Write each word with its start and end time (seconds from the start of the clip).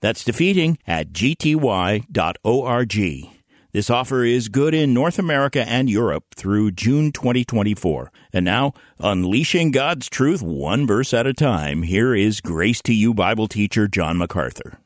That's 0.00 0.24
defeating 0.24 0.78
at 0.86 1.12
gty.org. 1.12 2.06
This 3.72 3.88
offer 3.88 4.24
is 4.24 4.48
good 4.48 4.74
in 4.74 4.92
North 4.92 5.16
America 5.16 5.64
and 5.68 5.88
Europe 5.88 6.24
through 6.34 6.72
June 6.72 7.12
2024. 7.12 8.10
And 8.32 8.44
now, 8.44 8.72
unleashing 8.98 9.70
God's 9.70 10.08
truth 10.08 10.42
one 10.42 10.88
verse 10.88 11.14
at 11.14 11.28
a 11.28 11.32
time, 11.32 11.84
here 11.84 12.12
is 12.12 12.40
Grace 12.40 12.82
to 12.82 12.92
You 12.92 13.14
Bible 13.14 13.46
teacher 13.46 13.86
John 13.86 14.18
MacArthur. 14.18 14.80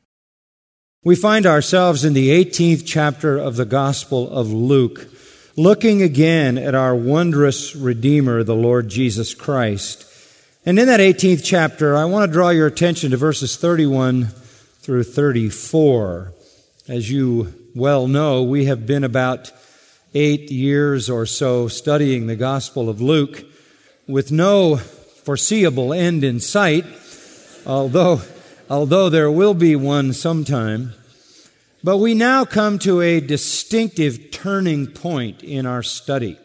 We 1.03 1.15
find 1.15 1.47
ourselves 1.47 2.05
in 2.05 2.13
the 2.13 2.29
18th 2.29 2.83
chapter 2.85 3.37
of 3.37 3.55
the 3.55 3.65
Gospel 3.65 4.29
of 4.29 4.51
Luke, 4.51 5.07
looking 5.55 6.03
again 6.03 6.57
at 6.59 6.75
our 6.75 6.95
wondrous 6.95 7.75
Redeemer, 7.75 8.43
the 8.43 8.55
Lord 8.55 8.89
Jesus 8.89 9.33
Christ. 9.33 10.05
And 10.63 10.77
in 10.77 10.85
that 10.87 10.99
18th 10.99 11.43
chapter, 11.43 11.95
I 11.95 12.05
want 12.05 12.29
to 12.29 12.33
draw 12.33 12.49
your 12.49 12.67
attention 12.67 13.11
to 13.11 13.17
verses 13.17 13.57
31 13.57 14.27
through 14.85 15.03
34. 15.03 16.31
As 16.87 17.09
you 17.09 17.51
well 17.73 18.07
know, 18.07 18.43
we 18.43 18.65
have 18.65 18.85
been 18.85 19.03
about 19.03 19.51
eight 20.13 20.51
years 20.51 21.09
or 21.09 21.25
so 21.25 21.67
studying 21.67 22.27
the 22.27 22.35
Gospel 22.35 22.87
of 22.87 23.01
Luke 23.01 23.45
with 24.07 24.31
no 24.31 24.77
foreseeable 24.77 25.91
end 25.91 26.23
in 26.23 26.39
sight, 26.39 26.85
although, 27.65 28.21
although 28.69 29.09
there 29.09 29.31
will 29.31 29.55
be 29.55 29.75
one 29.75 30.13
sometime. 30.13 30.93
But 31.83 31.97
we 31.97 32.13
now 32.13 32.45
come 32.45 32.77
to 32.79 33.01
a 33.01 33.19
distinctive 33.19 34.29
turning 34.29 34.85
point 34.85 35.41
in 35.41 35.65
our 35.65 35.81
study. 35.81 36.37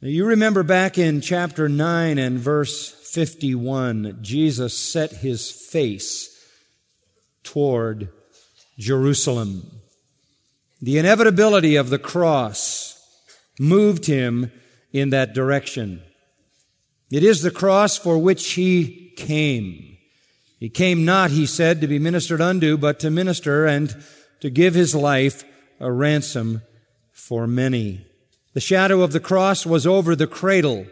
You 0.00 0.24
remember 0.24 0.62
back 0.62 0.96
in 0.96 1.20
chapter 1.20 1.68
9 1.68 2.16
and 2.16 2.38
verse 2.38 2.88
51, 2.88 4.20
Jesus 4.22 4.76
set 4.76 5.12
his 5.12 5.50
face 5.50 6.30
toward 7.44 8.08
Jerusalem. 8.78 9.70
The 10.82 10.98
inevitability 10.98 11.76
of 11.76 11.90
the 11.90 11.98
cross 11.98 13.00
moved 13.58 14.06
him 14.06 14.50
in 14.92 15.10
that 15.10 15.34
direction. 15.34 16.02
It 17.10 17.22
is 17.22 17.42
the 17.42 17.50
cross 17.50 17.96
for 17.96 18.18
which 18.18 18.52
he 18.52 19.12
came. 19.16 19.96
He 20.58 20.68
came 20.68 21.04
not, 21.04 21.30
he 21.30 21.46
said, 21.46 21.80
to 21.80 21.86
be 21.86 21.98
ministered 21.98 22.40
unto, 22.40 22.76
but 22.76 22.98
to 23.00 23.10
minister 23.10 23.66
and 23.66 23.94
to 24.40 24.50
give 24.50 24.74
his 24.74 24.94
life 24.94 25.44
a 25.78 25.92
ransom 25.92 26.62
for 27.12 27.46
many. 27.46 28.04
The 28.54 28.60
shadow 28.60 29.02
of 29.02 29.12
the 29.12 29.20
cross 29.20 29.66
was 29.66 29.86
over 29.86 30.16
the 30.16 30.26
cradle. 30.26 30.86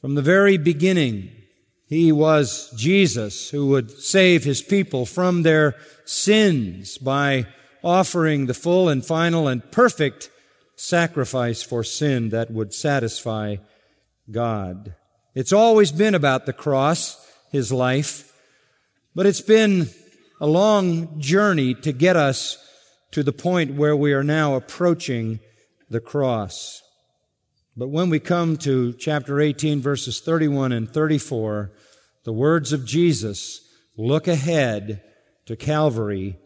From 0.00 0.14
the 0.14 0.22
very 0.22 0.56
beginning, 0.56 1.30
he 1.86 2.12
was 2.12 2.72
Jesus 2.76 3.50
who 3.50 3.66
would 3.68 3.90
save 3.90 4.44
his 4.44 4.62
people 4.62 5.04
from 5.06 5.42
their 5.42 5.74
sins 6.04 6.98
by 6.98 7.46
offering 7.82 8.46
the 8.46 8.54
full 8.54 8.88
and 8.88 9.04
final 9.04 9.48
and 9.48 9.70
perfect 9.70 10.30
sacrifice 10.76 11.62
for 11.62 11.84
sin 11.84 12.30
that 12.30 12.50
would 12.50 12.72
satisfy 12.72 13.56
God. 14.30 14.94
It's 15.34 15.52
always 15.52 15.92
been 15.92 16.14
about 16.14 16.46
the 16.46 16.52
cross, 16.52 17.16
his 17.50 17.72
life, 17.72 18.32
but 19.14 19.26
it's 19.26 19.40
been 19.40 19.88
a 20.40 20.46
long 20.46 21.20
journey 21.20 21.74
to 21.74 21.92
get 21.92 22.16
us 22.16 22.58
to 23.12 23.22
the 23.22 23.32
point 23.32 23.74
where 23.74 23.96
we 23.96 24.12
are 24.12 24.24
now 24.24 24.54
approaching 24.54 25.38
the 25.88 26.00
cross. 26.00 26.81
But 27.76 27.88
when 27.88 28.10
we 28.10 28.20
come 28.20 28.58
to 28.58 28.92
chapter 28.92 29.40
18, 29.40 29.80
verses 29.80 30.20
31 30.20 30.72
and 30.72 30.90
34, 30.90 31.72
the 32.24 32.32
words 32.32 32.72
of 32.72 32.84
Jesus 32.84 33.66
look 33.96 34.28
ahead 34.28 35.02
to 35.46 35.56
Calvary 35.56 36.36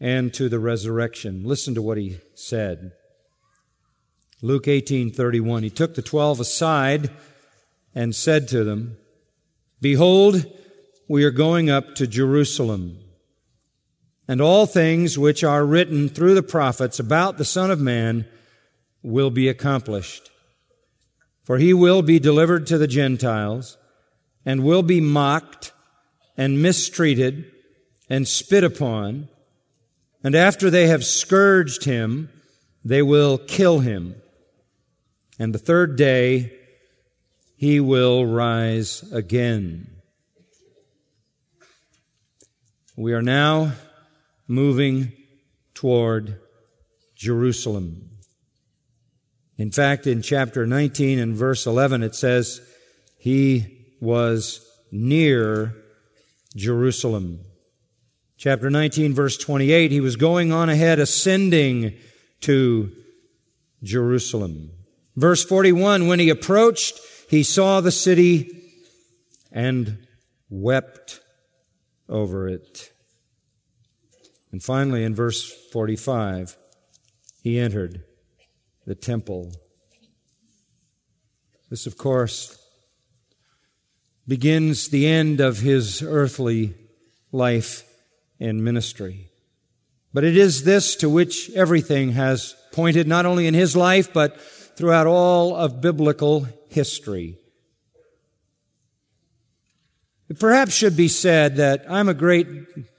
and 0.00 0.34
to 0.34 0.48
the 0.48 0.58
resurrection. 0.58 1.44
Listen 1.44 1.74
to 1.74 1.82
what 1.82 1.96
he 1.96 2.18
said. 2.34 2.92
Luke 4.42 4.66
18:31 4.66 5.62
He 5.62 5.70
took 5.70 5.94
the 5.94 6.02
12 6.02 6.40
aside 6.40 7.10
and 7.94 8.14
said 8.14 8.48
to 8.48 8.64
them, 8.64 8.96
Behold, 9.80 10.44
we 11.08 11.24
are 11.24 11.30
going 11.30 11.70
up 11.70 11.94
to 11.94 12.06
Jerusalem, 12.06 12.98
and 14.26 14.40
all 14.40 14.66
things 14.66 15.16
which 15.16 15.42
are 15.42 15.64
written 15.64 16.08
through 16.08 16.34
the 16.34 16.42
prophets 16.42 16.98
about 16.98 17.38
the 17.38 17.44
Son 17.44 17.70
of 17.70 17.80
Man 17.80 18.26
will 19.02 19.30
be 19.30 19.48
accomplished. 19.48 20.30
For 21.48 21.56
he 21.56 21.72
will 21.72 22.02
be 22.02 22.18
delivered 22.18 22.66
to 22.66 22.76
the 22.76 22.86
Gentiles 22.86 23.78
and 24.44 24.62
will 24.62 24.82
be 24.82 25.00
mocked 25.00 25.72
and 26.36 26.60
mistreated 26.60 27.50
and 28.10 28.28
spit 28.28 28.64
upon. 28.64 29.30
And 30.22 30.34
after 30.34 30.68
they 30.68 30.88
have 30.88 31.06
scourged 31.06 31.84
him, 31.84 32.28
they 32.84 33.00
will 33.00 33.38
kill 33.38 33.78
him. 33.78 34.16
And 35.38 35.54
the 35.54 35.58
third 35.58 35.96
day, 35.96 36.52
he 37.56 37.80
will 37.80 38.26
rise 38.26 39.10
again. 39.10 39.90
We 42.94 43.14
are 43.14 43.22
now 43.22 43.72
moving 44.46 45.14
toward 45.72 46.42
Jerusalem. 47.16 48.07
In 49.58 49.72
fact, 49.72 50.06
in 50.06 50.22
chapter 50.22 50.66
19 50.66 51.18
and 51.18 51.34
verse 51.34 51.66
11, 51.66 52.04
it 52.04 52.14
says, 52.14 52.60
He 53.18 53.96
was 54.00 54.64
near 54.92 55.74
Jerusalem. 56.54 57.40
Chapter 58.36 58.70
19, 58.70 59.14
verse 59.14 59.36
28, 59.36 59.90
He 59.90 60.00
was 60.00 60.14
going 60.14 60.52
on 60.52 60.68
ahead, 60.68 61.00
ascending 61.00 61.94
to 62.42 62.92
Jerusalem. 63.82 64.70
Verse 65.16 65.44
41, 65.44 66.06
when 66.06 66.20
He 66.20 66.30
approached, 66.30 67.00
He 67.28 67.42
saw 67.42 67.80
the 67.80 67.90
city 67.90 68.62
and 69.50 70.06
wept 70.48 71.18
over 72.08 72.48
it. 72.48 72.92
And 74.52 74.62
finally, 74.62 75.02
in 75.02 75.16
verse 75.16 75.50
45, 75.72 76.56
He 77.42 77.58
entered 77.58 78.04
the 78.88 78.94
temple. 78.94 79.52
This, 81.68 81.86
of 81.86 81.98
course, 81.98 82.58
begins 84.26 84.88
the 84.88 85.06
end 85.06 85.40
of 85.40 85.58
his 85.58 86.02
earthly 86.02 86.74
life 87.30 87.84
and 88.40 88.64
ministry. 88.64 89.26
But 90.14 90.24
it 90.24 90.38
is 90.38 90.64
this 90.64 90.96
to 90.96 91.10
which 91.10 91.50
everything 91.50 92.12
has 92.12 92.56
pointed, 92.72 93.06
not 93.06 93.26
only 93.26 93.46
in 93.46 93.52
his 93.52 93.76
life, 93.76 94.10
but 94.14 94.40
throughout 94.40 95.06
all 95.06 95.54
of 95.54 95.82
biblical 95.82 96.46
history. 96.70 97.36
It 100.30 100.40
perhaps 100.40 100.72
should 100.72 100.96
be 100.96 101.08
said 101.08 101.56
that 101.56 101.84
I'm 101.90 102.08
a 102.08 102.14
great 102.14 102.48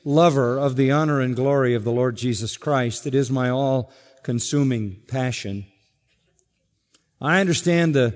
lover 0.06 0.60
of 0.60 0.76
the 0.76 0.92
honor 0.92 1.20
and 1.20 1.36
glory 1.36 1.74
of 1.74 1.84
the 1.84 1.92
Lord 1.92 2.16
Jesus 2.16 2.58
Christ. 2.58 3.08
It 3.08 3.16
is 3.16 3.32
my 3.32 3.50
all 3.50 3.92
consuming 4.22 5.02
passion. 5.08 5.66
I 7.22 7.42
understand 7.42 7.94
the 7.94 8.12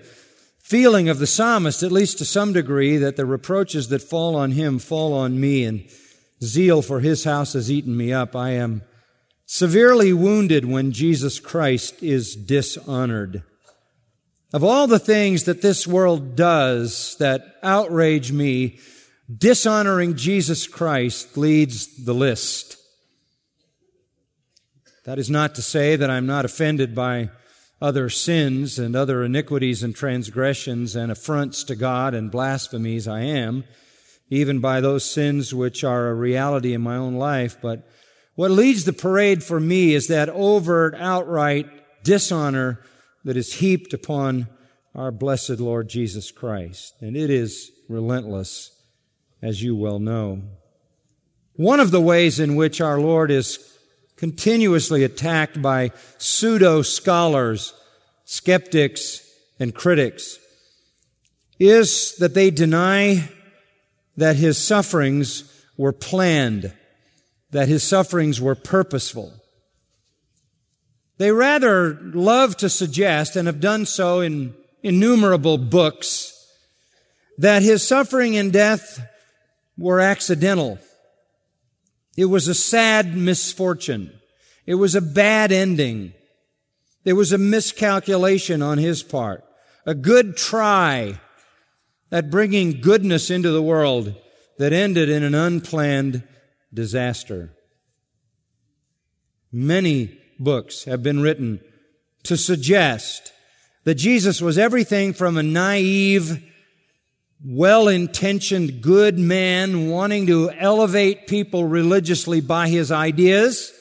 feeling 0.60 1.10
of 1.10 1.20
the 1.20 1.28
psalmist, 1.28 1.84
at 1.84 1.92
least 1.92 2.18
to 2.20 2.26
some 2.26 2.54
degree, 2.54 2.98
that 2.98 3.18
the 3.18 3.26
reproaches 3.26 3.90
that 3.90 4.02
fall 4.02 4.36
on 4.36 4.52
him 4.52 4.80
fall 4.80 5.14
on 5.14 5.40
me, 5.40 5.66
and 5.66 5.90
zeal 6.42 6.82
for 6.82 7.02
his 7.02 7.26
house 7.26 7.54
has 7.54 7.70
eaten 7.70 7.96
me 7.98 8.14
up. 8.14 8.36
I 8.36 8.52
am 8.52 8.82
severely 9.46 10.14
wounded 10.14 10.66
when 10.66 10.92
Jesus 10.92 11.40
Christ 11.40 12.02
is 12.02 12.36
dishonored. 12.36 13.44
Of 14.54 14.64
all 14.64 14.88
the 14.88 15.00
things 15.00 15.44
that 15.44 15.62
this 15.62 15.86
world 15.86 16.36
does 16.36 17.18
that 17.20 17.56
outrage 17.62 18.32
me, 18.32 18.80
dishonoring 19.36 20.16
Jesus 20.16 20.68
Christ 20.68 21.36
leads 21.38 22.06
the 22.06 22.14
list. 22.14 22.78
That 25.06 25.20
is 25.20 25.30
not 25.30 25.56
to 25.56 25.62
say 25.62 25.96
that 25.98 26.10
I'm 26.10 26.26
not 26.26 26.46
offended 26.46 26.96
by 26.96 27.30
other 27.84 28.10
sins 28.10 28.80
and 28.80 28.96
other 28.96 29.26
iniquities 29.26 29.84
and 29.84 29.94
transgressions 29.94 30.96
and 30.96 31.12
affronts 31.12 31.66
to 31.66 31.76
God 31.76 32.14
and 32.14 32.32
blasphemies 32.32 33.10
I 33.10 33.24
am, 33.24 33.66
even 34.30 34.60
by 34.60 34.80
those 34.80 35.04
sins 35.04 35.54
which 35.54 35.84
are 35.84 36.08
a 36.08 36.16
reality 36.16 36.74
in 36.74 36.80
my 36.82 36.96
own 36.96 37.16
life. 37.16 37.58
But 37.62 37.86
What 38.36 38.52
leads 38.52 38.86
the 38.86 38.94
parade 38.94 39.44
for 39.44 39.60
me 39.60 39.94
is 39.94 40.08
that 40.08 40.30
overt, 40.30 40.96
outright 40.98 41.68
dishonor 42.04 42.80
that 43.24 43.38
is 43.38 43.56
heaped 43.56 43.94
upon 43.94 44.48
our 44.96 45.12
blessed 45.12 45.60
Lord 45.60 45.88
Jesus 45.88 46.32
Christ. 46.32 46.96
And 47.02 47.16
it 47.16 47.30
is 47.30 47.72
relentless, 47.88 48.72
as 49.42 49.62
you 49.62 49.76
well 49.76 50.00
know. 50.00 50.42
One 51.56 51.80
of 51.80 51.92
the 51.92 52.02
ways 52.02 52.40
in 52.40 52.56
which 52.56 52.82
our 52.82 53.00
Lord 53.00 53.30
is 53.30 53.73
continuously 54.24 55.04
attacked 55.04 55.62
by 55.62 55.92
pseudo 56.18 56.82
scholars, 56.82 57.74
skeptics, 58.24 59.20
and 59.60 59.76
critics 59.76 60.40
is 61.60 62.16
that 62.20 62.34
they 62.34 62.50
deny 62.50 63.30
that 64.16 64.38
his 64.38 64.58
sufferings 64.58 65.44
were 65.76 65.92
planned, 65.92 66.72
that 67.52 67.68
his 67.68 67.84
sufferings 67.84 68.40
were 68.40 68.56
purposeful. 68.56 69.34
They 71.18 71.34
rather 71.34 72.00
love 72.02 72.56
to 72.58 72.70
suggest, 72.70 73.36
and 73.36 73.46
have 73.46 73.60
done 73.60 73.86
so 73.86 74.22
in 74.22 74.54
innumerable 74.82 75.58
books, 75.58 76.32
that 77.40 77.62
his 77.62 77.86
suffering 77.86 78.38
and 78.38 78.54
death 78.54 79.06
were 79.78 80.00
accidental. 80.00 80.80
It 82.16 82.26
was 82.26 82.48
a 82.48 82.54
sad 82.54 83.16
misfortune. 83.16 84.12
It 84.66 84.76
was 84.76 84.96
a 84.96 85.02
bad 85.02 85.52
ending. 85.52 86.14
There 87.04 87.16
was 87.16 87.32
a 87.32 87.38
miscalculation 87.38 88.62
on 88.62 88.78
his 88.78 89.04
part. 89.04 89.44
A 89.86 89.94
good 89.94 90.38
try 90.38 91.20
at 92.12 92.30
bringing 92.30 92.80
goodness 92.80 93.30
into 93.30 93.52
the 93.52 93.64
world 93.64 94.16
that 94.58 94.72
ended 94.72 95.10
in 95.10 95.24
an 95.24 95.36
unplanned 95.36 96.24
disaster. 96.74 97.52
Many 99.52 100.18
books 100.40 100.86
have 100.86 101.04
been 101.04 101.22
written 101.22 101.60
to 102.24 102.38
suggest 102.38 103.34
that 103.84 103.96
Jesus 103.96 104.42
was 104.42 104.58
everything 104.58 105.14
from 105.14 105.38
a 105.38 105.44
naive, 105.44 106.53
well-intentioned 107.46 108.82
good 108.82 109.20
man 109.20 109.90
wanting 109.90 110.28
to 110.28 110.50
elevate 110.52 111.28
people 111.28 111.66
religiously 111.66 112.40
by 112.40 112.70
his 112.70 112.92
ideas, 112.92 113.74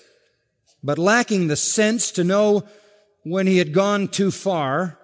but 0.83 0.99
lacking 0.99 1.47
the 1.47 1.57
sense 1.57 2.11
to 2.11 2.25
know 2.25 2.65
when 3.23 3.47
he 3.47 3.59
had 3.59 3.73
gone 3.73 4.09
too 4.09 4.33
far, 4.33 4.99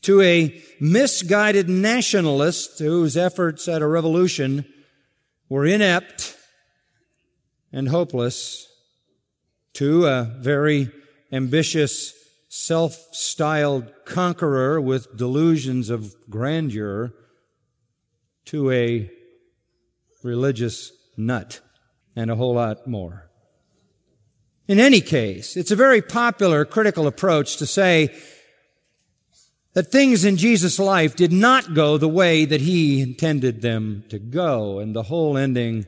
to 0.00 0.22
a 0.22 0.62
misguided 0.80 1.68
nationalist 1.68 2.78
whose 2.78 3.16
efforts 3.16 3.68
at 3.68 3.82
a 3.82 3.86
revolution 3.86 4.64
were 5.48 5.66
inept 5.66 6.36
and 7.72 7.88
hopeless, 7.88 8.66
to 9.74 10.06
a 10.06 10.24
very 10.38 10.90
ambitious 11.30 12.14
self-styled 12.48 13.92
conqueror 14.04 14.80
with 14.80 15.16
delusions 15.16 15.90
of 15.90 16.14
grandeur 16.30 17.12
to 18.46 18.70
a 18.70 19.10
religious 20.22 20.92
nut 21.16 21.60
and 22.16 22.30
a 22.30 22.36
whole 22.36 22.54
lot 22.54 22.86
more. 22.86 23.30
In 24.66 24.80
any 24.80 25.00
case, 25.00 25.56
it's 25.56 25.70
a 25.70 25.76
very 25.76 26.02
popular 26.02 26.64
critical 26.64 27.06
approach 27.06 27.56
to 27.58 27.66
say 27.66 28.14
that 29.74 29.92
things 29.92 30.24
in 30.24 30.36
Jesus' 30.36 30.78
life 30.78 31.14
did 31.14 31.32
not 31.32 31.74
go 31.74 31.98
the 31.98 32.08
way 32.08 32.44
that 32.44 32.62
he 32.62 33.00
intended 33.00 33.62
them 33.62 34.04
to 34.08 34.18
go, 34.18 34.78
and 34.78 34.94
the 34.96 35.04
whole 35.04 35.36
ending 35.36 35.86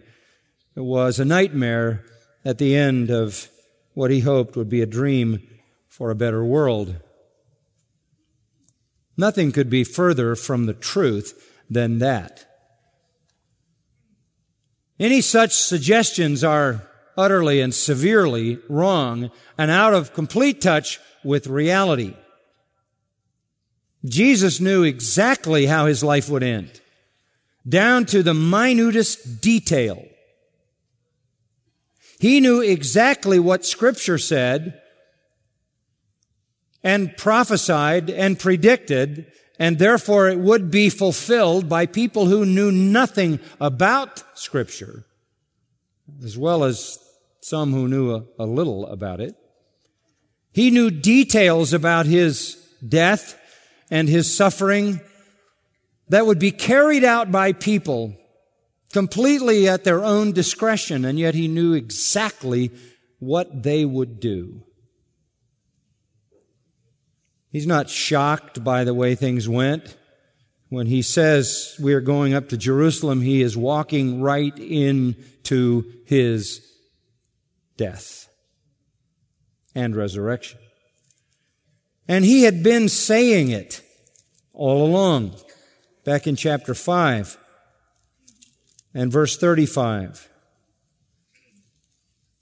was 0.76 1.18
a 1.18 1.24
nightmare 1.24 2.04
at 2.44 2.58
the 2.58 2.76
end 2.76 3.10
of 3.10 3.48
what 3.94 4.10
he 4.10 4.20
hoped 4.20 4.56
would 4.56 4.68
be 4.68 4.82
a 4.82 4.86
dream 4.86 5.46
for 6.00 6.10
a 6.10 6.14
better 6.14 6.42
world. 6.42 6.96
Nothing 9.18 9.52
could 9.52 9.68
be 9.68 9.84
further 9.84 10.34
from 10.34 10.64
the 10.64 10.72
truth 10.72 11.60
than 11.68 11.98
that. 11.98 12.46
Any 14.98 15.20
such 15.20 15.52
suggestions 15.52 16.42
are 16.42 16.88
utterly 17.18 17.60
and 17.60 17.74
severely 17.74 18.60
wrong 18.70 19.30
and 19.58 19.70
out 19.70 19.92
of 19.92 20.14
complete 20.14 20.62
touch 20.62 20.98
with 21.22 21.46
reality. 21.46 22.14
Jesus 24.02 24.58
knew 24.58 24.84
exactly 24.84 25.66
how 25.66 25.84
his 25.84 26.02
life 26.02 26.30
would 26.30 26.42
end, 26.42 26.80
down 27.68 28.06
to 28.06 28.22
the 28.22 28.32
minutest 28.32 29.42
detail. 29.42 30.02
He 32.18 32.40
knew 32.40 32.62
exactly 32.62 33.38
what 33.38 33.66
scripture 33.66 34.16
said 34.16 34.80
and 36.82 37.16
prophesied 37.16 38.08
and 38.10 38.38
predicted, 38.38 39.26
and 39.58 39.78
therefore 39.78 40.28
it 40.28 40.38
would 40.38 40.70
be 40.70 40.88
fulfilled 40.88 41.68
by 41.68 41.86
people 41.86 42.26
who 42.26 42.46
knew 42.46 42.72
nothing 42.72 43.38
about 43.60 44.22
Scripture, 44.38 45.04
as 46.24 46.38
well 46.38 46.64
as 46.64 46.98
some 47.40 47.72
who 47.72 47.88
knew 47.88 48.14
a, 48.14 48.24
a 48.38 48.46
little 48.46 48.86
about 48.86 49.20
it. 49.20 49.34
He 50.52 50.70
knew 50.70 50.90
details 50.90 51.72
about 51.72 52.06
his 52.06 52.56
death 52.86 53.38
and 53.90 54.08
his 54.08 54.34
suffering 54.34 55.00
that 56.08 56.26
would 56.26 56.38
be 56.38 56.50
carried 56.50 57.04
out 57.04 57.30
by 57.30 57.52
people 57.52 58.16
completely 58.92 59.68
at 59.68 59.84
their 59.84 60.04
own 60.04 60.32
discretion, 60.32 61.04
and 61.04 61.18
yet 61.18 61.34
he 61.34 61.46
knew 61.46 61.72
exactly 61.72 62.70
what 63.18 63.62
they 63.62 63.84
would 63.84 64.18
do. 64.18 64.64
He's 67.50 67.66
not 67.66 67.90
shocked 67.90 68.62
by 68.62 68.84
the 68.84 68.94
way 68.94 69.14
things 69.14 69.48
went. 69.48 69.96
When 70.68 70.86
he 70.86 71.02
says 71.02 71.74
we 71.80 71.94
are 71.94 72.00
going 72.00 72.32
up 72.32 72.48
to 72.50 72.56
Jerusalem, 72.56 73.20
he 73.20 73.42
is 73.42 73.56
walking 73.56 74.22
right 74.22 74.56
into 74.56 75.84
his 76.06 76.64
death 77.76 78.28
and 79.74 79.96
resurrection. 79.96 80.60
And 82.06 82.24
he 82.24 82.44
had 82.44 82.62
been 82.62 82.88
saying 82.88 83.50
it 83.50 83.82
all 84.52 84.86
along, 84.86 85.34
back 86.04 86.26
in 86.26 86.36
chapter 86.36 86.74
5 86.74 87.36
and 88.94 89.10
verse 89.10 89.36
35. 89.36 90.29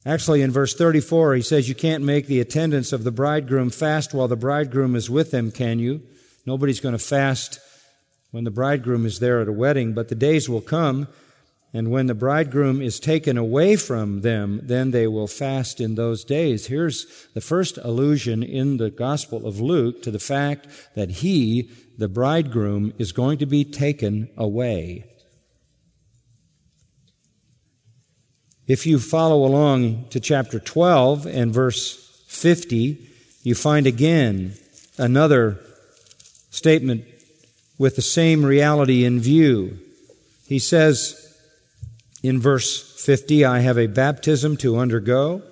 Actually, 0.08 0.40
in 0.40 0.50
verse 0.50 0.72
34, 0.72 1.34
he 1.34 1.42
says, 1.42 1.68
You 1.68 1.74
can't 1.74 2.02
make 2.02 2.26
the 2.26 2.40
attendants 2.40 2.94
of 2.94 3.04
the 3.04 3.12
bridegroom 3.12 3.68
fast 3.68 4.14
while 4.14 4.26
the 4.26 4.36
bridegroom 4.36 4.96
is 4.96 5.10
with 5.10 5.32
them, 5.32 5.50
can 5.50 5.78
you? 5.78 6.00
Nobody's 6.46 6.80
going 6.80 6.94
to 6.94 6.98
fast 6.98 7.60
when 8.30 8.44
the 8.44 8.50
bridegroom 8.50 9.04
is 9.04 9.18
there 9.18 9.42
at 9.42 9.48
a 9.48 9.52
wedding, 9.52 9.92
but 9.92 10.08
the 10.08 10.14
days 10.14 10.48
will 10.48 10.62
come, 10.62 11.08
and 11.74 11.90
when 11.90 12.06
the 12.06 12.14
bridegroom 12.14 12.80
is 12.80 12.98
taken 12.98 13.36
away 13.36 13.76
from 13.76 14.22
them, 14.22 14.62
then 14.62 14.92
they 14.92 15.06
will 15.06 15.26
fast 15.26 15.78
in 15.78 15.94
those 15.94 16.24
days. 16.24 16.68
Here's 16.68 17.28
the 17.34 17.42
first 17.42 17.76
allusion 17.76 18.42
in 18.42 18.78
the 18.78 18.90
Gospel 18.90 19.46
of 19.46 19.60
Luke 19.60 20.02
to 20.04 20.10
the 20.10 20.18
fact 20.18 20.68
that 20.94 21.10
he, 21.10 21.70
the 21.98 22.08
bridegroom, 22.08 22.94
is 22.96 23.12
going 23.12 23.36
to 23.36 23.46
be 23.46 23.62
taken 23.62 24.30
away. 24.38 25.04
If 28.68 28.86
you 28.86 28.98
follow 28.98 29.46
along 29.46 30.08
to 30.10 30.20
chapter 30.20 30.60
12 30.60 31.24
and 31.26 31.54
verse 31.54 32.22
50, 32.26 32.98
you 33.42 33.54
find 33.54 33.86
again 33.86 34.52
another 34.98 35.58
statement 36.50 37.06
with 37.78 37.96
the 37.96 38.02
same 38.02 38.44
reality 38.44 39.06
in 39.06 39.20
view. 39.20 39.78
He 40.46 40.58
says 40.58 41.34
in 42.22 42.40
verse 42.40 42.82
50, 43.02 43.42
I 43.42 43.60
have 43.60 43.78
a 43.78 43.86
baptism 43.86 44.58
to 44.58 44.76
undergo, 44.76 45.42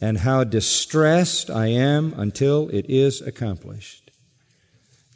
and 0.00 0.16
how 0.18 0.44
distressed 0.44 1.50
I 1.50 1.66
am 1.66 2.14
until 2.16 2.70
it 2.70 2.86
is 2.88 3.20
accomplished. 3.20 4.10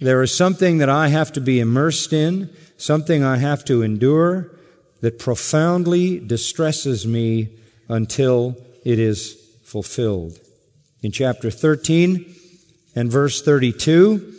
There 0.01 0.23
is 0.23 0.37
something 0.37 0.79
that 0.79 0.91
I 0.91 1.09
have 1.09 1.33
to 1.33 1.41
be 1.41 1.61
immersed 1.61 2.13
in, 2.13 2.51
something 2.77 3.25
I 3.25 3.39
have 3.39 3.65
to 3.67 3.81
endure, 3.81 4.51
that 5.03 5.19
profoundly 5.19 6.19
distresses 6.19 7.07
me 7.07 7.51
until 7.89 8.57
it 8.85 8.99
is 8.99 9.35
fulfilled. 9.63 10.39
In 11.03 11.13
chapter 11.13 11.51
13 11.51 12.35
and 12.97 13.13
verse 13.13 13.43
32, 13.43 14.35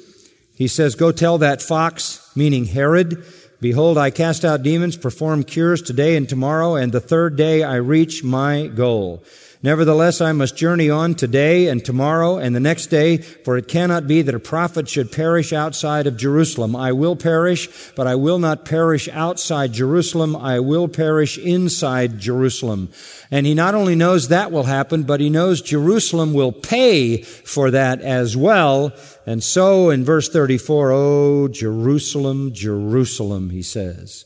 he 0.55 0.67
says, 0.67 0.95
Go 0.95 1.11
tell 1.11 1.37
that 1.37 1.61
fox, 1.61 2.31
meaning 2.35 2.65
Herod, 2.65 3.23
Behold, 3.63 3.97
I 3.97 4.09
cast 4.09 4.43
out 4.43 4.61
demons, 4.61 4.97
perform 4.97 5.45
cures 5.45 5.81
today 5.81 6.17
and 6.17 6.27
tomorrow, 6.27 6.75
and 6.75 6.91
the 6.91 6.99
third 6.99 7.37
day 7.37 7.63
I 7.63 7.75
reach 7.75 8.21
my 8.21 8.67
goal. 8.67 9.23
Nevertheless, 9.63 10.19
I 10.19 10.33
must 10.33 10.57
journey 10.57 10.89
on 10.89 11.15
today 11.15 11.69
and 11.69 11.83
tomorrow 11.83 12.37
and 12.37 12.53
the 12.53 12.59
next 12.59 12.87
day, 12.87 13.15
for 13.15 13.55
it 13.55 13.69
cannot 13.69 14.07
be 14.07 14.21
that 14.21 14.35
a 14.35 14.39
prophet 14.39 14.89
should 14.89 15.09
perish 15.09 15.53
outside 15.53 16.05
of 16.05 16.17
Jerusalem. 16.17 16.75
I 16.75 16.91
will 16.91 17.15
perish, 17.15 17.69
but 17.95 18.05
I 18.05 18.15
will 18.15 18.39
not 18.39 18.65
perish 18.65 19.07
outside 19.07 19.71
Jerusalem. 19.71 20.35
I 20.35 20.59
will 20.59 20.89
perish 20.89 21.37
inside 21.37 22.19
Jerusalem. 22.19 22.89
And 23.31 23.45
he 23.45 23.53
not 23.53 23.73
only 23.73 23.95
knows 23.95 24.27
that 24.27 24.51
will 24.51 24.63
happen, 24.63 25.03
but 25.03 25.21
he 25.21 25.29
knows 25.29 25.61
Jerusalem 25.61 26.33
will 26.33 26.51
pay 26.51 27.21
for 27.21 27.71
that 27.71 28.01
as 28.01 28.35
well. 28.35 28.91
And 29.25 29.41
so 29.41 29.91
in 29.91 30.03
verse 30.03 30.27
34, 30.27 30.91
Oh, 30.91 31.47
Jerusalem, 31.47 32.53
Jerusalem, 32.53 33.49
he 33.49 33.61
says. 33.61 34.25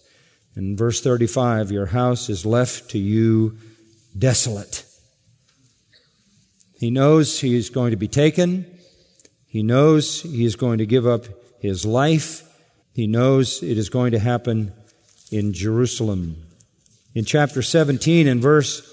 In 0.55 0.75
verse 0.75 0.99
35, 0.99 1.69
your 1.69 1.85
house 1.85 2.27
is 2.27 2.43
left 2.43 2.89
to 2.89 2.97
you 2.97 3.59
desolate. 4.17 4.86
He 6.77 6.91
knows 6.91 7.39
he 7.39 7.55
is 7.55 7.71
going 7.71 7.91
to 7.91 7.97
be 7.97 8.07
taken. 8.07 8.65
He 9.47 9.63
knows 9.63 10.21
he 10.21 10.45
is 10.45 10.55
going 10.55 10.77
to 10.77 10.85
give 10.85 11.07
up 11.07 11.25
his 11.59 11.85
life. 11.85 12.43
He 12.93 13.07
knows 13.07 13.63
it 13.63 13.77
is 13.77 13.89
going 13.89 14.11
to 14.11 14.19
happen 14.19 14.73
in 15.31 15.53
Jerusalem. 15.53 16.43
In 17.15 17.25
chapter 17.25 17.63
17 17.63 18.27
and 18.27 18.39
verse 18.39 18.83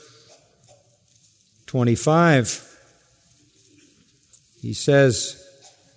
25, 1.66 2.78
he 4.62 4.72
says, 4.72 5.46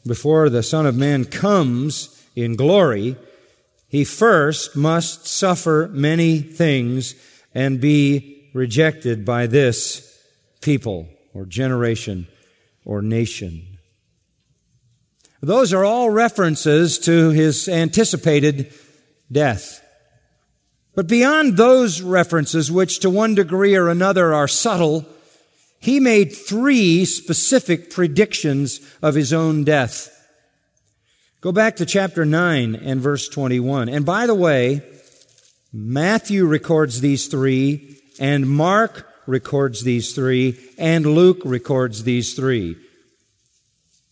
Before 0.06 0.50
the 0.50 0.64
Son 0.64 0.86
of 0.86 0.96
Man 0.98 1.24
comes 1.24 2.22
in 2.36 2.58
glory, 2.58 3.16
he 3.88 4.04
first 4.04 4.76
must 4.76 5.26
suffer 5.26 5.90
many 5.94 6.40
things 6.40 7.16
and 7.56 7.80
be 7.80 8.50
rejected 8.54 9.24
by 9.24 9.48
this 9.48 10.22
people 10.60 11.08
or 11.38 11.46
generation 11.46 12.28
or 12.84 13.02
nation. 13.04 13.78
Those 15.40 15.72
are 15.72 15.86
all 15.86 16.10
references 16.10 16.98
to 17.00 17.30
his 17.30 17.70
anticipated 17.70 18.74
death. 19.32 19.84
But 20.96 21.08
beyond 21.08 21.56
those 21.56 22.02
references, 22.02 22.72
which 22.72 23.02
to 23.02 23.12
one 23.12 23.36
degree 23.36 23.76
or 23.76 23.88
another 23.88 24.34
are 24.34 24.48
subtle, 24.48 25.06
he 25.80 26.00
made 26.00 26.36
three 26.36 27.06
specific 27.06 27.92
predictions 27.92 28.80
of 29.04 29.14
his 29.14 29.32
own 29.32 29.64
death. 29.64 30.12
Go 31.42 31.52
back 31.52 31.76
to 31.76 31.86
chapter 31.86 32.26
9 32.26 32.74
and 32.74 33.00
verse 33.00 33.30
21. 33.30 33.90
And 33.90 34.04
by 34.08 34.26
the 34.26 34.34
way, 34.34 34.82
Matthew 35.72 36.48
records 36.48 37.00
these 37.00 37.28
three, 37.28 38.00
and 38.20 38.50
Mark 38.50 39.08
records 39.28 39.84
these 39.84 40.14
three, 40.14 40.58
and 40.78 41.06
Luke 41.06 41.42
records 41.44 42.04
these 42.04 42.34
three. 42.34 42.76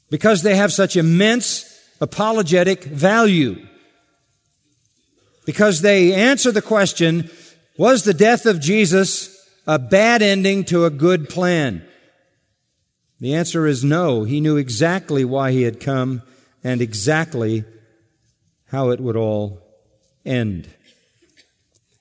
Because 0.10 0.44
they 0.44 0.56
have 0.56 0.72
such 0.72 0.96
immense 0.96 1.66
apologetic 2.00 2.84
value. 2.84 3.66
Because 5.46 5.82
they 5.82 6.14
answer 6.14 6.52
the 6.52 6.62
question, 6.62 7.30
was 7.78 8.04
the 8.04 8.14
death 8.14 8.46
of 8.46 8.60
Jesus 8.60 9.32
a 9.68 9.80
bad 9.80 10.22
ending 10.22 10.64
to 10.66 10.86
a 10.86 10.90
good 10.90 11.30
plan? 11.30 11.86
The 13.20 13.34
answer 13.34 13.66
is 13.66 13.84
no. 13.84 14.24
He 14.24 14.42
knew 14.42 14.58
exactly 14.58 15.24
why 15.24 15.52
he 15.52 15.64
had 15.64 15.80
come 15.80 16.22
and 16.64 16.82
exactly 16.82 17.64
how 18.68 18.90
it 18.90 19.00
would 19.00 19.16
all 19.16 19.62
end. 20.26 20.70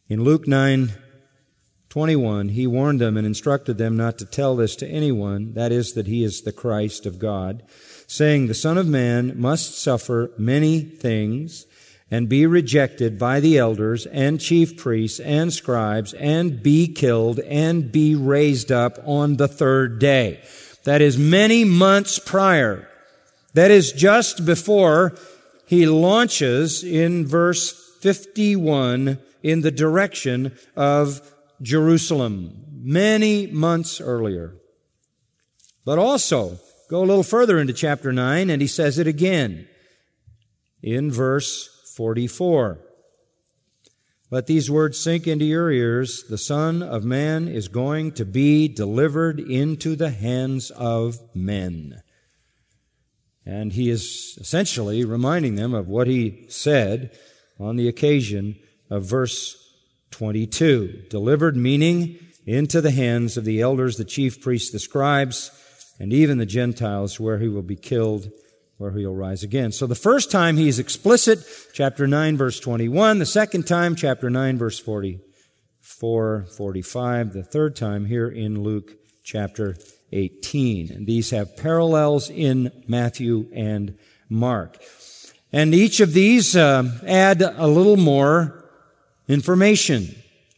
In 0.09 0.23
Luke 0.25 0.49
9, 0.49 0.92
21, 1.95 2.49
he 2.49 2.67
warned 2.67 3.01
them 3.01 3.17
and 3.17 3.25
instructed 3.25 3.79
them 3.79 3.97
not 3.97 4.19
to 4.19 4.25
tell 4.25 4.57
this 4.57 4.75
to 4.75 4.89
anyone, 4.89 5.53
that 5.53 5.71
is, 5.71 5.93
that 5.93 6.09
he 6.09 6.25
is 6.25 6.41
the 6.41 6.51
Christ 6.51 7.07
of 7.07 7.21
God, 7.21 7.63
saying, 8.09 8.49
The 8.49 8.53
Son 8.53 8.77
of 8.77 8.89
Man 8.89 9.41
must 9.41 9.81
suffer 9.81 10.33
many 10.37 10.81
things 10.81 11.67
and 12.11 12.29
be 12.29 12.47
rejected 12.47 13.17
by 13.17 13.39
the 13.39 13.59
elders 13.59 14.07
and 14.07 14.41
chief 14.41 14.77
priests 14.77 15.21
and 15.21 15.53
scribes 15.53 16.13
and 16.15 16.65
be 16.65 16.89
killed 16.89 17.39
and 17.39 17.93
be 17.93 18.17
raised 18.17 18.73
up 18.73 18.99
on 19.05 19.37
the 19.37 19.47
third 19.47 20.01
day. 20.01 20.43
That 20.83 21.01
is 21.01 21.17
many 21.17 21.63
months 21.63 22.19
prior. 22.19 22.89
That 23.53 23.71
is 23.71 23.93
just 23.93 24.45
before 24.45 25.15
he 25.65 25.87
launches 25.87 26.83
in 26.83 27.25
verse 27.25 27.71
51 28.01 29.21
in 29.45 29.61
the 29.61 29.71
direction 29.71 30.59
of 30.75 31.31
Jerusalem 31.64 32.66
many 32.71 33.47
months 33.47 34.00
earlier. 34.00 34.56
But 35.85 35.99
also, 35.99 36.59
go 36.90 37.02
a 37.02 37.06
little 37.06 37.23
further 37.23 37.59
into 37.59 37.73
chapter 37.73 38.12
9 38.12 38.50
and 38.50 38.61
he 38.61 38.68
says 38.68 38.99
it 38.99 39.06
again 39.06 39.66
in 40.83 41.11
verse 41.11 41.68
44. 41.97 42.80
Let 44.30 44.47
these 44.47 44.71
words 44.71 44.99
sink 44.99 45.26
into 45.26 45.44
your 45.44 45.71
ears. 45.71 46.25
The 46.28 46.38
Son 46.38 46.83
of 46.83 47.04
Man 47.04 47.49
is 47.49 47.68
going 47.68 48.12
to 48.12 48.25
be 48.25 48.68
delivered 48.68 49.40
into 49.40 49.97
the 49.97 50.11
hands 50.11 50.71
of 50.71 51.18
men. 51.35 52.02
And 53.47 53.73
he 53.73 53.90
is 53.90 54.37
essentially 54.40 55.04
reminding 55.04 55.54
them 55.54 55.73
of 55.73 55.88
what 55.88 56.06
he 56.06 56.47
said 56.49 57.16
on 57.59 57.76
the 57.76 57.88
occasion 57.88 58.56
of 58.90 59.04
verse 59.04 59.63
22. 60.14 61.06
Delivered 61.11 61.56
meaning 61.56 62.16
into 62.47 62.80
the 62.80 62.92
hands 62.92 63.37
of 63.37 63.44
the 63.44 63.61
elders, 63.61 63.97
the 63.97 64.04
chief 64.04 64.40
priests, 64.40 64.71
the 64.71 64.78
scribes, 64.78 65.50
and 65.99 66.12
even 66.12 66.38
the 66.38 66.47
Gentiles, 66.47 67.18
where 67.18 67.38
he 67.38 67.49
will 67.49 67.62
be 67.62 67.75
killed, 67.75 68.30
where 68.76 68.92
he'll 68.92 69.14
rise 69.14 69.42
again. 69.42 69.73
So 69.73 69.88
the 69.88 69.97
first 69.97 70.30
time 70.30 70.56
he 70.56 70.68
is 70.68 70.78
explicit, 70.78 71.40
chapter 71.73 72.06
9, 72.06 72.37
verse 72.37 72.61
21. 72.61 73.18
The 73.18 73.26
second 73.26 73.66
time, 73.66 73.97
chapter 73.97 74.30
9, 74.30 74.56
verse 74.56 74.78
44, 74.78 76.47
45. 76.56 77.33
The 77.33 77.42
third 77.42 77.75
time 77.75 78.04
here 78.04 78.28
in 78.28 78.62
Luke 78.62 78.92
chapter 79.25 79.76
18. 80.12 80.92
And 80.92 81.09
these 81.09 81.30
have 81.30 81.56
parallels 81.56 82.30
in 82.30 82.71
Matthew 82.87 83.50
and 83.52 83.99
Mark. 84.28 84.80
And 85.52 85.75
each 85.75 85.99
of 85.99 86.12
these 86.12 86.54
uh, 86.54 87.00
add 87.04 87.42
a 87.42 87.66
little 87.66 87.97
more 87.97 88.63
information 89.28 90.14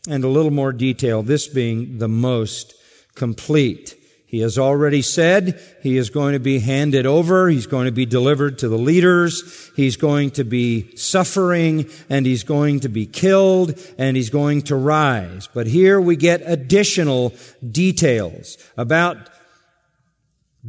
and 0.08 0.24
a 0.24 0.28
little 0.28 0.50
more 0.50 0.72
detail, 0.72 1.22
this 1.22 1.48
being 1.48 1.98
the 1.98 2.08
most 2.08 2.74
complete. 3.14 3.96
He 4.26 4.40
has 4.40 4.58
already 4.58 5.02
said 5.02 5.60
he 5.82 5.96
is 5.96 6.10
going 6.10 6.32
to 6.32 6.40
be 6.40 6.58
handed 6.58 7.06
over. 7.06 7.48
He's 7.48 7.66
going 7.66 7.86
to 7.86 7.92
be 7.92 8.06
delivered 8.06 8.58
to 8.58 8.68
the 8.68 8.78
leaders. 8.78 9.70
He's 9.76 9.96
going 9.96 10.32
to 10.32 10.44
be 10.44 10.96
suffering 10.96 11.88
and 12.10 12.26
he's 12.26 12.42
going 12.42 12.80
to 12.80 12.88
be 12.88 13.06
killed 13.06 13.80
and 13.98 14.16
he's 14.16 14.30
going 14.30 14.62
to 14.62 14.76
rise. 14.76 15.48
But 15.52 15.68
here 15.68 16.00
we 16.00 16.16
get 16.16 16.42
additional 16.44 17.34
details 17.68 18.58
about 18.76 19.30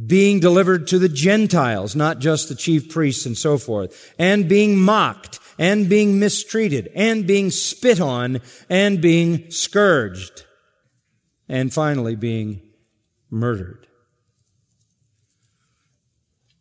being 0.06 0.38
delivered 0.38 0.86
to 0.88 0.98
the 1.00 1.08
Gentiles, 1.08 1.96
not 1.96 2.20
just 2.20 2.48
the 2.48 2.54
chief 2.54 2.88
priests 2.88 3.26
and 3.26 3.36
so 3.36 3.58
forth, 3.58 4.14
and 4.20 4.48
being 4.48 4.76
mocked 4.76 5.40
and 5.58 5.88
being 5.88 6.18
mistreated 6.18 6.90
and 6.94 7.26
being 7.26 7.50
spit 7.50 8.00
on 8.00 8.40
and 8.70 9.00
being 9.00 9.50
scourged 9.50 10.44
and 11.48 11.72
finally 11.72 12.14
being 12.14 12.62
murdered. 13.30 13.86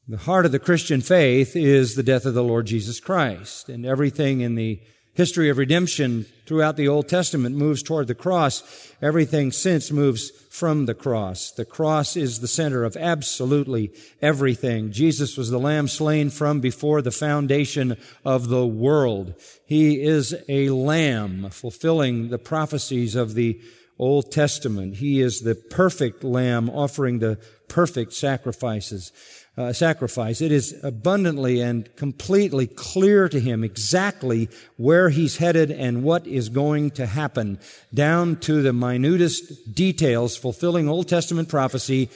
The 0.08 0.18
heart 0.18 0.46
of 0.46 0.54
the 0.54 0.60
Christian 0.60 1.02
faith 1.02 1.56
is 1.56 1.96
the 1.96 2.04
death 2.04 2.26
of 2.26 2.34
the 2.34 2.44
Lord 2.44 2.66
Jesus 2.66 3.00
Christ 3.00 3.68
and 3.68 3.86
everything 3.86 4.40
in 4.40 4.56
the 4.56 4.82
history 5.14 5.50
of 5.50 5.58
redemption 5.58 6.26
throughout 6.46 6.78
the 6.78 6.88
Old 6.88 7.10
Testament 7.10 7.58
moves 7.58 7.84
toward 7.84 8.08
the 8.08 8.16
cross. 8.16 8.94
Everything 9.02 9.52
since 9.52 9.92
moves 9.92 10.32
from 10.58 10.88
the 10.88 10.96
cross. 10.96 11.52
The 11.52 11.66
cross 11.66 12.18
is 12.18 12.40
the 12.40 12.48
center 12.48 12.84
of 12.84 12.98
absolutely 12.98 13.92
everything. 14.24 14.92
Jesus 14.92 15.38
was 15.38 15.52
the 15.52 15.60
lamb 15.60 15.88
slain 15.88 16.32
from 16.32 16.62
before 16.62 17.04
the 17.04 17.12
foundation 17.12 17.96
of 18.26 18.50
the 18.50 18.66
world. 18.66 19.36
He 19.68 20.02
is 20.02 20.36
a 20.50 20.72
lamb 20.72 21.52
fulfilling 21.52 22.30
the 22.30 22.40
prophecies 22.40 23.14
of 23.14 23.36
the 23.36 23.62
Old 24.00 24.32
Testament. 24.32 24.96
He 24.96 25.22
is 25.22 25.42
the 25.42 25.54
perfect 25.54 26.24
lamb 26.24 26.72
offering 26.72 27.20
the 27.20 27.38
perfect 27.68 28.14
sacrifices 28.14 29.12
uh, 29.58 29.74
sacrifice. 29.74 30.40
It 30.40 30.52
is 30.52 30.76
abundantly 30.84 31.62
and 31.62 31.94
completely 31.96 32.68
clear 32.68 33.28
to 33.28 33.40
him 33.40 33.64
exactly 33.64 34.50
where 34.78 35.10
he's 35.10 35.38
headed 35.38 35.72
and 35.72 36.04
what 36.04 36.28
is 36.28 36.50
going 36.50 36.92
to 36.92 37.08
happen, 37.08 37.60
down 37.94 38.36
to 38.42 38.62
the 38.62 38.74
minutest 38.74 39.74
details, 39.74 40.38
fulfilling 40.38 40.88
Old 40.88 41.08
Testament 41.08 41.50
prophecy 41.50 42.10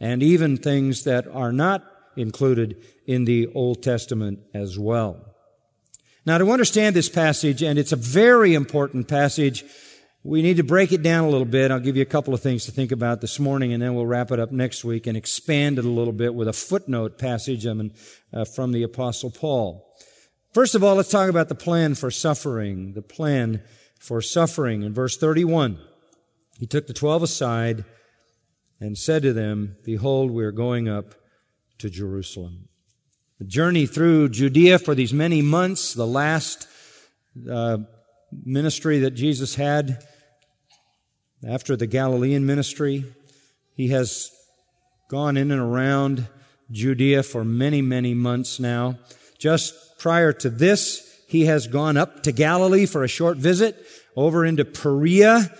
and 0.00 0.22
even 0.22 0.56
things 0.56 1.04
that 1.04 1.26
are 1.26 1.52
not 1.52 1.84
included 2.16 2.76
in 3.06 3.24
the 3.24 3.48
Old 3.54 3.82
Testament 3.82 4.40
as 4.54 4.78
well. 4.78 5.34
Now, 6.26 6.38
to 6.38 6.50
understand 6.50 6.96
this 6.96 7.08
passage, 7.08 7.62
and 7.62 7.78
it's 7.78 7.92
a 7.92 7.96
very 7.96 8.54
important 8.54 9.08
passage, 9.08 9.64
we 10.26 10.40
need 10.40 10.56
to 10.56 10.64
break 10.64 10.90
it 10.90 11.02
down 11.02 11.24
a 11.24 11.28
little 11.28 11.44
bit. 11.44 11.70
I'll 11.70 11.78
give 11.78 11.96
you 11.96 12.02
a 12.02 12.06
couple 12.06 12.32
of 12.32 12.40
things 12.40 12.64
to 12.64 12.72
think 12.72 12.92
about 12.92 13.20
this 13.20 13.38
morning, 13.38 13.74
and 13.74 13.82
then 13.82 13.94
we'll 13.94 14.06
wrap 14.06 14.30
it 14.30 14.40
up 14.40 14.50
next 14.50 14.82
week 14.82 15.06
and 15.06 15.18
expand 15.18 15.78
it 15.78 15.84
a 15.84 15.90
little 15.90 16.14
bit 16.14 16.34
with 16.34 16.48
a 16.48 16.52
footnote 16.54 17.18
passage 17.18 17.66
uh, 17.66 18.44
from 18.46 18.72
the 18.72 18.82
Apostle 18.82 19.30
Paul. 19.30 19.86
First 20.54 20.74
of 20.74 20.82
all, 20.82 20.94
let's 20.94 21.10
talk 21.10 21.28
about 21.28 21.50
the 21.50 21.54
plan 21.54 21.94
for 21.94 22.10
suffering. 22.10 22.94
The 22.94 23.02
plan 23.02 23.62
for 24.00 24.22
suffering. 24.22 24.82
In 24.82 24.94
verse 24.94 25.18
31, 25.18 25.78
he 26.58 26.66
took 26.66 26.86
the 26.86 26.94
twelve 26.94 27.22
aside 27.22 27.84
and 28.80 28.96
said 28.96 29.22
to 29.24 29.34
them, 29.34 29.76
Behold, 29.84 30.30
we 30.30 30.44
are 30.44 30.52
going 30.52 30.88
up 30.88 31.14
to 31.78 31.90
Jerusalem. 31.90 32.68
The 33.38 33.44
journey 33.44 33.84
through 33.84 34.30
Judea 34.30 34.78
for 34.78 34.94
these 34.94 35.12
many 35.12 35.42
months, 35.42 35.92
the 35.92 36.06
last 36.06 36.66
uh, 37.50 37.78
ministry 38.32 39.00
that 39.00 39.10
Jesus 39.10 39.56
had 39.56 40.02
after 41.46 41.76
the 41.76 41.86
Galilean 41.86 42.46
ministry. 42.46 43.04
He 43.74 43.88
has 43.88 44.30
gone 45.08 45.36
in 45.36 45.50
and 45.50 45.60
around 45.60 46.28
Judea 46.70 47.22
for 47.22 47.44
many, 47.44 47.82
many 47.82 48.14
months 48.14 48.58
now. 48.58 48.98
Just 49.38 49.98
prior 49.98 50.32
to 50.32 50.50
this, 50.50 51.22
he 51.28 51.46
has 51.46 51.66
gone 51.66 51.96
up 51.96 52.22
to 52.22 52.32
Galilee 52.32 52.86
for 52.86 53.04
a 53.04 53.08
short 53.08 53.36
visit, 53.36 53.76
over 54.16 54.44
into 54.44 54.64
Perea 54.64 55.50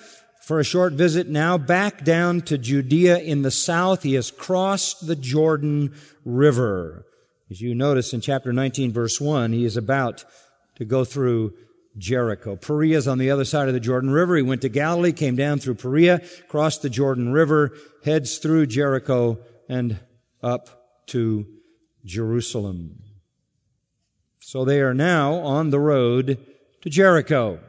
for 0.43 0.61
a 0.61 0.65
short 0.65 0.93
visit, 0.93 1.27
now 1.27 1.57
back 1.57 2.05
down 2.05 2.43
to 2.43 2.59
Judea 2.59 3.19
in 3.19 3.43
the 3.43 3.51
south. 3.51 4.03
He 4.03 4.15
has 4.15 4.31
crossed 4.31 5.07
the 5.07 5.17
Jordan 5.17 5.95
River. 6.25 7.07
As 7.51 7.61
you 7.61 7.75
notice 7.75 8.13
in 8.13 8.21
chapter 8.21 8.53
19 8.53 8.93
verse 8.93 9.21
1, 9.21 9.53
he 9.53 9.65
is 9.65 9.77
about 9.77 10.25
to 10.77 10.85
go 10.85 11.05
through 11.05 11.55
Jericho. 11.97 12.57
Perea 12.57 12.99
is 12.99 13.09
on 13.09 13.19
the 13.19 13.31
other 13.31 13.45
side 13.45 13.69
of 13.69 13.75
the 13.75 13.81
Jordan 13.81 14.11
River. 14.11 14.37
He 14.37 14.43
went 14.43 14.63
to 14.63 14.69
Galilee, 14.69 15.13
came 15.13 15.37
down 15.37 15.59
through 15.59 15.77
Perea, 15.77 16.23
crossed 16.49 16.83
the 16.83 16.91
Jordan 16.91 17.33
River, 17.33 17.73
heads 18.05 18.39
through 18.39 18.67
Jericho 18.67 19.39
and 19.69 20.01
up 20.43 21.05
to 21.07 21.47
Jerusalem. 22.05 23.01
So 24.41 24.65
they 24.65 24.81
are 24.81 24.95
now 24.95 25.35
on 25.35 25.71
the 25.71 25.81
road 25.81 26.39
to 26.83 26.91
Jericho 26.91 27.61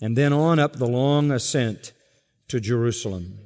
and 0.00 0.16
then 0.16 0.32
on 0.32 0.58
up 0.58 0.76
the 0.76 0.86
long 0.86 1.30
ascent 1.30 1.92
to 2.48 2.60
Jerusalem. 2.60 3.38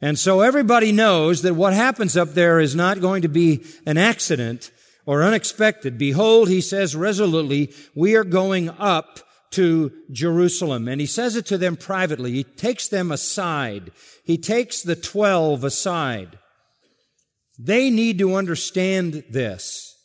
And 0.00 0.18
so 0.18 0.40
everybody 0.40 0.92
knows 0.92 1.42
that 1.42 1.54
what 1.54 1.72
happens 1.72 2.16
up 2.16 2.34
there 2.34 2.60
is 2.60 2.74
not 2.74 3.00
going 3.00 3.22
to 3.22 3.28
be 3.28 3.64
an 3.86 3.96
accident 3.96 4.70
or 5.06 5.22
unexpected. 5.22 5.96
Behold, 5.96 6.48
he 6.48 6.60
says 6.60 6.94
resolutely, 6.94 7.72
we 7.94 8.16
are 8.16 8.24
going 8.24 8.68
up 8.68 9.20
to 9.52 9.92
Jerusalem. 10.10 10.88
And 10.88 11.00
he 11.00 11.06
says 11.06 11.36
it 11.36 11.46
to 11.46 11.56
them 11.56 11.76
privately. 11.76 12.32
He 12.32 12.44
takes 12.44 12.88
them 12.88 13.10
aside. 13.12 13.92
He 14.24 14.36
takes 14.36 14.82
the 14.82 14.96
twelve 14.96 15.64
aside. 15.64 16.38
They 17.58 17.88
need 17.88 18.18
to 18.18 18.34
understand 18.34 19.24
this. 19.30 19.96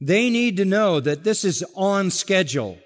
They 0.00 0.28
need 0.30 0.56
to 0.56 0.64
know 0.64 0.98
that 1.00 1.22
this 1.22 1.44
is 1.44 1.64
on 1.76 2.10
schedule. 2.10 2.78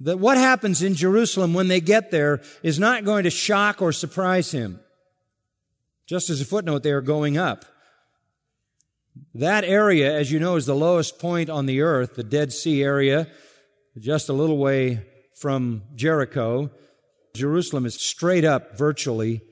That 0.00 0.18
what 0.18 0.38
happens 0.38 0.82
in 0.82 0.94
Jerusalem 0.94 1.52
when 1.52 1.68
they 1.68 1.80
get 1.80 2.10
there 2.10 2.42
is 2.62 2.78
not 2.78 3.04
going 3.04 3.24
to 3.24 3.30
shock 3.30 3.82
or 3.82 3.92
surprise 3.92 4.52
him. 4.52 4.80
Just 6.06 6.30
as 6.30 6.40
a 6.40 6.44
footnote, 6.44 6.82
they 6.82 6.92
are 6.92 7.02
going 7.02 7.36
up. 7.36 7.64
That 9.34 9.64
area, 9.64 10.16
as 10.16 10.32
you 10.32 10.38
know, 10.38 10.56
is 10.56 10.66
the 10.66 10.74
lowest 10.74 11.18
point 11.18 11.50
on 11.50 11.66
the 11.66 11.82
earth, 11.82 12.16
the 12.16 12.24
Dead 12.24 12.52
Sea 12.52 12.82
area, 12.82 13.28
just 13.98 14.28
a 14.28 14.32
little 14.32 14.58
way 14.58 15.06
from 15.38 15.82
Jericho. 15.94 16.70
Jerusalem 17.34 17.86
is 17.86 17.94
straight 17.94 18.44
up 18.44 18.76
virtually 18.76 19.42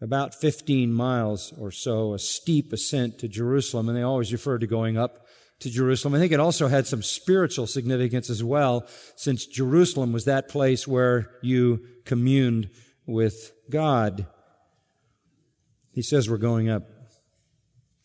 about 0.00 0.34
15 0.34 0.92
miles 0.92 1.52
or 1.58 1.70
so, 1.70 2.14
a 2.14 2.18
steep 2.18 2.72
ascent 2.72 3.18
to 3.18 3.28
Jerusalem, 3.28 3.88
and 3.88 3.96
they 3.96 4.02
always 4.02 4.32
refer 4.32 4.58
to 4.58 4.66
going 4.66 4.96
up 4.96 5.26
to 5.60 5.70
Jerusalem. 5.70 6.14
I 6.14 6.18
think 6.18 6.32
it 6.32 6.40
also 6.40 6.68
had 6.68 6.86
some 6.86 7.02
spiritual 7.02 7.66
significance 7.66 8.30
as 8.30 8.44
well, 8.44 8.86
since 9.16 9.46
Jerusalem 9.46 10.12
was 10.12 10.24
that 10.24 10.48
place 10.48 10.86
where 10.86 11.30
you 11.42 11.80
communed 12.04 12.70
with 13.06 13.52
God. 13.70 14.26
He 15.92 16.02
says 16.02 16.30
we're 16.30 16.36
going 16.36 16.68
up. 16.68 16.84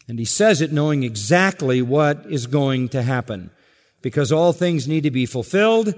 And 0.08 0.20
he 0.20 0.26
says 0.26 0.62
it 0.62 0.72
knowing 0.72 1.04
exactly 1.04 1.82
what 1.82 2.26
is 2.30 2.48
going 2.48 2.90
to 2.90 3.02
happen 3.02 3.52
because 4.02 4.32
all 4.32 4.54
things 4.54 4.88
need 4.88 5.04
to 5.04 5.12
be 5.12 5.26
fulfilled. 5.26 5.94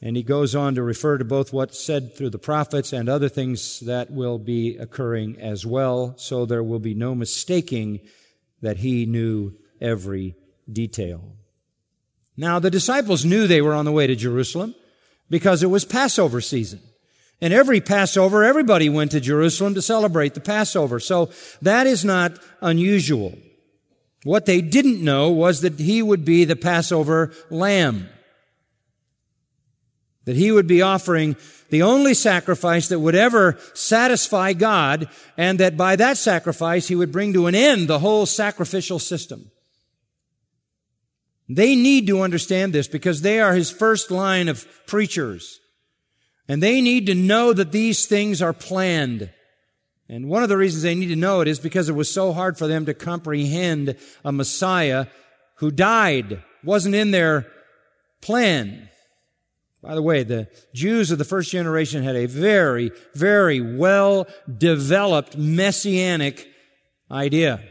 And 0.00 0.16
he 0.16 0.22
goes 0.22 0.54
on 0.54 0.74
to 0.74 0.82
refer 0.82 1.18
to 1.18 1.24
both 1.24 1.52
what's 1.52 1.78
said 1.78 2.16
through 2.16 2.30
the 2.30 2.38
prophets 2.38 2.92
and 2.92 3.08
other 3.08 3.28
things 3.28 3.80
that 3.80 4.10
will 4.10 4.38
be 4.38 4.76
occurring 4.76 5.38
as 5.38 5.64
well. 5.64 6.14
So 6.16 6.44
there 6.44 6.62
will 6.62 6.80
be 6.80 6.94
no 6.94 7.14
mistaking 7.14 8.00
that 8.62 8.78
he 8.78 9.06
knew 9.06 9.54
every 9.80 10.34
detail. 10.70 11.36
Now 12.36 12.58
the 12.58 12.70
disciples 12.70 13.24
knew 13.24 13.46
they 13.46 13.62
were 13.62 13.74
on 13.74 13.84
the 13.84 13.92
way 13.92 14.06
to 14.06 14.16
Jerusalem 14.16 14.74
because 15.28 15.62
it 15.62 15.68
was 15.68 15.84
Passover 15.84 16.40
season. 16.40 16.80
And 17.42 17.52
every 17.52 17.80
Passover, 17.80 18.44
everybody 18.44 18.88
went 18.88 19.10
to 19.10 19.20
Jerusalem 19.20 19.74
to 19.74 19.82
celebrate 19.82 20.34
the 20.34 20.40
Passover. 20.40 21.00
So 21.00 21.30
that 21.60 21.88
is 21.88 22.04
not 22.04 22.38
unusual. 22.60 23.36
What 24.22 24.46
they 24.46 24.60
didn't 24.60 25.02
know 25.02 25.32
was 25.32 25.62
that 25.62 25.80
he 25.80 26.02
would 26.02 26.24
be 26.24 26.44
the 26.44 26.54
Passover 26.54 27.32
lamb. 27.50 28.08
That 30.24 30.36
he 30.36 30.52
would 30.52 30.68
be 30.68 30.82
offering 30.82 31.34
the 31.70 31.82
only 31.82 32.14
sacrifice 32.14 32.86
that 32.88 33.00
would 33.00 33.16
ever 33.16 33.58
satisfy 33.74 34.52
God, 34.52 35.08
and 35.36 35.58
that 35.58 35.76
by 35.76 35.96
that 35.96 36.18
sacrifice 36.18 36.86
he 36.86 36.94
would 36.94 37.10
bring 37.10 37.32
to 37.32 37.48
an 37.48 37.56
end 37.56 37.88
the 37.88 37.98
whole 37.98 38.24
sacrificial 38.24 39.00
system. 39.00 39.50
They 41.48 41.74
need 41.74 42.06
to 42.06 42.22
understand 42.22 42.72
this 42.72 42.86
because 42.86 43.22
they 43.22 43.40
are 43.40 43.52
his 43.52 43.70
first 43.70 44.12
line 44.12 44.46
of 44.46 44.64
preachers. 44.86 45.58
And 46.52 46.62
they 46.62 46.82
need 46.82 47.06
to 47.06 47.14
know 47.14 47.54
that 47.54 47.72
these 47.72 48.04
things 48.04 48.42
are 48.42 48.52
planned. 48.52 49.30
And 50.06 50.28
one 50.28 50.42
of 50.42 50.50
the 50.50 50.58
reasons 50.58 50.82
they 50.82 50.94
need 50.94 51.06
to 51.06 51.16
know 51.16 51.40
it 51.40 51.48
is 51.48 51.58
because 51.58 51.88
it 51.88 51.94
was 51.94 52.10
so 52.10 52.34
hard 52.34 52.58
for 52.58 52.66
them 52.66 52.84
to 52.84 52.92
comprehend 52.92 53.96
a 54.22 54.32
Messiah 54.32 55.06
who 55.60 55.70
died, 55.70 56.42
wasn't 56.62 56.94
in 56.94 57.10
their 57.10 57.46
plan. 58.20 58.90
By 59.82 59.94
the 59.94 60.02
way, 60.02 60.24
the 60.24 60.46
Jews 60.74 61.10
of 61.10 61.16
the 61.16 61.24
first 61.24 61.50
generation 61.50 62.02
had 62.02 62.16
a 62.16 62.26
very, 62.26 62.92
very 63.14 63.62
well 63.62 64.26
developed 64.58 65.38
messianic 65.38 66.46
idea. 67.10 67.64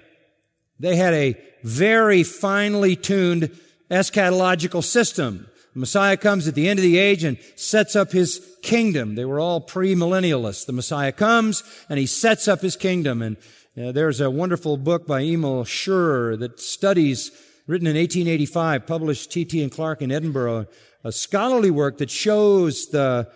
They 0.79 0.95
had 0.95 1.13
a 1.13 1.39
very 1.61 2.23
finely 2.23 2.95
tuned 2.95 3.55
eschatological 3.91 4.83
system. 4.83 5.50
The 5.73 5.79
Messiah 5.79 6.17
comes 6.17 6.47
at 6.47 6.55
the 6.55 6.67
end 6.67 6.79
of 6.79 6.83
the 6.83 6.97
age 6.97 7.23
and 7.23 7.37
sets 7.55 7.95
up 7.95 8.11
his 8.11 8.45
kingdom. 8.61 9.15
They 9.15 9.23
were 9.23 9.39
all 9.39 9.65
premillennialists. 9.65 10.65
The 10.65 10.73
Messiah 10.73 11.13
comes 11.13 11.63
and 11.87 11.97
he 11.97 12.05
sets 12.05 12.47
up 12.47 12.61
his 12.61 12.75
kingdom. 12.75 13.21
And 13.21 13.37
uh, 13.81 13.93
there's 13.93 14.19
a 14.19 14.29
wonderful 14.29 14.75
book 14.75 15.07
by 15.07 15.21
Emil 15.21 15.63
Schurer 15.63 16.37
that 16.39 16.59
studies, 16.59 17.31
written 17.67 17.87
in 17.87 17.95
1885, 17.95 18.85
published 18.85 19.31
T.T. 19.31 19.63
and 19.63 19.71
Clark 19.71 20.01
in 20.01 20.11
Edinburgh, 20.11 20.65
a 21.05 21.11
scholarly 21.11 21.71
work 21.71 21.99
that 21.99 22.11
shows 22.11 22.87
the, 22.87 23.31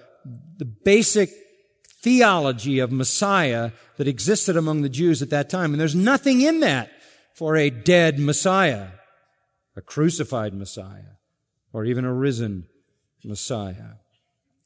the 0.57 0.65
basic 0.65 1.29
theology 2.01 2.79
of 2.79 2.91
Messiah 2.91 3.71
that 3.95 4.09
existed 4.09 4.57
among 4.57 4.81
the 4.81 4.89
Jews 4.89 5.21
at 5.21 5.29
that 5.29 5.49
time. 5.49 5.71
And 5.73 5.79
there's 5.79 5.95
nothing 5.95 6.41
in 6.41 6.59
that 6.59 6.91
for 7.33 7.55
a 7.55 7.69
dead 7.69 8.19
Messiah, 8.19 8.89
a 9.77 9.81
crucified 9.81 10.53
Messiah 10.53 11.14
or 11.75 11.83
even 11.83 12.05
a 12.05 12.13
risen 12.13 12.65
Messiah. 13.25 13.97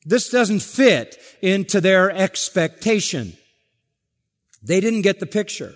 This 0.05 0.29
doesn't 0.29 0.61
fit 0.61 1.17
into 1.41 1.81
their 1.81 2.11
expectation. 2.11 3.33
They 4.61 4.79
didn't 4.79 5.01
get 5.01 5.19
the 5.19 5.25
picture. 5.25 5.73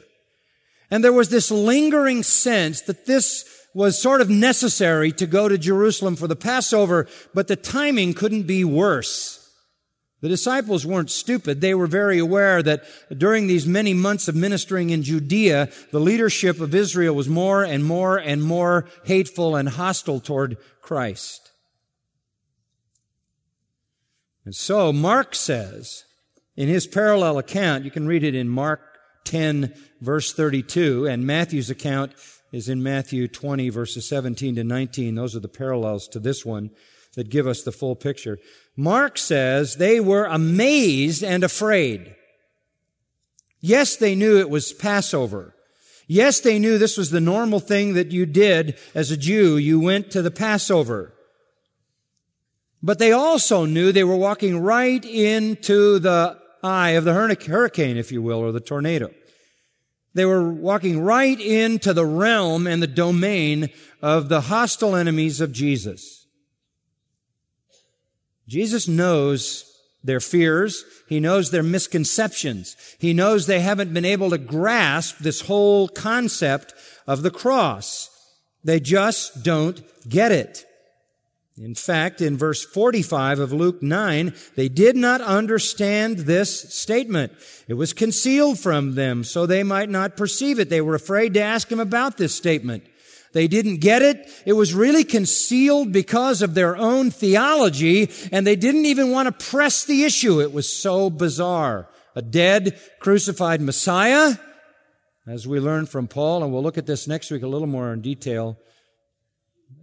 And 0.91 1.03
there 1.03 1.11
was 1.11 1.29
this 1.29 1.49
lingering 1.49 2.21
sense 2.21 2.81
that 2.81 3.07
this 3.07 3.49
was 3.73 3.99
sort 3.99 4.21
of 4.21 4.29
necessary 4.29 5.11
to 5.13 5.25
go 5.25 5.49
to 5.49 5.57
Jerusalem 5.57 6.15
for 6.15 6.27
the 6.27 6.35
Passover, 6.35 7.07
but 7.33 7.47
the 7.47 7.55
timing 7.55 8.13
couldn't 8.13 8.43
be 8.43 8.63
worse. 8.63 9.42
The 10.23 10.29
disciples 10.29 10.85
weren't 10.85 11.11
stupid. 11.11 11.59
They 11.59 11.75
were 11.75 11.85
very 11.85 12.17
aware 12.17 12.63
that 12.63 12.85
during 13.13 13.47
these 13.47 13.67
many 13.67 13.93
months 13.93 14.29
of 14.29 14.35
ministering 14.35 14.89
in 14.89 15.03
Judea, 15.03 15.69
the 15.91 15.99
leadership 15.99 16.61
of 16.61 16.73
Israel 16.73 17.13
was 17.13 17.27
more 17.27 17.61
and 17.61 17.83
more 17.83 18.15
and 18.17 18.41
more 18.41 18.85
hateful 19.03 19.57
and 19.57 19.67
hostile 19.67 20.21
toward 20.21 20.55
Christ. 20.81 21.51
And 24.45 24.55
so 24.55 24.93
Mark 24.93 25.35
says 25.35 26.05
in 26.55 26.69
his 26.69 26.87
parallel 26.87 27.37
account, 27.37 27.83
you 27.83 27.91
can 27.91 28.07
read 28.07 28.23
it 28.23 28.33
in 28.33 28.47
Mark 28.47 28.79
10 29.25 29.73
verse 29.99 30.31
32 30.31 31.05
and 31.05 31.27
Matthew's 31.27 31.69
account 31.69 32.13
is 32.53 32.69
in 32.69 32.81
Matthew 32.81 33.27
20 33.27 33.67
verses 33.67 34.07
17 34.07 34.55
to 34.55 34.63
19. 34.63 35.15
Those 35.15 35.35
are 35.35 35.41
the 35.41 35.49
parallels 35.49 36.07
to 36.07 36.19
this 36.21 36.45
one 36.45 36.71
that 37.15 37.29
give 37.29 37.45
us 37.45 37.63
the 37.63 37.71
full 37.71 37.95
picture. 37.95 38.39
Mark 38.75 39.17
says 39.17 39.75
they 39.75 39.99
were 39.99 40.25
amazed 40.25 41.23
and 41.23 41.43
afraid. 41.43 42.15
Yes, 43.59 43.95
they 43.95 44.15
knew 44.15 44.39
it 44.39 44.49
was 44.49 44.73
Passover. 44.73 45.55
Yes, 46.07 46.41
they 46.41 46.59
knew 46.59 46.77
this 46.77 46.97
was 46.97 47.11
the 47.11 47.21
normal 47.21 47.59
thing 47.59 47.93
that 47.93 48.11
you 48.11 48.25
did 48.25 48.77
as 48.93 49.09
a 49.09 49.17
Jew. 49.17 49.57
You 49.57 49.79
went 49.79 50.11
to 50.11 50.21
the 50.21 50.31
Passover. 50.31 51.13
But 52.81 52.99
they 52.99 53.13
also 53.13 53.65
knew 53.65 53.91
they 53.91 54.03
were 54.03 54.17
walking 54.17 54.59
right 54.59 55.03
into 55.05 55.99
the 55.99 56.37
eye 56.61 56.91
of 56.91 57.05
the 57.05 57.13
hurricane, 57.13 57.95
if 57.95 58.11
you 58.11 58.21
will, 58.21 58.39
or 58.39 58.51
the 58.51 58.59
tornado. 58.59 59.11
They 60.13 60.25
were 60.25 60.51
walking 60.51 61.01
right 61.01 61.39
into 61.39 61.93
the 61.93 62.05
realm 62.05 62.67
and 62.67 62.83
the 62.83 62.87
domain 62.87 63.69
of 64.01 64.29
the 64.29 64.41
hostile 64.41 64.95
enemies 64.95 65.39
of 65.39 65.51
Jesus. 65.51 66.22
Jesus 68.53 68.87
knows 68.87 69.65
their 70.03 70.19
fears. 70.19 70.85
He 71.09 71.19
knows 71.19 71.49
their 71.49 71.63
misconceptions. 71.63 72.75
He 72.99 73.11
knows 73.11 73.47
they 73.47 73.61
haven't 73.61 73.95
been 73.95 74.05
able 74.05 74.29
to 74.29 74.37
grasp 74.37 75.17
this 75.17 75.41
whole 75.41 75.87
concept 75.87 76.71
of 77.07 77.23
the 77.23 77.31
cross. 77.31 78.11
They 78.63 78.79
just 78.79 79.43
don't 79.43 79.81
get 80.07 80.31
it. 80.31 80.65
In 81.57 81.73
fact, 81.73 82.21
in 82.21 82.37
verse 82.37 82.63
45 82.63 83.39
of 83.39 83.53
Luke 83.53 83.81
9, 83.81 84.35
they 84.55 84.69
did 84.69 84.95
not 84.95 85.21
understand 85.21 86.19
this 86.19 86.75
statement. 86.75 87.31
It 87.67 87.73
was 87.73 87.91
concealed 87.91 88.59
from 88.59 88.93
them 88.93 89.23
so 89.23 89.47
they 89.47 89.63
might 89.63 89.89
not 89.89 90.15
perceive 90.15 90.59
it. 90.59 90.69
They 90.69 90.81
were 90.81 90.93
afraid 90.93 91.33
to 91.33 91.41
ask 91.41 91.71
him 91.71 91.79
about 91.79 92.17
this 92.17 92.35
statement. 92.35 92.83
They 93.33 93.47
didn't 93.47 93.77
get 93.77 94.01
it. 94.01 94.29
It 94.45 94.53
was 94.53 94.73
really 94.73 95.03
concealed 95.03 95.91
because 95.91 96.41
of 96.41 96.53
their 96.53 96.77
own 96.77 97.11
theology, 97.11 98.09
and 98.31 98.45
they 98.45 98.55
didn't 98.55 98.85
even 98.85 99.09
want 99.11 99.27
to 99.27 99.45
press 99.45 99.83
the 99.83 100.03
issue. 100.03 100.39
It 100.39 100.53
was 100.53 100.71
so 100.71 101.09
bizarre. 101.09 101.89
A 102.15 102.21
dead, 102.21 102.79
crucified 102.99 103.59
Messiah, 103.59 104.35
as 105.25 105.47
we 105.47 105.59
learn 105.59 105.87
from 105.87 106.07
Paul, 106.07 106.43
and 106.43 106.53
we'll 106.53 106.61
look 106.61 106.77
at 106.77 106.85
this 106.85 107.07
next 107.07 107.31
week 107.31 107.41
a 107.41 107.47
little 107.47 107.67
more 107.67 107.91
in 107.91 108.01
detail. 108.01 108.57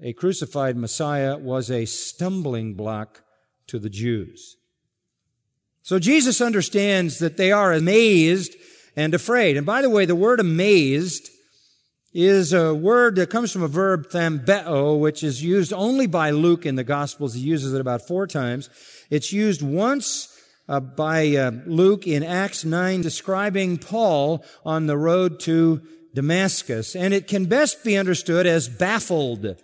A 0.01 0.13
crucified 0.13 0.77
Messiah 0.77 1.37
was 1.37 1.71
a 1.71 1.87
stumbling 1.87 2.75
block 2.75 3.23
to 3.67 3.79
the 3.81 3.91
Jews. 3.91 4.57
So 5.83 5.99
Jesus 5.99 6.41
understands 6.41 7.19
that 7.19 7.37
they 7.37 7.51
are 7.51 7.73
amazed 7.73 8.55
and 8.95 9.13
afraid. 9.13 9.57
And 9.57 9.67
by 9.67 9.83
the 9.83 9.91
way, 9.91 10.05
the 10.05 10.15
word 10.15 10.39
amazed 10.39 11.31
is 12.13 12.53
a 12.53 12.75
word 12.75 13.17
that 13.17 13.31
comes 13.31 13.53
from 13.53 13.63
a 13.63 13.69
verb 13.69 14.09
thambeo, 14.11 14.99
which 14.99 15.23
is 15.23 15.43
used 15.43 15.73
only 15.73 16.07
by 16.07 16.31
Luke 16.31 16.67
in 16.67 16.75
the 16.75 16.85
Gospels. 16.85 17.35
He 17.35 17.41
uses 17.41 17.73
it 17.73 17.81
about 17.81 18.07
four 18.07 18.27
times. 18.27 18.69
It's 19.11 19.33
used 19.33 19.63
once 19.63 20.37
uh, 20.69 20.81
by 20.81 21.37
uh, 21.37 21.53
Luke 21.67 22.07
in 22.07 22.23
Acts 22.23 22.65
9 22.65 23.03
describing 23.03 23.79
Paul 23.79 24.45
on 24.65 24.87
the 24.87 24.97
road 24.97 25.41
to 25.41 25.83
Damascus. 26.15 26.97
And 26.97 27.15
it 27.15 27.29
can 27.29 27.45
best 27.45 27.85
be 27.85 27.97
understood 27.97 28.47
as 28.47 28.69
baffled 28.69 29.57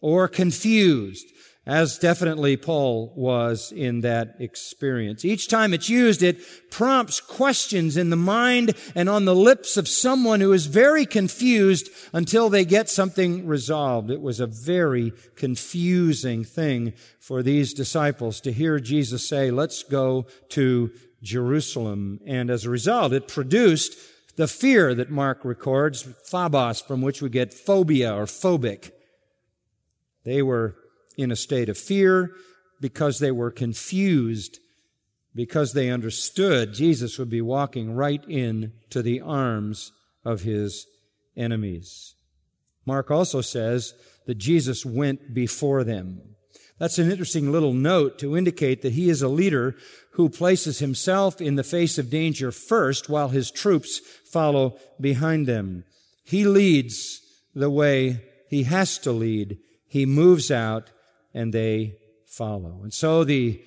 or 0.00 0.28
confused 0.28 1.26
as 1.66 1.98
definitely 1.98 2.56
Paul 2.56 3.12
was 3.16 3.72
in 3.72 4.02
that 4.02 4.36
experience. 4.38 5.24
Each 5.24 5.48
time 5.48 5.72
it's 5.72 5.88
used, 5.88 6.22
it 6.22 6.40
prompts 6.70 7.20
questions 7.20 7.96
in 7.96 8.10
the 8.10 8.16
mind 8.16 8.74
and 8.94 9.08
on 9.08 9.24
the 9.24 9.34
lips 9.34 9.78
of 9.78 9.88
someone 9.88 10.40
who 10.40 10.52
is 10.52 10.66
very 10.66 11.06
confused 11.06 11.88
until 12.12 12.50
they 12.50 12.66
get 12.66 12.90
something 12.90 13.46
resolved. 13.46 14.10
It 14.10 14.20
was 14.20 14.40
a 14.40 14.46
very 14.46 15.12
confusing 15.36 16.44
thing 16.44 16.92
for 17.18 17.42
these 17.42 17.72
disciples 17.72 18.42
to 18.42 18.52
hear 18.52 18.78
Jesus 18.78 19.26
say, 19.26 19.50
let's 19.50 19.82
go 19.82 20.26
to 20.50 20.92
Jerusalem. 21.22 22.20
And 22.26 22.50
as 22.50 22.66
a 22.66 22.70
result, 22.70 23.14
it 23.14 23.26
produced 23.26 23.96
the 24.36 24.48
fear 24.48 24.94
that 24.94 25.10
Mark 25.10 25.44
records, 25.44 26.02
phobos, 26.02 26.82
from 26.82 27.00
which 27.00 27.22
we 27.22 27.30
get 27.30 27.54
phobia 27.54 28.14
or 28.14 28.26
phobic. 28.26 28.90
They 30.24 30.42
were 30.42 30.76
in 31.16 31.30
a 31.30 31.36
state 31.36 31.68
of 31.68 31.78
fear 31.78 32.30
because 32.80 33.18
they 33.18 33.30
were 33.30 33.50
confused 33.50 34.58
because 35.34 35.72
they 35.72 35.90
understood 35.90 36.74
Jesus 36.74 37.18
would 37.18 37.30
be 37.30 37.40
walking 37.40 37.94
right 37.94 38.22
in 38.28 38.72
to 38.90 39.02
the 39.02 39.20
arms 39.20 39.92
of 40.24 40.42
his 40.42 40.86
enemies. 41.36 42.14
Mark 42.86 43.10
also 43.10 43.40
says 43.40 43.94
that 44.26 44.36
Jesus 44.36 44.86
went 44.86 45.34
before 45.34 45.84
them. 45.84 46.20
That's 46.78 46.98
an 46.98 47.10
interesting 47.10 47.52
little 47.52 47.72
note 47.72 48.18
to 48.18 48.36
indicate 48.36 48.82
that 48.82 48.92
he 48.92 49.08
is 49.08 49.22
a 49.22 49.28
leader 49.28 49.76
who 50.12 50.28
places 50.28 50.78
himself 50.78 51.40
in 51.40 51.56
the 51.56 51.64
face 51.64 51.98
of 51.98 52.10
danger 52.10 52.52
first 52.52 53.08
while 53.08 53.28
his 53.28 53.50
troops 53.50 54.00
follow 54.30 54.76
behind 55.00 55.46
them. 55.46 55.84
He 56.24 56.44
leads 56.44 57.20
the 57.54 57.70
way 57.70 58.24
he 58.48 58.64
has 58.64 58.98
to 58.98 59.12
lead. 59.12 59.58
He 59.86 60.06
moves 60.06 60.50
out 60.50 60.90
and 61.34 61.52
they 61.52 61.96
follow. 62.24 62.80
And 62.82 62.94
so 62.94 63.24
the 63.24 63.62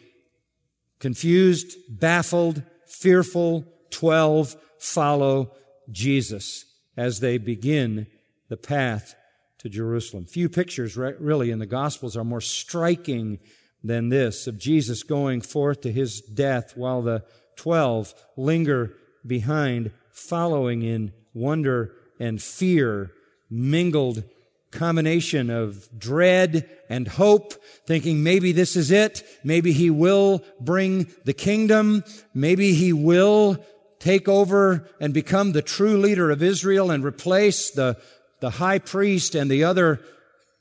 confused, 1.00 1.78
baffled, 1.90 2.64
fearful 2.86 3.66
12 3.92 4.56
follow 4.80 5.52
Jesus 5.92 6.66
as 6.96 7.20
they 7.20 7.38
begin 7.38 8.08
the 8.50 8.58
path 8.58 9.16
to 9.60 9.70
Jerusalem. 9.70 10.26
Few 10.26 10.50
pictures 10.50 10.98
really 10.98 11.52
in 11.52 11.60
the 11.60 11.66
Gospels 11.66 12.16
are 12.16 12.24
more 12.24 12.42
striking 12.42 13.40
than 13.84 14.10
this 14.10 14.48
of 14.48 14.58
Jesus 14.58 15.04
going 15.04 15.42
forth 15.42 15.82
to 15.82 15.92
his 15.92 16.22
death 16.22 16.76
while 16.76 17.02
the 17.02 17.24
12 17.56 18.14
linger 18.36 18.94
behind, 19.26 19.92
following 20.12 20.82
in 20.82 21.12
wonder 21.34 21.94
and 22.20 22.42
fear 22.42 23.12
mingled 23.50 24.24
combination 24.72 25.50
of 25.50 25.88
dread 25.98 26.70
and 26.90 27.08
hope, 27.08 27.54
thinking 27.86 28.24
maybe 28.24 28.52
this 28.52 28.76
is 28.76 28.92
it. 28.92 29.24
Maybe 29.44 29.72
he 29.72 29.90
will 29.90 30.44
bring 30.60 31.08
the 31.26 31.34
kingdom. 31.34 32.04
Maybe 32.34 32.74
he 32.74 32.94
will 32.94 33.64
take 34.00 34.28
over 34.28 34.88
and 35.00 35.14
become 35.14 35.52
the 35.52 35.62
true 35.62 35.98
leader 35.98 36.30
of 36.30 36.44
Israel 36.44 36.92
and 36.92 37.04
replace 37.04 37.72
the, 37.72 37.98
the 38.40 38.52
high 38.52 38.80
priest 38.80 39.36
and 39.36 39.50
the 39.50 39.64
other 39.64 40.00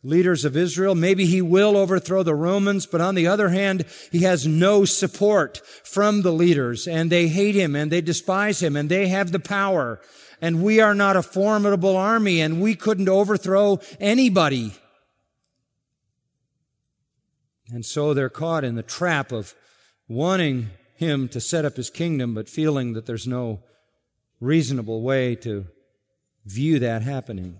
leaders 0.02 0.44
of 0.44 0.56
Israel. 0.56 0.94
Maybe 0.94 1.26
he 1.26 1.42
will 1.42 1.76
overthrow 1.76 2.22
the 2.22 2.34
Romans, 2.34 2.86
but 2.86 3.00
on 3.00 3.14
the 3.14 3.26
other 3.26 3.48
hand, 3.48 3.84
he 4.12 4.20
has 4.20 4.46
no 4.46 4.84
support 4.84 5.60
from 5.84 6.22
the 6.22 6.32
leaders 6.32 6.86
and 6.86 7.10
they 7.10 7.28
hate 7.28 7.54
him 7.54 7.74
and 7.74 7.90
they 7.90 8.00
despise 8.00 8.62
him 8.62 8.76
and 8.76 8.88
they 8.88 9.08
have 9.08 9.32
the 9.32 9.40
power 9.40 10.00
and 10.40 10.62
we 10.62 10.80
are 10.80 10.94
not 10.94 11.16
a 11.16 11.22
formidable 11.22 11.96
army 11.96 12.40
and 12.40 12.60
we 12.60 12.74
couldn't 12.74 13.08
overthrow 13.08 13.80
anybody. 14.00 14.72
And 17.72 17.84
so 17.84 18.14
they're 18.14 18.28
caught 18.28 18.64
in 18.64 18.74
the 18.74 18.82
trap 18.82 19.32
of 19.32 19.54
wanting 20.08 20.70
him 20.94 21.28
to 21.28 21.40
set 21.40 21.64
up 21.64 21.76
his 21.76 21.90
kingdom, 21.90 22.34
but 22.34 22.48
feeling 22.48 22.92
that 22.92 23.06
there's 23.06 23.26
no 23.26 23.60
reasonable 24.40 25.02
way 25.02 25.34
to 25.36 25.66
view 26.44 26.78
that 26.78 27.02
happening. 27.02 27.58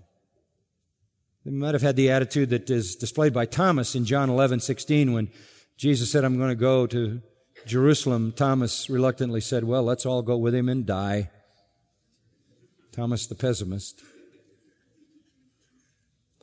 They 1.45 1.51
might 1.51 1.75
have 1.75 1.81
had 1.81 1.95
the 1.95 2.11
attitude 2.11 2.49
that 2.49 2.69
is 2.69 2.95
displayed 2.95 3.33
by 3.33 3.45
Thomas 3.45 3.95
in 3.95 4.05
John 4.05 4.29
11, 4.29 4.59
16 4.59 5.13
when 5.13 5.29
Jesus 5.77 6.11
said, 6.11 6.23
I'm 6.23 6.37
going 6.37 6.49
to 6.49 6.55
go 6.55 6.87
to 6.87 7.21
Jerusalem. 7.65 8.33
Thomas 8.35 8.89
reluctantly 8.89 9.41
said, 9.41 9.63
well, 9.63 9.83
let's 9.83 10.05
all 10.05 10.21
go 10.21 10.37
with 10.37 10.55
him 10.55 10.67
and 10.69 10.85
die. 10.85 11.29
Thomas 12.97 13.27
the 13.27 13.35
pessimist. 13.35 14.01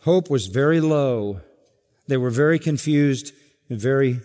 Hope 0.02 0.30
was 0.30 0.46
very 0.46 0.80
low. 0.80 1.40
They 2.06 2.16
were 2.16 2.30
very 2.30 2.60
confused 2.60 3.32
and 3.68 3.80
very 3.80 4.20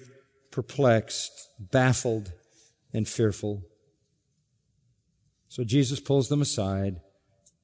perplexed, 0.51 1.31
baffled, 1.59 2.31
and 2.93 3.07
fearful. 3.07 3.63
So 5.47 5.63
Jesus 5.63 5.99
pulls 5.99 6.29
them 6.29 6.39
aside 6.39 7.01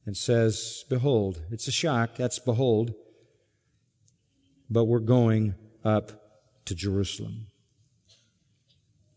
and 0.03 0.17
says, 0.17 0.83
Behold, 0.89 1.43
it's 1.51 1.67
a 1.67 1.71
shock, 1.71 2.15
that's 2.15 2.39
behold, 2.39 2.95
but 4.67 4.85
we're 4.85 4.97
going 4.97 5.53
up 5.83 6.11
to 6.65 6.73
Jerusalem. 6.73 7.47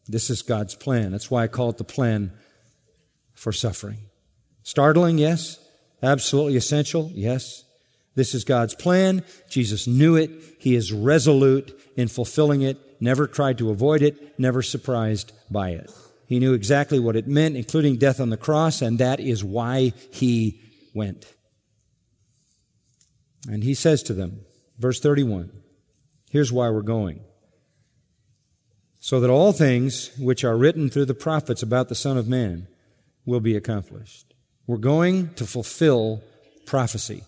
This 0.06 0.28
is 0.28 0.42
God's 0.42 0.74
plan. 0.74 1.10
That's 1.10 1.30
why 1.30 1.44
I 1.44 1.48
call 1.48 1.70
it 1.70 1.78
the 1.78 1.84
plan 1.84 2.32
for 3.32 3.50
suffering. 3.50 4.07
Startling, 4.68 5.16
yes. 5.16 5.58
Absolutely 6.02 6.54
essential, 6.54 7.10
yes. 7.14 7.64
This 8.16 8.34
is 8.34 8.44
God's 8.44 8.74
plan. 8.74 9.24
Jesus 9.48 9.86
knew 9.86 10.14
it. 10.14 10.30
He 10.58 10.74
is 10.74 10.92
resolute 10.92 11.74
in 11.96 12.08
fulfilling 12.08 12.60
it, 12.60 12.76
never 13.00 13.26
tried 13.26 13.56
to 13.56 13.70
avoid 13.70 14.02
it, 14.02 14.38
never 14.38 14.60
surprised 14.60 15.32
by 15.50 15.70
it. 15.70 15.90
He 16.26 16.38
knew 16.38 16.52
exactly 16.52 16.98
what 16.98 17.16
it 17.16 17.26
meant, 17.26 17.56
including 17.56 17.96
death 17.96 18.20
on 18.20 18.28
the 18.28 18.36
cross, 18.36 18.82
and 18.82 18.98
that 18.98 19.20
is 19.20 19.42
why 19.42 19.94
he 20.10 20.60
went. 20.92 21.24
And 23.48 23.64
he 23.64 23.72
says 23.72 24.02
to 24.02 24.12
them, 24.12 24.42
verse 24.78 25.00
31, 25.00 25.50
here's 26.30 26.52
why 26.52 26.68
we're 26.68 26.82
going. 26.82 27.20
so 29.00 29.18
that 29.20 29.30
all 29.30 29.54
things 29.54 30.10
which 30.18 30.44
are 30.44 30.58
written 30.58 30.90
through 30.90 31.06
the 31.06 31.14
prophets 31.14 31.62
about 31.62 31.88
the 31.88 31.94
Son 31.94 32.18
of 32.18 32.28
Man 32.28 32.66
will 33.24 33.40
be 33.40 33.56
accomplished. 33.56 34.34
We're 34.68 34.76
going 34.76 35.34
to 35.34 35.46
fulfill 35.46 36.22
prophecy. 36.66 37.24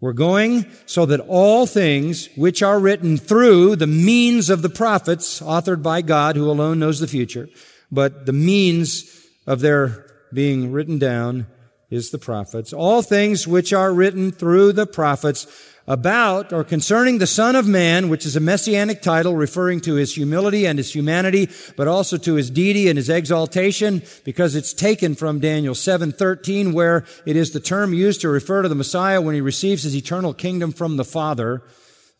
We're 0.00 0.12
going 0.12 0.66
so 0.86 1.06
that 1.06 1.18
all 1.18 1.66
things 1.66 2.28
which 2.36 2.62
are 2.62 2.78
written 2.78 3.16
through 3.16 3.76
the 3.76 3.88
means 3.88 4.48
of 4.48 4.62
the 4.62 4.68
prophets, 4.68 5.40
authored 5.40 5.82
by 5.82 6.02
God, 6.02 6.36
who 6.36 6.48
alone 6.48 6.78
knows 6.78 7.00
the 7.00 7.08
future, 7.08 7.48
but 7.90 8.26
the 8.26 8.32
means 8.32 9.26
of 9.44 9.58
their 9.58 10.06
being 10.32 10.70
written 10.70 10.98
down 10.98 11.48
is 11.90 12.10
the 12.10 12.18
prophets. 12.18 12.72
All 12.72 13.02
things 13.02 13.46
which 13.46 13.72
are 13.72 13.92
written 13.92 14.30
through 14.30 14.72
the 14.72 14.86
prophets 14.86 15.46
about 15.86 16.52
or 16.52 16.62
concerning 16.62 17.16
the 17.16 17.26
Son 17.26 17.56
of 17.56 17.66
Man, 17.66 18.10
which 18.10 18.26
is 18.26 18.36
a 18.36 18.40
messianic 18.40 19.00
title 19.00 19.34
referring 19.34 19.80
to 19.80 19.94
his 19.94 20.14
humility 20.14 20.66
and 20.66 20.78
his 20.78 20.94
humanity, 20.94 21.48
but 21.76 21.88
also 21.88 22.18
to 22.18 22.34
his 22.34 22.50
deity 22.50 22.88
and 22.88 22.98
his 22.98 23.08
exaltation, 23.08 24.02
because 24.22 24.54
it's 24.54 24.74
taken 24.74 25.14
from 25.14 25.40
Daniel 25.40 25.74
7:13, 25.74 26.74
where 26.74 27.06
it 27.24 27.36
is 27.36 27.52
the 27.52 27.60
term 27.60 27.94
used 27.94 28.20
to 28.20 28.28
refer 28.28 28.60
to 28.60 28.68
the 28.68 28.74
Messiah 28.74 29.22
when 29.22 29.34
he 29.34 29.40
receives 29.40 29.84
his 29.84 29.96
eternal 29.96 30.34
kingdom 30.34 30.72
from 30.72 30.98
the 30.98 31.06
Father. 31.06 31.62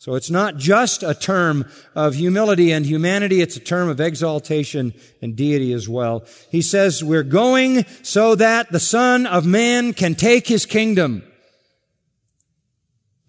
So 0.00 0.14
it's 0.14 0.30
not 0.30 0.56
just 0.56 1.02
a 1.02 1.12
term 1.12 1.66
of 1.96 2.14
humility 2.14 2.70
and 2.70 2.86
humanity, 2.86 3.40
it's 3.40 3.56
a 3.56 3.60
term 3.60 3.88
of 3.88 4.00
exaltation 4.00 4.94
and 5.20 5.34
deity 5.34 5.72
as 5.72 5.88
well. 5.88 6.24
He 6.50 6.62
says, 6.62 7.02
we're 7.02 7.24
going 7.24 7.84
so 8.02 8.36
that 8.36 8.70
the 8.70 8.78
Son 8.78 9.26
of 9.26 9.44
Man 9.44 9.92
can 9.92 10.14
take 10.14 10.46
his 10.46 10.66
kingdom. 10.66 11.24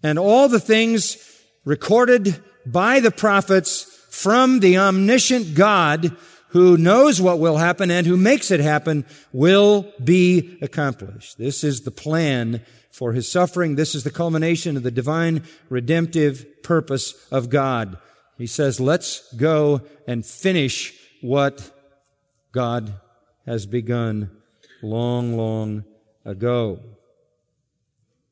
And 0.02 0.16
all 0.16 0.48
the 0.48 0.60
things 0.60 1.18
recorded 1.64 2.40
by 2.64 3.00
the 3.00 3.10
prophets 3.10 3.82
from 4.08 4.60
the 4.60 4.78
omniscient 4.78 5.54
God 5.54 6.16
who 6.50 6.76
knows 6.76 7.20
what 7.20 7.38
will 7.38 7.56
happen 7.56 7.90
and 7.90 8.06
who 8.06 8.16
makes 8.16 8.50
it 8.50 8.60
happen 8.60 9.04
will 9.32 9.92
be 10.02 10.58
accomplished. 10.62 11.38
This 11.38 11.64
is 11.64 11.82
the 11.82 11.90
plan 11.90 12.64
for 12.90 13.12
his 13.12 13.30
suffering. 13.30 13.76
This 13.76 13.94
is 13.94 14.04
the 14.04 14.10
culmination 14.10 14.76
of 14.76 14.82
the 14.82 14.90
divine 14.90 15.44
redemptive 15.68 16.62
purpose 16.62 17.14
of 17.30 17.50
God. 17.50 17.98
He 18.36 18.46
says, 18.46 18.80
let's 18.80 19.32
go 19.34 19.82
and 20.06 20.24
finish 20.24 20.94
what 21.20 21.70
God 22.52 22.94
has 23.46 23.66
begun 23.66 24.30
long, 24.82 25.36
long 25.36 25.84
ago. 26.24 26.80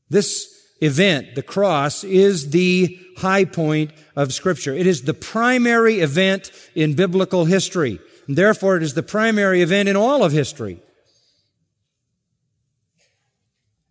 This 0.09 0.55
event, 0.81 1.35
the 1.35 1.43
cross, 1.43 2.05
is 2.05 2.51
the 2.51 2.99
high 3.19 3.45
point 3.45 3.91
of 4.17 4.33
scripture. 4.33 4.75
It 4.75 4.87
is 4.87 5.03
the 5.03 5.15
primary 5.15 6.01
event 6.01 6.51
in 6.75 6.95
biblical 6.95 7.45
history. 7.45 8.01
And 8.27 8.37
therefore, 8.37 8.77
it 8.77 8.83
is 8.83 8.95
the 8.95 9.03
primary 9.03 9.61
event 9.61 9.89
in 9.89 9.97
all 9.97 10.25
of 10.25 10.33
history. 10.33 10.81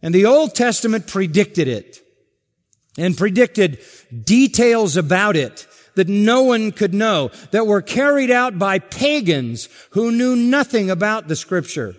And 0.01 0.13
the 0.13 0.25
Old 0.25 0.53
Testament 0.55 1.07
predicted 1.07 1.67
it 1.67 1.99
and 2.97 3.17
predicted 3.17 3.79
details 4.25 4.97
about 4.97 5.35
it 5.35 5.67
that 5.95 6.07
no 6.07 6.43
one 6.43 6.71
could 6.71 6.93
know, 6.93 7.31
that 7.51 7.67
were 7.67 7.81
carried 7.81 8.31
out 8.31 8.59
by 8.59 8.79
pagans 8.79 9.67
who 9.91 10.11
knew 10.11 10.35
nothing 10.35 10.89
about 10.89 11.27
the 11.27 11.35
scripture. 11.35 11.95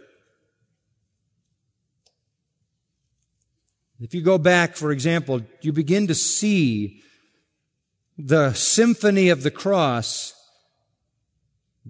If 4.01 4.15
you 4.15 4.23
go 4.23 4.39
back, 4.39 4.77
for 4.77 4.93
example, 4.93 5.43
you 5.61 5.73
begin 5.73 6.07
to 6.07 6.15
see 6.15 7.03
the 8.17 8.53
symphony 8.53 9.29
of 9.29 9.43
the 9.43 9.51
cross 9.51 10.35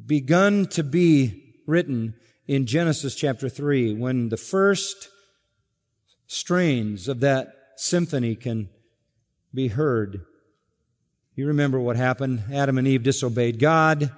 begun 0.07 0.66
to 0.68 0.83
be 0.83 1.55
written 1.66 2.14
in 2.47 2.64
Genesis 2.64 3.14
chapter 3.14 3.51
3 3.51 3.94
when 3.94 4.31
the 4.31 4.38
first 4.38 5.11
strains 6.29 7.09
of 7.09 7.21
that 7.21 7.53
symphony 7.77 8.37
can 8.37 8.69
be 9.53 9.69
heard. 9.69 10.25
You 11.35 11.49
remember 11.49 11.81
what 11.81 11.97
happened. 11.97 12.45
Adam 12.53 12.79
and 12.79 12.87
Eve 12.87 13.03
disobeyed 13.03 13.59
God. 13.59 14.12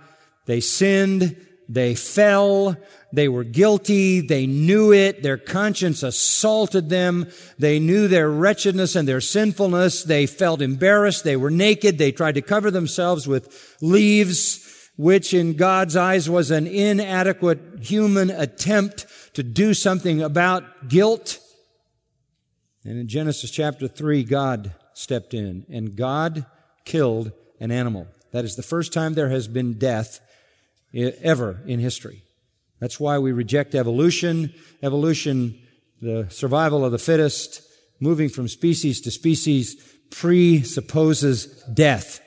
They 0.46 0.60
sinned. 0.60 1.46
They 1.68 1.94
fell. 1.94 2.76
They 3.12 3.28
were 3.28 3.44
guilty. 3.44 4.20
They 4.20 4.46
knew 4.46 4.92
it. 4.92 5.22
Their 5.22 5.36
conscience 5.36 6.02
assaulted 6.02 6.88
them. 6.88 7.28
They 7.58 7.78
knew 7.78 8.08
their 8.08 8.28
wretchedness 8.28 8.96
and 8.96 9.06
their 9.06 9.20
sinfulness. 9.20 10.02
They 10.02 10.26
felt 10.26 10.60
embarrassed. 10.60 11.22
They 11.22 11.36
were 11.36 11.50
naked. 11.50 11.96
They 11.96 12.10
tried 12.10 12.34
to 12.34 12.42
cover 12.42 12.72
themselves 12.72 13.28
with 13.28 13.76
leaves, 13.80 14.90
which 14.96 15.32
in 15.32 15.54
God's 15.54 15.94
eyes 15.94 16.28
was 16.28 16.50
an 16.50 16.66
inadequate 16.66 17.60
human 17.82 18.30
attempt 18.30 19.06
to 19.34 19.44
do 19.44 19.74
something 19.74 20.22
about 20.22 20.88
guilt. 20.88 21.38
And 22.84 22.98
in 22.98 23.08
Genesis 23.08 23.50
chapter 23.50 23.88
3, 23.88 24.24
God 24.24 24.74
stepped 24.94 25.34
in 25.34 25.66
and 25.68 25.96
God 25.96 26.46
killed 26.84 27.32
an 27.60 27.70
animal. 27.70 28.06
That 28.32 28.44
is 28.44 28.56
the 28.56 28.62
first 28.62 28.92
time 28.92 29.14
there 29.14 29.28
has 29.28 29.48
been 29.48 29.74
death 29.74 30.20
ever 30.94 31.60
in 31.66 31.80
history. 31.80 32.22
That's 32.78 32.98
why 32.98 33.18
we 33.18 33.32
reject 33.32 33.74
evolution. 33.74 34.54
Evolution, 34.82 35.58
the 36.00 36.26
survival 36.30 36.84
of 36.84 36.92
the 36.92 36.98
fittest, 36.98 37.62
moving 38.00 38.30
from 38.30 38.48
species 38.48 39.00
to 39.02 39.10
species, 39.10 39.76
presupposes 40.10 41.46
death. 41.72 42.20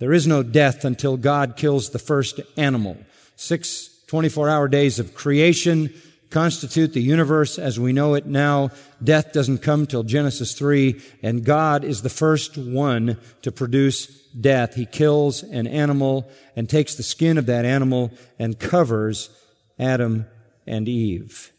There 0.00 0.12
is 0.12 0.26
no 0.26 0.42
death 0.42 0.84
until 0.84 1.16
God 1.16 1.56
kills 1.56 1.90
the 1.90 2.00
first 2.00 2.40
animal. 2.56 2.96
Six 3.36 3.88
24 4.08 4.48
hour 4.50 4.68
days 4.68 4.98
of 4.98 5.14
creation 5.14 5.94
constitute 6.32 6.92
the 6.92 7.02
universe 7.02 7.58
as 7.58 7.78
we 7.78 7.92
know 7.92 8.14
it 8.14 8.26
now. 8.26 8.70
Death 9.02 9.32
doesn't 9.32 9.58
come 9.58 9.86
till 9.86 10.02
Genesis 10.02 10.54
3, 10.54 11.00
and 11.22 11.44
God 11.44 11.84
is 11.84 12.02
the 12.02 12.08
first 12.08 12.58
one 12.58 13.18
to 13.42 13.52
produce 13.52 14.22
death, 14.32 14.74
he 14.74 14.86
kills 14.86 15.42
an 15.42 15.66
animal 15.66 16.28
and 16.56 16.68
takes 16.68 16.94
the 16.94 17.02
skin 17.02 17.38
of 17.38 17.46
that 17.46 17.64
animal 17.64 18.10
and 18.38 18.58
covers 18.58 19.30
Adam 19.78 20.26
and 20.66 20.88
Eve. 20.88 21.52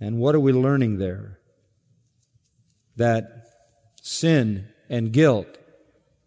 And 0.00 0.18
what 0.18 0.34
are 0.34 0.40
we 0.40 0.52
learning 0.52 0.98
there? 0.98 1.38
That 2.96 3.46
sin 4.02 4.68
and 4.88 5.12
guilt 5.12 5.58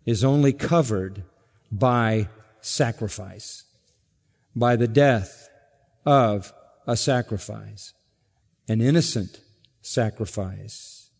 is 0.05 0.23
only 0.23 0.53
covered 0.53 1.23
by 1.71 2.27
sacrifice, 2.61 3.63
by 4.55 4.75
the 4.75 4.87
death 4.87 5.49
of 6.05 6.53
a 6.87 6.97
sacrifice, 6.97 7.93
an 8.67 8.81
innocent 8.81 9.39
sacrifice. 9.81 11.11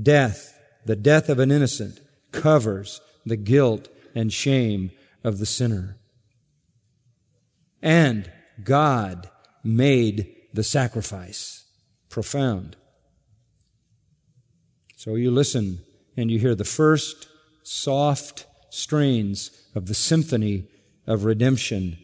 Death 0.00 0.56
the 0.86 0.96
death 0.96 1.28
of 1.28 1.40
an 1.40 1.50
innocent 1.50 2.00
covers 2.30 3.00
the 3.26 3.36
guilt 3.36 3.88
and 4.14 4.32
shame 4.32 4.92
of 5.24 5.38
the 5.38 5.46
sinner. 5.46 5.98
And 7.82 8.30
God 8.62 9.28
made 9.64 10.32
the 10.54 10.62
sacrifice. 10.62 11.64
Profound. 12.08 12.76
So 14.96 15.16
you 15.16 15.30
listen 15.30 15.80
and 16.16 16.30
you 16.30 16.38
hear 16.38 16.54
the 16.54 16.64
first 16.64 17.28
soft 17.64 18.46
strains 18.70 19.50
of 19.74 19.86
the 19.86 19.94
symphony 19.94 20.68
of 21.06 21.24
redemption 21.24 21.98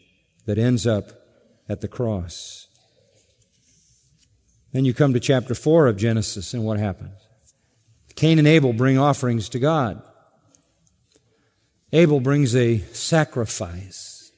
that 0.45 0.57
ends 0.57 0.85
up 0.85 1.13
at 1.67 1.81
the 1.81 1.87
cross. 1.87 2.67
Then 4.71 4.85
you 4.85 4.93
come 4.93 5.13
to 5.13 5.19
chapter 5.19 5.53
4 5.53 5.87
of 5.87 5.97
Genesis 5.97 6.53
and 6.53 6.63
what 6.63 6.79
happens? 6.79 7.13
Cain 8.15 8.39
and 8.39 8.47
Abel 8.47 8.73
bring 8.73 8.97
offerings 8.97 9.49
to 9.49 9.59
God. 9.59 10.01
Abel 11.91 12.19
brings 12.19 12.55
a 12.55 12.79
sacrifice 12.91 14.31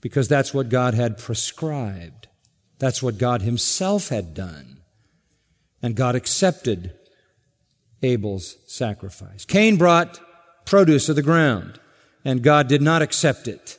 because 0.00 0.28
that's 0.28 0.52
what 0.52 0.68
God 0.68 0.94
had 0.94 1.18
prescribed. 1.18 2.28
That's 2.78 3.02
what 3.02 3.18
God 3.18 3.42
himself 3.42 4.08
had 4.08 4.34
done. 4.34 4.80
And 5.82 5.94
God 5.94 6.14
accepted 6.14 6.94
Abel's 8.02 8.56
sacrifice. 8.66 9.44
Cain 9.44 9.76
brought 9.76 10.20
produce 10.64 11.08
of 11.08 11.16
the 11.16 11.22
ground, 11.22 11.78
and 12.24 12.42
God 12.42 12.68
did 12.68 12.82
not 12.82 13.02
accept 13.02 13.46
it. 13.48 13.78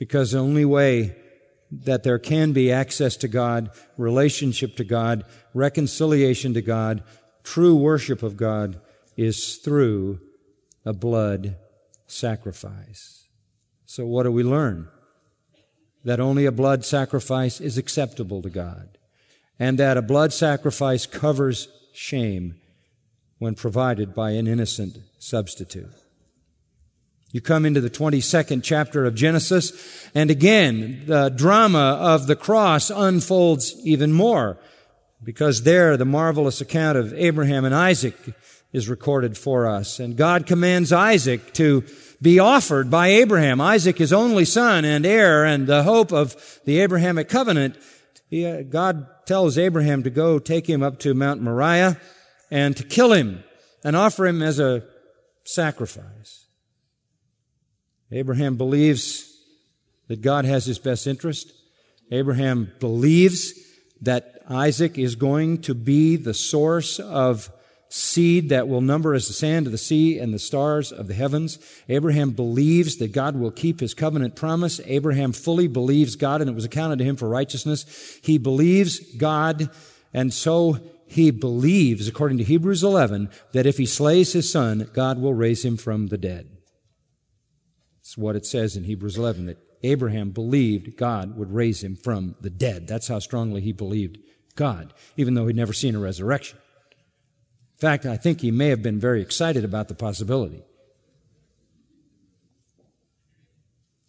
Because 0.00 0.32
the 0.32 0.38
only 0.38 0.64
way 0.64 1.14
that 1.70 2.04
there 2.04 2.18
can 2.18 2.54
be 2.54 2.72
access 2.72 3.16
to 3.18 3.28
God, 3.28 3.70
relationship 3.98 4.76
to 4.76 4.84
God, 4.84 5.24
reconciliation 5.52 6.54
to 6.54 6.62
God, 6.62 7.02
true 7.44 7.76
worship 7.76 8.22
of 8.22 8.38
God 8.38 8.80
is 9.18 9.56
through 9.58 10.18
a 10.86 10.94
blood 10.94 11.56
sacrifice. 12.06 13.26
So 13.84 14.06
what 14.06 14.22
do 14.22 14.32
we 14.32 14.42
learn? 14.42 14.88
That 16.02 16.18
only 16.18 16.46
a 16.46 16.52
blood 16.52 16.82
sacrifice 16.82 17.60
is 17.60 17.76
acceptable 17.76 18.40
to 18.40 18.48
God, 18.48 18.96
and 19.58 19.78
that 19.78 19.98
a 19.98 20.02
blood 20.02 20.32
sacrifice 20.32 21.04
covers 21.04 21.68
shame 21.92 22.58
when 23.38 23.54
provided 23.54 24.14
by 24.14 24.30
an 24.30 24.46
innocent 24.46 24.96
substitute. 25.18 25.92
You 27.32 27.40
come 27.40 27.64
into 27.64 27.80
the 27.80 27.90
22nd 27.90 28.62
chapter 28.64 29.04
of 29.04 29.14
Genesis, 29.14 30.08
and 30.16 30.30
again, 30.30 31.04
the 31.06 31.28
drama 31.28 31.96
of 32.00 32.26
the 32.26 32.34
cross 32.34 32.90
unfolds 32.90 33.76
even 33.84 34.12
more, 34.12 34.58
because 35.22 35.62
there 35.62 35.96
the 35.96 36.04
marvelous 36.04 36.60
account 36.60 36.98
of 36.98 37.14
Abraham 37.14 37.64
and 37.64 37.74
Isaac 37.74 38.16
is 38.72 38.88
recorded 38.88 39.38
for 39.38 39.66
us. 39.66 40.00
And 40.00 40.16
God 40.16 40.46
commands 40.46 40.92
Isaac 40.92 41.52
to 41.54 41.84
be 42.20 42.38
offered 42.38 42.90
by 42.90 43.08
Abraham. 43.08 43.60
Isaac, 43.60 43.98
his 43.98 44.12
only 44.12 44.44
son 44.44 44.84
and 44.84 45.06
heir 45.06 45.44
and 45.44 45.66
the 45.66 45.84
hope 45.84 46.12
of 46.12 46.60
the 46.64 46.80
Abrahamic 46.80 47.28
covenant. 47.28 47.76
Uh, 48.32 48.62
God 48.62 49.06
tells 49.26 49.58
Abraham 49.58 50.02
to 50.02 50.10
go 50.10 50.38
take 50.38 50.68
him 50.68 50.82
up 50.82 50.98
to 51.00 51.14
Mount 51.14 51.40
Moriah 51.40 52.00
and 52.50 52.76
to 52.76 52.84
kill 52.84 53.12
him 53.12 53.44
and 53.84 53.96
offer 53.96 54.26
him 54.26 54.42
as 54.42 54.58
a 54.58 54.84
sacrifice. 55.44 56.46
Abraham 58.12 58.56
believes 58.56 59.26
that 60.08 60.22
God 60.22 60.44
has 60.44 60.66
his 60.66 60.78
best 60.78 61.06
interest. 61.06 61.52
Abraham 62.10 62.72
believes 62.80 63.52
that 64.02 64.42
Isaac 64.48 64.98
is 64.98 65.14
going 65.14 65.62
to 65.62 65.74
be 65.74 66.16
the 66.16 66.34
source 66.34 66.98
of 66.98 67.50
seed 67.88 68.48
that 68.48 68.68
will 68.68 68.80
number 68.80 69.14
as 69.14 69.26
the 69.26 69.32
sand 69.32 69.66
of 69.66 69.72
the 69.72 69.78
sea 69.78 70.18
and 70.18 70.32
the 70.32 70.38
stars 70.38 70.92
of 70.92 71.08
the 71.08 71.14
heavens. 71.14 71.58
Abraham 71.88 72.30
believes 72.30 72.96
that 72.96 73.12
God 73.12 73.36
will 73.36 73.50
keep 73.50 73.80
his 73.80 73.94
covenant 73.94 74.36
promise. 74.36 74.80
Abraham 74.86 75.32
fully 75.32 75.66
believes 75.66 76.16
God 76.16 76.40
and 76.40 76.48
it 76.48 76.54
was 76.54 76.64
accounted 76.64 76.98
to 77.00 77.04
him 77.04 77.16
for 77.16 77.28
righteousness. 77.28 78.18
He 78.22 78.38
believes 78.38 79.00
God 79.16 79.70
and 80.14 80.32
so 80.32 80.78
he 81.06 81.32
believes, 81.32 82.06
according 82.06 82.38
to 82.38 82.44
Hebrews 82.44 82.84
11, 82.84 83.30
that 83.52 83.66
if 83.66 83.78
he 83.78 83.86
slays 83.86 84.32
his 84.32 84.50
son, 84.50 84.88
God 84.92 85.18
will 85.18 85.34
raise 85.34 85.64
him 85.64 85.76
from 85.76 86.06
the 86.06 86.18
dead. 86.18 86.48
It's 88.10 88.18
what 88.18 88.34
it 88.34 88.44
says 88.44 88.74
in 88.74 88.82
Hebrews 88.82 89.16
11 89.16 89.46
that 89.46 89.58
Abraham 89.84 90.30
believed 90.30 90.96
God 90.96 91.36
would 91.36 91.52
raise 91.52 91.84
him 91.84 91.94
from 91.94 92.34
the 92.40 92.50
dead. 92.50 92.88
That's 92.88 93.06
how 93.06 93.20
strongly 93.20 93.60
he 93.60 93.70
believed 93.70 94.18
God, 94.56 94.92
even 95.16 95.34
though 95.34 95.46
he'd 95.46 95.54
never 95.54 95.72
seen 95.72 95.94
a 95.94 96.00
resurrection. 96.00 96.58
In 97.76 97.78
fact, 97.78 98.06
I 98.06 98.16
think 98.16 98.40
he 98.40 98.50
may 98.50 98.70
have 98.70 98.82
been 98.82 98.98
very 98.98 99.22
excited 99.22 99.64
about 99.64 99.86
the 99.86 99.94
possibility. 99.94 100.64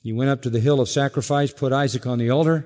He 0.01 0.13
went 0.13 0.31
up 0.31 0.41
to 0.41 0.49
the 0.49 0.61
hill 0.61 0.81
of 0.81 0.89
sacrifice, 0.89 1.53
put 1.53 1.71
Isaac 1.71 2.07
on 2.07 2.17
the 2.17 2.31
altar, 2.31 2.65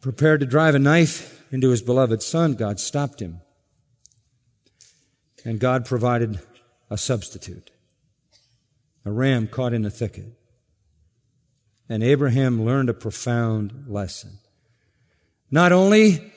prepared 0.00 0.40
to 0.40 0.46
drive 0.46 0.74
a 0.74 0.78
knife 0.78 1.44
into 1.52 1.68
his 1.68 1.82
beloved 1.82 2.22
son. 2.22 2.54
God 2.54 2.80
stopped 2.80 3.20
him. 3.20 3.42
And 5.44 5.60
God 5.60 5.84
provided 5.84 6.40
a 6.88 6.96
substitute 6.96 7.72
a 9.06 9.12
ram 9.12 9.46
caught 9.46 9.72
in 9.72 9.84
a 9.84 9.90
thicket. 9.90 10.26
And 11.88 12.02
Abraham 12.02 12.64
learned 12.64 12.90
a 12.90 12.94
profound 12.94 13.84
lesson. 13.86 14.38
Not 15.48 15.70
only 15.70 16.32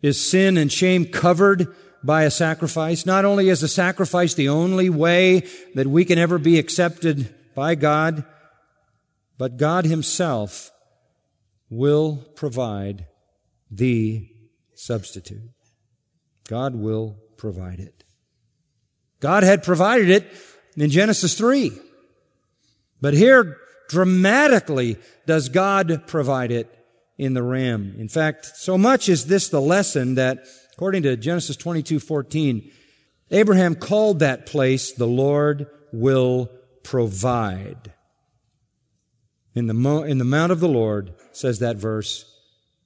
is 0.00 0.18
sin 0.18 0.56
and 0.56 0.72
shame 0.72 1.04
covered 1.04 1.68
by 2.02 2.22
a 2.22 2.30
sacrifice, 2.30 3.04
not 3.04 3.26
only 3.26 3.50
is 3.50 3.62
a 3.62 3.68
sacrifice 3.68 4.32
the 4.32 4.48
only 4.48 4.88
way 4.88 5.46
that 5.74 5.86
we 5.86 6.06
can 6.06 6.18
ever 6.18 6.38
be 6.38 6.58
accepted 6.58 7.34
by 7.54 7.74
God, 7.74 8.24
but 9.36 9.58
God 9.58 9.84
Himself 9.84 10.70
will 11.68 12.24
provide 12.34 13.06
the 13.70 14.30
substitute. 14.74 15.50
God 16.48 16.74
will 16.74 17.18
provide 17.36 17.80
it. 17.80 18.04
God 19.20 19.42
had 19.42 19.62
provided 19.62 20.08
it 20.08 20.32
in 20.74 20.88
Genesis 20.88 21.34
3. 21.36 21.78
But 23.00 23.14
here, 23.14 23.56
dramatically, 23.88 24.96
does 25.26 25.48
God 25.48 26.06
provide 26.06 26.50
it 26.50 26.74
in 27.18 27.34
the 27.34 27.42
ram. 27.42 27.94
In 27.98 28.08
fact, 28.08 28.46
so 28.56 28.78
much 28.78 29.08
is 29.08 29.26
this 29.26 29.48
the 29.48 29.60
lesson 29.60 30.14
that, 30.14 30.44
according 30.72 31.02
to 31.02 31.16
Genesis 31.16 31.56
22, 31.56 31.98
14, 31.98 32.70
Abraham 33.30 33.74
called 33.74 34.20
that 34.20 34.46
place, 34.46 34.92
the 34.92 35.06
Lord 35.06 35.66
will 35.92 36.48
provide. 36.84 37.92
In 39.54 39.66
the, 39.66 39.74
mo- 39.74 40.04
in 40.04 40.18
the 40.18 40.24
mount 40.24 40.52
of 40.52 40.60
the 40.60 40.68
Lord, 40.68 41.12
says 41.32 41.58
that 41.58 41.76
verse, 41.76 42.24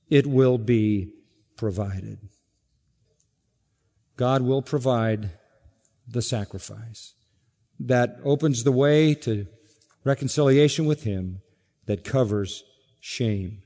it 0.08 0.26
will 0.26 0.56
be 0.58 1.12
provided. 1.56 2.18
God 4.16 4.42
will 4.42 4.62
provide 4.62 5.30
the 6.08 6.22
sacrifice 6.22 7.14
that 7.78 8.16
opens 8.24 8.64
the 8.64 8.72
way 8.72 9.14
to 9.14 9.46
reconciliation 10.04 10.86
with 10.86 11.04
Him 11.04 11.40
that 11.86 12.04
covers 12.04 12.64
shame. 13.00 13.62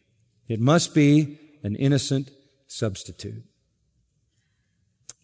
It 0.48 0.60
must 0.60 0.94
be 0.94 1.38
an 1.62 1.76
innocent 1.76 2.30
substitute. 2.66 3.44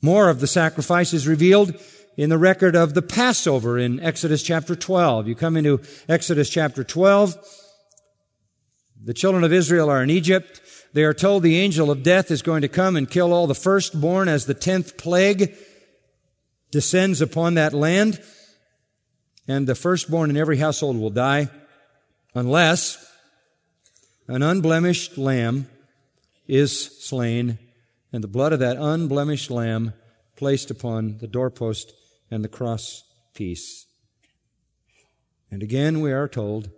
More 0.01 0.29
of 0.29 0.41
the 0.41 0.47
sacrifice 0.47 1.13
is 1.13 1.29
revealed 1.29 1.75
in 2.17 2.29
the 2.29 2.39
record 2.39 2.75
of 2.75 2.95
the 2.95 3.03
Passover 3.03 3.79
in 3.79 4.01
Exodus 4.01 4.43
chapter 4.43 4.75
12. 4.75 5.29
You 5.29 5.35
come 5.35 5.57
into 5.57 5.81
Exodus 6.09 6.51
chapter 6.51 6.85
12. 6.85 7.37
The 9.05 9.15
children 9.15 9.45
of 9.45 9.53
Israel 9.53 9.89
are 9.89 10.03
in 10.03 10.11
Egypt. 10.11 10.61
They 10.93 11.05
are 11.05 11.15
told 11.15 11.43
the 11.43 11.59
angel 11.59 11.91
of 11.91 12.03
death 12.03 12.31
is 12.31 12.43
going 12.43 12.63
to 12.63 12.69
come 12.69 12.97
and 12.97 13.09
kill 13.09 13.33
all 13.33 13.47
the 13.47 13.55
firstborn 13.55 14.29
as 14.29 14.47
the 14.47 14.55
tenth 14.55 14.97
plague 14.97 15.55
descends 16.71 17.21
upon 17.21 17.55
that 17.55 17.73
land 17.73 18.23
and 19.49 19.67
the 19.67 19.75
firstborn 19.75 20.31
in 20.31 20.37
every 20.37 20.59
household 20.59 20.97
will 20.97 21.11
die 21.11 21.49
unless 22.35 23.05
an 24.29 24.43
unblemished 24.43 25.19
lamb 25.19 25.69
is 26.47 27.05
slain 27.05 27.59
and 28.13 28.23
the 28.23 28.29
blood 28.29 28.53
of 28.53 28.61
that 28.61 28.77
unblemished 28.77 29.51
lamb 29.51 29.93
placed 30.37 30.71
upon 30.71 31.19
the 31.19 31.27
doorpost 31.27 31.93
and 32.31 32.45
the 32.45 32.49
cross 32.49 33.05
piece. 33.35 33.87
And 35.51 35.63
again, 35.63 36.01
we 36.01 36.13
are 36.13 36.29
told 36.29 36.71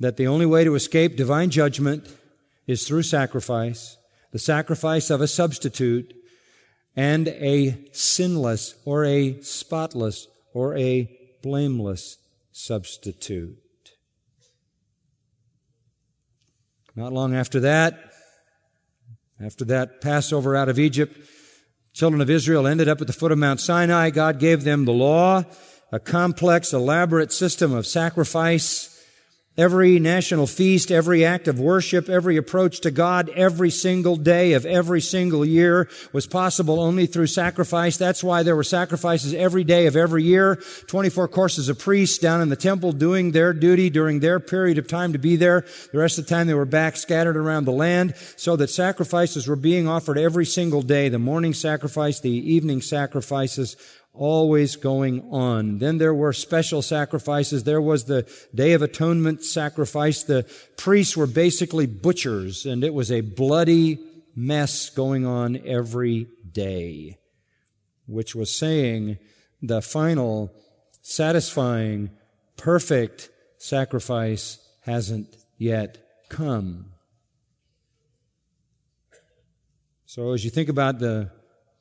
that 0.00 0.16
the 0.16 0.26
only 0.26 0.46
way 0.46 0.64
to 0.64 0.74
escape 0.74 1.16
divine 1.16 1.50
judgment 1.50 2.06
is 2.66 2.86
through 2.86 3.02
sacrifice, 3.02 3.96
the 4.32 4.38
sacrifice 4.38 5.10
of 5.10 5.20
a 5.20 5.26
substitute, 5.26 6.14
and 6.94 7.28
a 7.28 7.78
sinless 7.92 8.74
or 8.84 9.04
a 9.04 9.40
spotless 9.40 10.28
or 10.52 10.76
a 10.76 11.17
blameless 11.42 12.18
substitute. 12.52 13.58
Not 16.94 17.12
long 17.12 17.34
after 17.34 17.60
that, 17.60 18.12
after 19.40 19.64
that 19.66 20.00
Passover 20.00 20.56
out 20.56 20.68
of 20.68 20.78
Egypt, 20.78 21.16
children 21.92 22.20
of 22.20 22.28
Israel 22.28 22.66
ended 22.66 22.88
up 22.88 23.00
at 23.00 23.06
the 23.06 23.12
foot 23.12 23.30
of 23.30 23.38
Mount 23.38 23.60
Sinai. 23.60 24.10
God 24.10 24.40
gave 24.40 24.64
them 24.64 24.84
the 24.84 24.92
law, 24.92 25.44
a 25.92 26.00
complex, 26.00 26.72
elaborate 26.72 27.32
system 27.32 27.72
of 27.72 27.86
sacrifice 27.86 28.97
Every 29.58 29.98
national 29.98 30.46
feast, 30.46 30.92
every 30.92 31.24
act 31.24 31.48
of 31.48 31.58
worship, 31.58 32.08
every 32.08 32.36
approach 32.36 32.78
to 32.82 32.92
God, 32.92 33.28
every 33.30 33.70
single 33.70 34.14
day 34.14 34.52
of 34.52 34.64
every 34.64 35.00
single 35.00 35.44
year 35.44 35.88
was 36.12 36.28
possible 36.28 36.78
only 36.78 37.06
through 37.06 37.26
sacrifice. 37.26 37.96
That's 37.96 38.22
why 38.22 38.44
there 38.44 38.54
were 38.54 38.62
sacrifices 38.62 39.34
every 39.34 39.64
day 39.64 39.86
of 39.86 39.96
every 39.96 40.22
year. 40.22 40.62
24 40.86 41.26
courses 41.26 41.68
of 41.68 41.76
priests 41.76 42.18
down 42.18 42.40
in 42.40 42.50
the 42.50 42.54
temple 42.54 42.92
doing 42.92 43.32
their 43.32 43.52
duty 43.52 43.90
during 43.90 44.20
their 44.20 44.38
period 44.38 44.78
of 44.78 44.86
time 44.86 45.12
to 45.12 45.18
be 45.18 45.34
there. 45.34 45.66
The 45.90 45.98
rest 45.98 46.20
of 46.20 46.26
the 46.26 46.30
time 46.32 46.46
they 46.46 46.54
were 46.54 46.64
back 46.64 46.96
scattered 46.96 47.36
around 47.36 47.64
the 47.64 47.72
land 47.72 48.14
so 48.36 48.54
that 48.54 48.70
sacrifices 48.70 49.48
were 49.48 49.56
being 49.56 49.88
offered 49.88 50.18
every 50.18 50.46
single 50.46 50.82
day. 50.82 51.08
The 51.08 51.18
morning 51.18 51.52
sacrifice, 51.52 52.20
the 52.20 52.30
evening 52.30 52.80
sacrifices, 52.80 53.74
always 54.18 54.76
going 54.76 55.28
on. 55.30 55.78
Then 55.78 55.98
there 55.98 56.14
were 56.14 56.32
special 56.32 56.82
sacrifices. 56.82 57.64
There 57.64 57.80
was 57.80 58.04
the 58.04 58.30
Day 58.54 58.72
of 58.72 58.82
Atonement 58.82 59.44
sacrifice. 59.44 60.22
The 60.22 60.44
priests 60.76 61.16
were 61.16 61.26
basically 61.26 61.86
butchers, 61.86 62.66
and 62.66 62.84
it 62.84 62.92
was 62.92 63.10
a 63.10 63.20
bloody 63.22 63.98
mess 64.34 64.90
going 64.90 65.24
on 65.24 65.60
every 65.64 66.26
day, 66.52 67.18
which 68.06 68.34
was 68.34 68.54
saying 68.54 69.18
the 69.62 69.80
final, 69.80 70.52
satisfying, 71.02 72.10
perfect 72.56 73.30
sacrifice 73.58 74.58
hasn't 74.82 75.36
yet 75.56 75.98
come. 76.28 76.86
So 80.06 80.32
as 80.32 80.44
you 80.44 80.50
think 80.50 80.68
about 80.68 80.98
the 80.98 81.30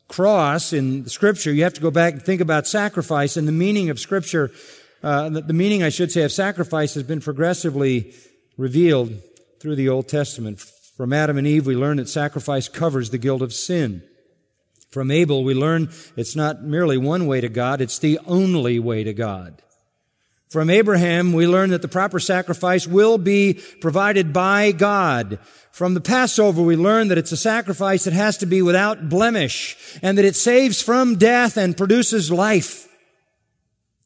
cross 0.08 0.74
in 0.74 1.08
Scripture, 1.08 1.52
you 1.52 1.64
have 1.64 1.74
to 1.74 1.82
go 1.82 1.92
back 1.92 2.14
and 2.14 2.24
think 2.24 2.42
about 2.42 2.68
sacrifice 2.68 3.38
and 3.38 3.48
the 3.48 3.52
meaning 3.52 3.90
of 3.90 4.00
Scripture. 4.00 4.52
Uh, 5.04 5.30
the, 5.30 5.54
meaning, 5.54 5.84
I 5.84 5.90
should 5.90 6.12
say, 6.12 6.24
of 6.24 6.32
sacrifice 6.32 6.96
has 6.96 7.04
been 7.04 7.22
progressively 7.22 8.14
revealed 8.58 9.14
through 9.60 9.76
the 9.76 9.90
Old 9.90 10.08
Testament. 10.08 10.60
From 10.60 11.14
Adam 11.14 11.38
and 11.38 11.46
Eve, 11.46 11.68
we 11.68 11.76
learn 11.76 11.98
that 11.98 12.10
sacrifice 12.10 12.68
covers 12.68 13.10
the 13.10 13.18
guilt 13.18 13.42
of 13.42 13.54
sin. 13.54 14.02
From 14.90 15.12
Abel, 15.12 15.44
we 15.44 15.54
learn 15.54 15.90
it's 16.16 16.36
not 16.36 16.64
merely 16.64 16.98
one 16.98 17.28
way 17.28 17.42
to 17.42 17.50
God, 17.50 17.82
it's 17.82 18.00
the 18.00 18.20
only 18.26 18.80
way 18.80 19.04
to 19.04 19.14
God. 19.14 19.62
From 20.50 20.70
Abraham, 20.70 21.34
we 21.34 21.46
learn 21.46 21.72
that 21.72 21.82
the 21.82 21.90
proper 21.90 22.20
sacrifice 22.20 22.88
will 22.88 23.18
be 23.18 23.60
provided 23.82 24.32
by 24.32 24.72
God. 24.72 25.40
From 25.72 25.94
the 25.94 26.02
Passover, 26.02 26.62
we 26.62 26.78
learn 26.78 27.10
that 27.10 27.18
it's 27.18 27.34
a 27.34 27.38
sacrifice 27.38 28.06
that 28.06 28.14
has 28.14 28.38
to 28.38 28.46
be 28.46 28.62
without 28.62 29.10
blemish 29.10 29.76
and 30.02 30.18
that 30.18 30.26
it 30.26 30.36
saves 30.36 30.82
from 30.82 31.18
death 31.18 31.58
and 31.58 31.76
produces 31.76 32.32
life. 32.32 32.88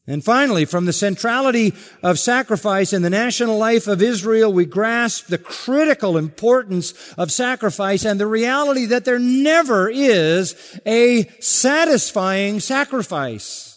And 0.04 0.24
finally, 0.24 0.64
from 0.64 0.84
the 0.84 0.92
centrality 0.92 1.74
of 2.02 2.18
sacrifice 2.18 2.92
in 2.92 3.02
the 3.02 3.10
national 3.10 3.56
life 3.56 3.86
of 3.86 4.02
Israel, 4.02 4.52
we 4.52 4.66
grasp 4.66 5.28
the 5.28 5.38
critical 5.38 6.16
importance 6.16 7.14
of 7.16 7.30
sacrifice 7.30 8.04
and 8.04 8.18
the 8.18 8.26
reality 8.26 8.86
that 8.86 9.04
there 9.04 9.20
never 9.20 9.88
is 9.88 10.56
a 10.84 11.28
satisfying 11.38 12.58
sacrifice. 12.58 13.71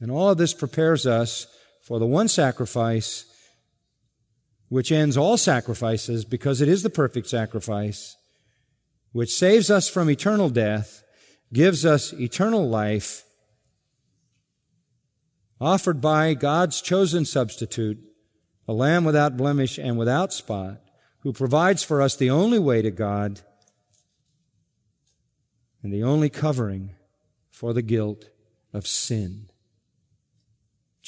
And 0.00 0.10
all 0.10 0.30
of 0.30 0.38
this 0.38 0.54
prepares 0.54 1.06
us 1.06 1.46
for 1.82 1.98
the 1.98 2.06
one 2.06 2.28
sacrifice 2.28 3.24
which 4.68 4.92
ends 4.92 5.16
all 5.16 5.36
sacrifices 5.36 6.24
because 6.24 6.60
it 6.60 6.68
is 6.68 6.82
the 6.82 6.90
perfect 6.90 7.26
sacrifice, 7.26 8.16
which 9.12 9.34
saves 9.34 9.70
us 9.70 9.88
from 9.88 10.10
eternal 10.10 10.50
death, 10.50 11.02
gives 11.52 11.86
us 11.86 12.12
eternal 12.12 12.68
life, 12.68 13.24
offered 15.60 16.00
by 16.00 16.34
God's 16.34 16.82
chosen 16.82 17.24
substitute, 17.24 17.98
a 18.68 18.72
lamb 18.72 19.04
without 19.04 19.36
blemish 19.36 19.78
and 19.78 19.96
without 19.96 20.32
spot, 20.32 20.80
who 21.20 21.32
provides 21.32 21.82
for 21.82 22.02
us 22.02 22.14
the 22.14 22.30
only 22.30 22.58
way 22.58 22.82
to 22.82 22.90
God 22.90 23.40
and 25.82 25.92
the 25.92 26.02
only 26.02 26.28
covering 26.28 26.94
for 27.50 27.72
the 27.72 27.82
guilt 27.82 28.28
of 28.74 28.86
sin. 28.86 29.48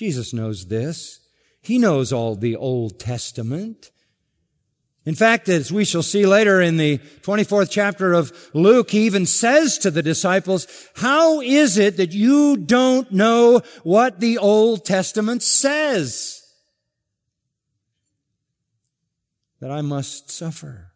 Jesus 0.01 0.33
knows 0.33 0.69
this. 0.69 1.21
He 1.61 1.77
knows 1.77 2.11
all 2.11 2.35
the 2.35 2.57
Old 2.57 2.99
Testament. 2.99 3.91
In 5.05 5.15
fact, 5.15 5.47
as 5.51 5.71
we 5.71 5.85
shall 5.85 6.03
see 6.03 6.25
later 6.25 6.59
in 6.59 6.79
the 6.79 6.97
24th 7.21 7.69
chapter 7.71 8.15
of 8.15 8.33
Luke, 8.55 8.93
he 8.93 9.01
even 9.01 9.27
says 9.27 9.77
to 9.77 9.91
the 9.91 10.03
disciples, 10.03 10.67
how 10.97 11.43
is 11.43 11.77
it 11.77 11.99
that 11.99 12.13
you 12.13 12.57
don't 12.57 13.13
know 13.13 13.61
what 13.83 14.21
the 14.21 14.39
Old 14.39 14.87
Testament 14.87 15.43
says? 15.43 16.51
That 19.61 19.71
I 19.71 19.83
must 19.83 20.31
suffer. 20.31 20.93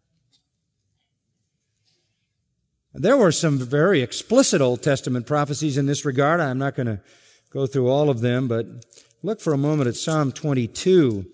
There 2.94 3.18
were 3.18 3.32
some 3.32 3.58
very 3.58 4.00
explicit 4.00 4.62
Old 4.62 4.82
Testament 4.82 5.26
prophecies 5.26 5.76
in 5.76 5.84
this 5.84 6.06
regard. 6.06 6.40
I'm 6.40 6.56
not 6.56 6.74
going 6.74 6.86
to 6.86 7.00
go 7.54 7.66
through 7.68 7.88
all 7.88 8.10
of 8.10 8.20
them, 8.20 8.48
but 8.48 8.66
look 9.22 9.40
for 9.40 9.52
a 9.52 9.58
moment 9.58 9.86
at 9.86 9.94
Psalm 9.94 10.32
22. 10.32 11.24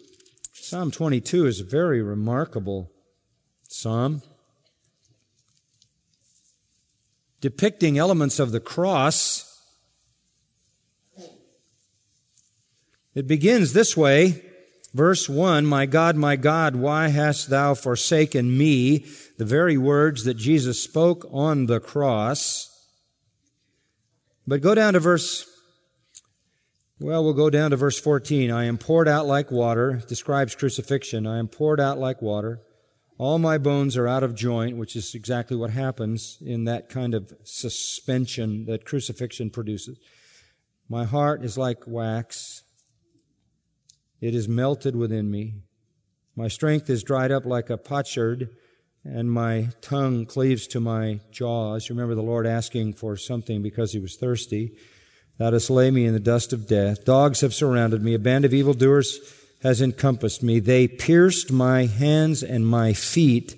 Psalm 0.52 0.90
22 0.90 1.46
is 1.46 1.60
a 1.60 1.64
very 1.64 2.02
remarkable 2.02 2.92
psalm 3.68 4.22
depicting 7.40 7.96
elements 7.96 8.38
of 8.38 8.52
the 8.52 8.60
cross. 8.60 9.46
It 13.14 13.26
begins 13.26 13.72
this 13.72 13.96
way. 13.96 14.44
Verse 14.92 15.26
1, 15.26 15.64
My 15.64 15.86
God, 15.86 16.16
my 16.16 16.36
God, 16.36 16.76
why 16.76 17.08
hast 17.08 17.48
thou 17.48 17.72
forsaken 17.74 18.58
me? 18.58 19.06
The 19.38 19.44
very 19.46 19.78
words 19.78 20.24
that 20.24 20.34
Jesus 20.34 20.82
spoke 20.82 21.26
on 21.32 21.64
the 21.64 21.80
cross. 21.80 22.66
But 24.46 24.60
go 24.60 24.74
down 24.74 24.92
to 24.92 25.00
verse 25.00 25.49
well, 27.00 27.24
we'll 27.24 27.32
go 27.32 27.48
down 27.48 27.70
to 27.70 27.78
verse 27.78 27.98
14. 27.98 28.50
I 28.50 28.64
am 28.64 28.76
poured 28.76 29.08
out 29.08 29.26
like 29.26 29.50
water, 29.50 30.02
describes 30.06 30.54
crucifixion. 30.54 31.26
I 31.26 31.38
am 31.38 31.48
poured 31.48 31.80
out 31.80 31.98
like 31.98 32.20
water. 32.20 32.60
All 33.16 33.38
my 33.38 33.56
bones 33.56 33.96
are 33.96 34.06
out 34.06 34.22
of 34.22 34.34
joint, 34.34 34.76
which 34.76 34.94
is 34.94 35.14
exactly 35.14 35.56
what 35.56 35.70
happens 35.70 36.36
in 36.44 36.64
that 36.64 36.90
kind 36.90 37.14
of 37.14 37.32
suspension 37.42 38.66
that 38.66 38.84
crucifixion 38.84 39.48
produces. 39.48 39.98
My 40.90 41.04
heart 41.04 41.42
is 41.42 41.56
like 41.56 41.86
wax. 41.86 42.64
It 44.20 44.34
is 44.34 44.46
melted 44.46 44.94
within 44.94 45.30
me. 45.30 45.54
My 46.36 46.48
strength 46.48 46.90
is 46.90 47.02
dried 47.02 47.32
up 47.32 47.46
like 47.46 47.70
a 47.70 47.78
potsherd, 47.78 48.50
and 49.04 49.32
my 49.32 49.68
tongue 49.80 50.26
cleaves 50.26 50.66
to 50.68 50.80
my 50.80 51.20
jaws. 51.30 51.88
You 51.88 51.94
Remember 51.94 52.14
the 52.14 52.22
Lord 52.22 52.46
asking 52.46 52.94
for 52.94 53.16
something 53.16 53.62
because 53.62 53.92
he 53.92 53.98
was 53.98 54.16
thirsty. 54.16 54.76
Thou 55.40 55.48
dost 55.48 55.70
lay 55.70 55.90
me 55.90 56.04
in 56.04 56.12
the 56.12 56.20
dust 56.20 56.52
of 56.52 56.66
death. 56.66 57.06
Dogs 57.06 57.40
have 57.40 57.54
surrounded 57.54 58.02
me. 58.02 58.12
A 58.12 58.18
band 58.18 58.44
of 58.44 58.52
evildoers 58.52 59.18
has 59.62 59.80
encompassed 59.80 60.42
me. 60.42 60.60
They 60.60 60.86
pierced 60.86 61.50
my 61.50 61.86
hands 61.86 62.42
and 62.42 62.66
my 62.66 62.92
feet. 62.92 63.56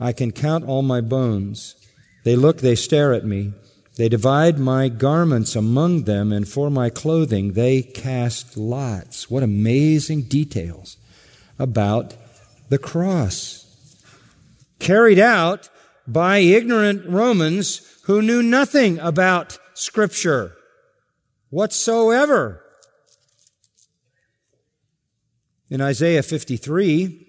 I 0.00 0.12
can 0.12 0.32
count 0.32 0.64
all 0.64 0.82
my 0.82 1.00
bones. 1.00 1.76
They 2.24 2.34
look, 2.34 2.58
they 2.58 2.74
stare 2.74 3.14
at 3.14 3.24
me. 3.24 3.52
They 3.94 4.08
divide 4.08 4.58
my 4.58 4.88
garments 4.88 5.54
among 5.54 6.02
them, 6.02 6.32
and 6.32 6.48
for 6.48 6.68
my 6.68 6.90
clothing 6.90 7.52
they 7.52 7.80
cast 7.80 8.56
lots. 8.56 9.30
What 9.30 9.44
amazing 9.44 10.22
details 10.22 10.96
about 11.60 12.12
the 12.70 12.78
cross. 12.78 13.62
Carried 14.80 15.20
out 15.20 15.68
by 16.08 16.38
ignorant 16.38 17.06
Romans 17.06 17.82
who 18.06 18.20
knew 18.20 18.42
nothing 18.42 18.98
about 18.98 19.58
Scripture 19.76 20.56
whatsoever. 21.50 22.62
In 25.68 25.82
Isaiah 25.82 26.22
53, 26.22 27.26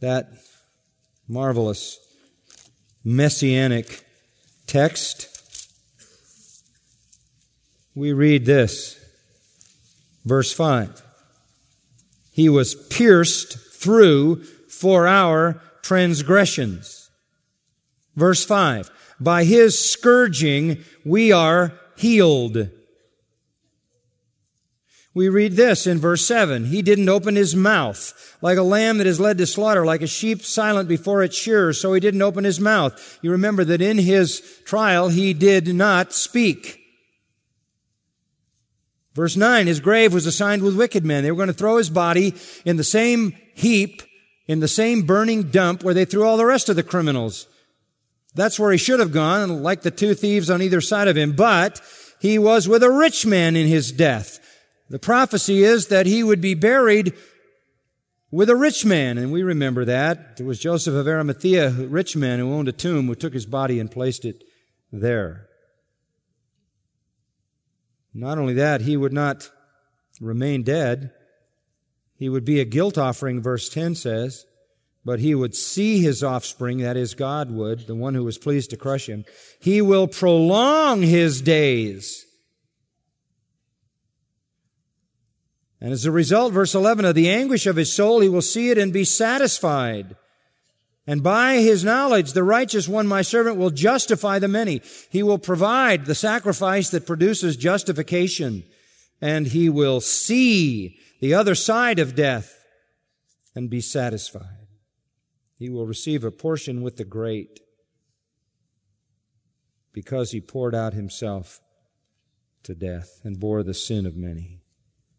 that 0.00 0.30
marvelous 1.28 1.98
messianic 3.04 4.02
text, 4.66 5.28
we 7.94 8.12
read 8.12 8.46
this, 8.46 8.98
verse 10.24 10.52
5. 10.52 11.02
He 12.32 12.48
was 12.48 12.74
pierced 12.74 13.58
through 13.58 14.42
for 14.68 15.06
our 15.06 15.60
transgressions. 15.82 17.10
Verse 18.14 18.44
5. 18.44 18.90
By 19.18 19.44
his 19.44 19.78
scourging, 19.78 20.84
we 21.04 21.32
are 21.32 21.72
healed. 21.96 22.70
We 25.14 25.30
read 25.30 25.52
this 25.52 25.86
in 25.86 25.98
verse 25.98 26.26
7. 26.26 26.66
He 26.66 26.82
didn't 26.82 27.08
open 27.08 27.36
his 27.36 27.56
mouth. 27.56 28.36
Like 28.42 28.58
a 28.58 28.62
lamb 28.62 28.98
that 28.98 29.06
is 29.06 29.18
led 29.18 29.38
to 29.38 29.46
slaughter, 29.46 29.86
like 29.86 30.02
a 30.02 30.06
sheep 30.06 30.42
silent 30.42 30.90
before 30.90 31.22
its 31.22 31.34
shearers, 31.34 31.80
so 31.80 31.94
he 31.94 32.00
didn't 32.00 32.20
open 32.20 32.44
his 32.44 32.60
mouth. 32.60 33.18
You 33.22 33.30
remember 33.30 33.64
that 33.64 33.80
in 33.80 33.96
his 33.96 34.42
trial, 34.66 35.08
he 35.08 35.32
did 35.32 35.74
not 35.74 36.12
speak. 36.12 36.82
Verse 39.14 39.34
9, 39.34 39.66
his 39.66 39.80
grave 39.80 40.12
was 40.12 40.26
assigned 40.26 40.62
with 40.62 40.76
wicked 40.76 41.02
men. 41.02 41.24
They 41.24 41.30
were 41.30 41.38
going 41.38 41.46
to 41.46 41.54
throw 41.54 41.78
his 41.78 41.88
body 41.88 42.34
in 42.66 42.76
the 42.76 42.84
same 42.84 43.32
heap, 43.54 44.02
in 44.46 44.60
the 44.60 44.68
same 44.68 45.06
burning 45.06 45.44
dump 45.44 45.82
where 45.82 45.94
they 45.94 46.04
threw 46.04 46.24
all 46.24 46.36
the 46.36 46.44
rest 46.44 46.68
of 46.68 46.76
the 46.76 46.82
criminals. 46.82 47.46
That's 48.36 48.60
where 48.60 48.70
he 48.70 48.76
should 48.76 49.00
have 49.00 49.12
gone, 49.12 49.62
like 49.62 49.80
the 49.80 49.90
two 49.90 50.14
thieves 50.14 50.50
on 50.50 50.60
either 50.60 50.82
side 50.82 51.08
of 51.08 51.16
him. 51.16 51.32
But 51.32 51.80
he 52.20 52.38
was 52.38 52.68
with 52.68 52.82
a 52.82 52.90
rich 52.90 53.24
man 53.24 53.56
in 53.56 53.66
his 53.66 53.90
death. 53.90 54.38
The 54.90 54.98
prophecy 54.98 55.64
is 55.64 55.86
that 55.88 56.04
he 56.04 56.22
would 56.22 56.42
be 56.42 56.52
buried 56.52 57.14
with 58.30 58.50
a 58.50 58.56
rich 58.56 58.84
man, 58.84 59.16
and 59.16 59.32
we 59.32 59.42
remember 59.42 59.86
that. 59.86 60.36
It 60.38 60.44
was 60.44 60.58
Joseph 60.58 60.94
of 60.94 61.08
Arimathea, 61.08 61.68
a 61.68 61.86
rich 61.86 62.14
man 62.14 62.38
who 62.38 62.52
owned 62.52 62.68
a 62.68 62.72
tomb, 62.72 63.06
who 63.06 63.14
took 63.14 63.32
his 63.32 63.46
body 63.46 63.80
and 63.80 63.90
placed 63.90 64.26
it 64.26 64.44
there. 64.92 65.48
Not 68.12 68.36
only 68.36 68.54
that, 68.54 68.82
he 68.82 68.98
would 68.98 69.14
not 69.14 69.50
remain 70.20 70.62
dead. 70.62 71.10
He 72.18 72.28
would 72.28 72.44
be 72.44 72.60
a 72.60 72.66
guilt 72.66 72.98
offering, 72.98 73.40
verse 73.40 73.70
10 73.70 73.94
says 73.94 74.44
but 75.06 75.20
he 75.20 75.36
would 75.36 75.54
see 75.54 76.02
his 76.02 76.24
offspring, 76.24 76.78
that 76.78 76.96
is, 76.96 77.14
God 77.14 77.48
would, 77.52 77.86
the 77.86 77.94
one 77.94 78.14
who 78.14 78.24
was 78.24 78.38
pleased 78.38 78.70
to 78.70 78.76
crush 78.76 79.08
him. 79.08 79.24
He 79.60 79.80
will 79.80 80.08
prolong 80.08 81.00
his 81.00 81.40
days. 81.40 82.26
And 85.80 85.92
as 85.92 86.06
a 86.06 86.10
result, 86.10 86.52
verse 86.52 86.74
11, 86.74 87.04
of 87.04 87.14
the 87.14 87.30
anguish 87.30 87.66
of 87.66 87.76
his 87.76 87.94
soul, 87.94 88.18
he 88.18 88.28
will 88.28 88.42
see 88.42 88.70
it 88.70 88.78
and 88.78 88.92
be 88.92 89.04
satisfied. 89.04 90.16
And 91.06 91.22
by 91.22 91.58
his 91.58 91.84
knowledge, 91.84 92.32
the 92.32 92.42
righteous 92.42 92.88
one, 92.88 93.06
my 93.06 93.22
servant, 93.22 93.58
will 93.58 93.70
justify 93.70 94.40
the 94.40 94.48
many. 94.48 94.82
He 95.08 95.22
will 95.22 95.38
provide 95.38 96.06
the 96.06 96.16
sacrifice 96.16 96.90
that 96.90 97.06
produces 97.06 97.56
justification. 97.56 98.64
And 99.20 99.46
he 99.46 99.68
will 99.68 100.00
see 100.00 100.98
the 101.20 101.34
other 101.34 101.54
side 101.54 102.00
of 102.00 102.16
death 102.16 102.64
and 103.54 103.70
be 103.70 103.80
satisfied. 103.80 104.55
He 105.58 105.68
will 105.68 105.86
receive 105.86 106.24
a 106.24 106.30
portion 106.30 106.82
with 106.82 106.96
the 106.96 107.04
great. 107.04 107.60
because 109.96 110.32
he 110.32 110.42
poured 110.42 110.74
out 110.74 110.92
himself 110.92 111.62
to 112.62 112.74
death 112.74 113.18
and 113.24 113.40
bore 113.40 113.62
the 113.62 113.72
sin 113.72 114.04
of 114.04 114.14
many. 114.14 114.60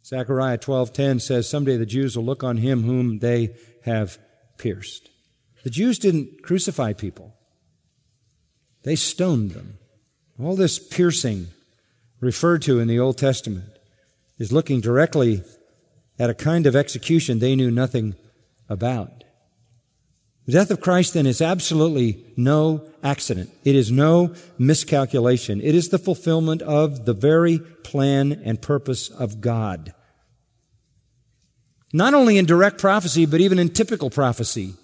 Zechariah 0.06 0.60
12:10 0.60 1.20
says 1.20 1.50
someday 1.50 1.78
the 1.78 1.86
Jews 1.88 2.16
will 2.16 2.24
look 2.24 2.44
on 2.44 2.58
him 2.58 2.84
whom 2.84 3.18
they 3.18 3.56
have 3.86 4.20
pierced. 4.60 5.10
The 5.64 5.72
Jews 5.72 5.98
didn't 5.98 6.44
crucify 6.44 6.94
people. 6.94 7.34
They 8.84 8.96
stoned 8.96 9.52
them. 9.52 9.80
All 10.40 10.56
this 10.56 10.78
piercing 10.78 11.48
referred 12.20 12.62
to 12.62 12.80
in 12.80 12.88
the 12.88 13.00
Old 13.00 13.18
Testament 13.18 13.80
is 14.38 14.52
looking 14.52 14.80
directly 14.80 15.42
at 16.20 16.30
a 16.30 16.36
kind 16.36 16.68
of 16.68 16.76
execution 16.76 17.40
they 17.40 17.56
knew 17.56 17.72
nothing 17.72 18.14
about. 18.70 19.24
The 20.48 20.54
death 20.54 20.72
of 20.72 20.80
Christ 20.80 21.14
then 21.14 21.26
is 21.26 21.42
absolutely 21.42 22.26
no 22.38 22.90
accident. 23.04 23.50
It 23.66 23.76
is 23.76 23.92
no 23.92 24.34
miscalculation. 24.58 25.60
It 25.60 25.76
is 25.76 25.90
the 25.90 26.00
fulfillment 26.00 26.62
of 26.62 27.06
the 27.06 27.14
very 27.14 27.60
plan 27.60 28.42
and 28.46 28.62
purpose 28.62 29.10
of 29.10 29.42
God. 29.42 29.94
Not 31.92 32.14
only 32.14 32.38
in 32.38 32.46
direct 32.46 32.80
prophecy, 32.80 33.26
but 33.26 33.42
even 33.42 33.60
in 33.60 33.70
typical 33.70 34.10
prophecy. 34.10 34.76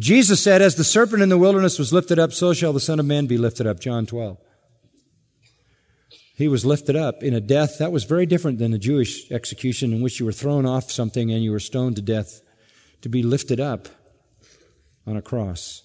Jesus 0.00 0.42
said, 0.42 0.62
as 0.62 0.74
the 0.74 0.82
serpent 0.82 1.22
in 1.22 1.28
the 1.28 1.38
wilderness 1.38 1.78
was 1.78 1.92
lifted 1.92 2.18
up, 2.18 2.32
so 2.32 2.52
shall 2.52 2.72
the 2.72 2.80
Son 2.80 2.98
of 2.98 3.06
Man 3.06 3.26
be 3.26 3.38
lifted 3.38 3.68
up. 3.68 3.78
John 3.78 4.04
12. 4.04 4.36
He 6.34 6.48
was 6.48 6.64
lifted 6.64 6.96
up 6.96 7.22
in 7.22 7.34
a 7.34 7.40
death 7.40 7.78
that 7.78 7.92
was 7.92 8.02
very 8.02 8.26
different 8.26 8.58
than 8.58 8.72
the 8.72 8.78
Jewish 8.78 9.30
execution 9.30 9.92
in 9.92 10.00
which 10.00 10.18
you 10.18 10.26
were 10.26 10.32
thrown 10.32 10.66
off 10.66 10.90
something 10.90 11.30
and 11.30 11.44
you 11.44 11.52
were 11.52 11.60
stoned 11.60 11.96
to 11.96 12.02
death 12.02 12.40
to 13.02 13.08
be 13.08 13.22
lifted 13.22 13.60
up 13.60 13.88
on 15.06 15.16
a 15.16 15.22
cross, 15.22 15.82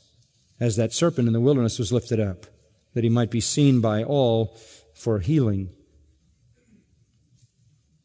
as 0.60 0.76
that 0.76 0.94
serpent 0.94 1.28
in 1.28 1.34
the 1.34 1.40
wilderness 1.40 1.80
was 1.80 1.92
lifted 1.92 2.20
up, 2.20 2.46
that 2.94 3.04
he 3.04 3.10
might 3.10 3.32
be 3.32 3.42
seen 3.42 3.82
by 3.82 4.04
all 4.04 4.58
for 4.94 5.20
healing. 5.20 5.70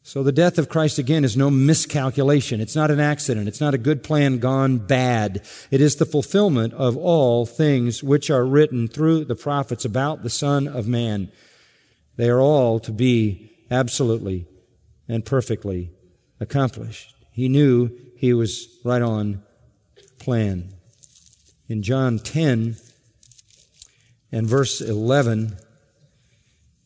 So 0.03 0.25
the 0.25 0.33
death 0.33 0.59
of 0.59 0.69
Christ 0.69 0.99
again 0.99 1.25
is 1.25 1.37
no 1.37 1.51
miscalculation. 1.51 2.61
It's 2.61 2.75
not 2.75 2.91
an 2.91 2.99
accident. 2.99 3.47
It's 3.47 3.61
not 3.61 3.75
a 3.75 3.79
good 3.79 4.03
plan 4.03 4.39
gone 4.39 4.79
bad. 4.79 5.47
It 5.71 5.81
is 5.81 5.97
the 5.97 6.05
fulfillment 6.05 6.75
of 6.75 6.97
all 6.97 7.47
things 7.47 8.03
which 8.03 8.29
are 8.29 8.45
written 8.45 8.89
through 8.89 9.27
the 9.27 9.37
prophets 9.37 9.85
about 9.85 10.25
the 10.25 10.31
Son 10.31 10.67
of 10.67 10.89
Man. 10.89 11.31
They 12.17 12.29
are 12.29 12.41
all 12.41 12.81
to 12.81 12.91
be 12.91 13.53
absolutely 13.71 14.47
and 15.09 15.25
perfectly 15.25 15.93
accomplished. 16.41 17.15
He 17.31 17.49
knew 17.49 17.91
he 18.21 18.35
was 18.35 18.68
right 18.85 19.01
on 19.01 19.43
plan. 20.18 20.75
In 21.71 21.83
John 21.83 22.18
10 22.18 22.77
and 24.31 24.47
verse 24.47 24.83
11, 24.83 25.57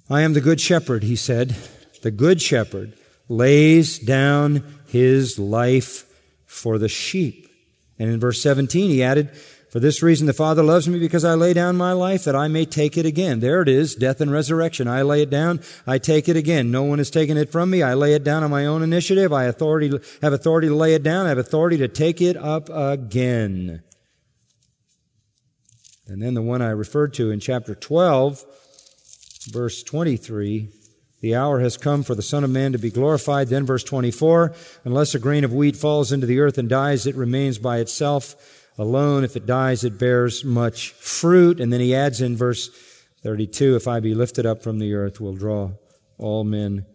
I 0.09 0.21
am 0.21 0.35
the 0.35 0.41
good 0.41 0.61
shepherd, 0.61 1.03
he 1.03 1.17
said. 1.17 1.57
The 2.03 2.13
good 2.13 2.41
shepherd 2.41 2.95
lays 3.29 3.99
down 3.99 4.63
his 4.87 5.37
life 5.37 6.09
for 6.47 6.79
the 6.79 6.89
sheep. 6.89 7.49
And 7.99 8.11
in 8.11 8.21
verse 8.21 8.41
17, 8.41 8.91
he 8.91 9.03
added, 9.03 9.31
for 9.75 9.81
this 9.81 10.05
reason, 10.05 10.29
the 10.29 10.33
Father 10.33 10.63
loves 10.63 10.89
me 10.89 11.01
because 11.01 11.25
I 11.25 11.35
lay 11.35 11.53
down 11.53 11.75
my 11.75 11.91
life 11.91 12.23
that 12.23 12.37
I 12.37 12.47
may 12.47 12.65
take 12.65 12.97
it 12.97 13.05
again. 13.05 13.41
There 13.41 13.61
it 13.61 13.69
is, 13.69 13.97
death 13.97 14.21
and 14.21 14.31
resurrection. 14.31 14.87
I 14.87 15.03
lay 15.03 15.21
it 15.21 15.31
down, 15.31 15.63
I 15.85 15.99
take 15.99 16.29
it 16.29 16.37
again. 16.37 16.71
No 16.71 16.85
one 16.85 16.99
has 16.99 17.11
taken 17.11 17.37
it 17.37 17.51
from 17.51 17.71
me. 17.71 17.83
I 17.83 17.95
lay 17.95 18.15
it 18.15 18.23
down 18.23 18.45
on 18.45 18.53
my 18.53 18.67
own 18.67 18.85
initiative. 18.85 19.33
I 19.33 19.47
authority, 19.47 19.91
have 20.23 20.33
authority 20.33 20.69
to 20.69 20.77
lay 20.77 20.95
it 20.95 21.03
down. 21.03 21.27
I 21.27 21.31
have 21.31 21.39
authority 21.39 21.77
to 21.79 21.89
take 21.89 22.23
it 22.23 22.37
up 22.37 22.69
again. 22.71 23.83
And 26.07 26.23
then 26.23 26.35
the 26.35 26.43
one 26.43 26.63
I 26.63 26.71
referred 26.71 27.13
to 27.15 27.33
in 27.33 27.41
chapter 27.41 27.75
12, 27.75 28.45
verse 29.51 29.83
23, 29.83 30.69
the 31.21 31.35
hour 31.35 31.59
has 31.59 31.77
come 31.77 32.05
for 32.05 32.15
the 32.15 32.23
Son 32.23 32.45
of 32.45 32.51
Man 32.51 32.71
to 32.71 32.79
be 32.79 32.93
glorified. 32.93 33.49
Then 33.49 33.67
verse 33.67 33.83
24, 33.83 34.55
unless 34.85 35.17
a 35.17 35.19
grain 35.19 35.43
of 35.43 35.53
wheat 35.53 35.75
falls 35.75 36.13
into 36.13 36.29
the 36.29 36.39
earth 36.39 36.59
and 36.59 36.69
dies, 36.69 37.09
it 37.09 37.17
remains 37.17 37.59
by 37.59 37.79
itself 37.79 38.61
alone. 38.79 39.25
If 39.25 39.37
it 39.37 39.47
dies, 39.47 39.85
it 39.85 39.99
bears 39.99 40.45
much 40.45 40.91
fruit. 40.93 41.61
And 41.61 41.73
then 41.73 41.81
he 41.81 41.95
adds 41.95 42.21
in 42.21 42.37
verse 42.37 42.69
32, 43.23 43.77
if 43.77 43.89
I 43.89 44.01
be 44.01 44.15
lifted 44.15 44.47
up 44.47 44.63
from 44.63 44.79
the 44.79 44.95
earth, 44.95 45.21
will 45.21 45.35
draw 45.35 45.71
all 46.19 46.45
men 46.45 46.87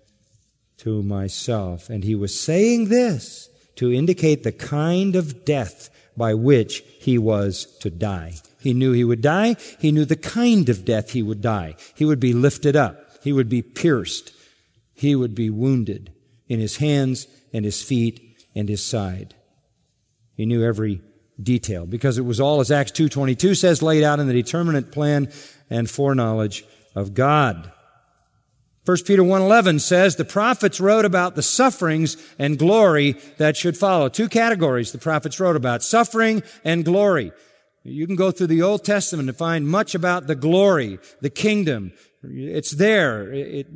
to 0.78 1.02
myself. 1.04 1.90
And 1.90 2.04
he 2.04 2.16
was 2.16 2.40
saying 2.40 2.90
this 2.90 3.50
to 3.76 3.92
indicate 3.92 4.44
the 4.44 4.52
kind 4.52 5.16
of 5.16 5.46
death 5.46 5.90
by 6.16 6.34
which 6.34 6.84
he 7.00 7.18
was 7.18 7.66
to 7.80 7.90
die. 7.90 8.36
He 8.60 8.74
knew 8.74 8.92
he 8.92 9.06
would 9.06 9.22
die. 9.22 9.56
He 9.80 9.92
knew 9.92 10.06
the 10.06 10.18
kind 10.18 10.68
of 10.68 10.84
death 10.84 11.12
he 11.12 11.24
would 11.24 11.42
die. 11.42 11.76
He 11.96 12.04
would 12.04 12.20
be 12.20 12.34
lifted 12.34 12.76
up. 12.76 13.10
He 13.24 13.32
would 13.32 13.50
be 13.50 13.62
pierced. 13.62 14.34
He 14.94 15.16
would 15.16 15.34
be 15.34 15.50
wounded 15.50 16.14
in 16.48 16.60
his 16.60 16.78
hands 16.78 17.28
and 17.54 17.64
his 17.64 17.82
feet 17.82 18.38
and 18.54 18.68
his 18.68 18.84
side. 18.84 19.34
He 20.36 20.46
knew 20.46 20.64
every 20.64 21.02
detail 21.42 21.86
because 21.86 22.18
it 22.18 22.26
was 22.26 22.40
all, 22.40 22.60
as 22.60 22.72
Acts 22.72 22.92
2.22 22.92 23.58
says, 23.58 23.82
laid 23.82 24.04
out 24.04 24.20
in 24.20 24.28
the 24.28 24.34
determinate 24.34 24.92
plan 24.92 25.32
and 25.70 25.90
foreknowledge 25.90 26.66
of 26.96 27.14
God. 27.14 27.72
1 28.86 28.98
Peter 29.06 29.22
1.11 29.22 29.80
says, 29.82 30.16
the 30.16 30.26
prophets 30.26 30.80
wrote 30.80 31.06
about 31.06 31.36
the 31.36 31.44
sufferings 31.44 32.18
and 32.40 32.58
glory 32.58 33.12
that 33.38 33.56
should 33.56 33.78
follow. 33.78 34.10
Two 34.10 34.28
categories 34.28 34.92
the 34.92 34.98
prophets 34.98 35.40
wrote 35.40 35.56
about, 35.56 35.84
suffering 35.84 36.42
and 36.64 36.86
glory. 36.86 37.32
You 37.84 38.08
can 38.08 38.16
go 38.16 38.32
through 38.32 38.48
the 38.48 38.62
Old 38.62 38.84
Testament 38.84 39.28
to 39.28 39.34
find 39.34 39.68
much 39.68 39.96
about 39.96 40.28
the 40.28 40.36
glory, 40.36 41.00
the 41.22 41.30
kingdom. 41.30 41.94
It's 42.24 42.72
there. 42.72 43.32
It, 43.32 43.68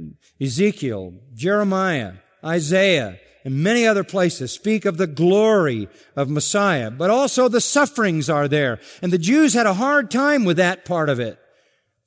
Ezekiel, 0.41 1.13
Jeremiah, 1.33 2.13
Isaiah, 2.43 3.19
and 3.43 3.55
many 3.55 3.85
other 3.85 4.03
places 4.03 4.51
speak 4.51 4.85
of 4.85 4.97
the 4.97 5.07
glory 5.07 5.89
of 6.15 6.29
Messiah, 6.29 6.89
but 6.89 7.09
also 7.09 7.47
the 7.47 7.61
sufferings 7.61 8.29
are 8.29 8.47
there. 8.47 8.79
And 9.01 9.11
the 9.11 9.17
Jews 9.17 9.53
had 9.53 9.65
a 9.65 9.73
hard 9.73 10.09
time 10.09 10.45
with 10.45 10.57
that 10.57 10.85
part 10.85 11.09
of 11.09 11.19
it. 11.19 11.37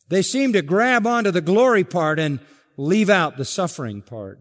They 0.08 0.22
seem 0.22 0.52
to 0.52 0.62
grab 0.62 1.06
onto 1.06 1.30
the 1.30 1.40
glory 1.40 1.84
part 1.84 2.18
and 2.18 2.40
leave 2.76 3.10
out 3.10 3.36
the 3.36 3.44
suffering 3.44 4.02
part. 4.02 4.38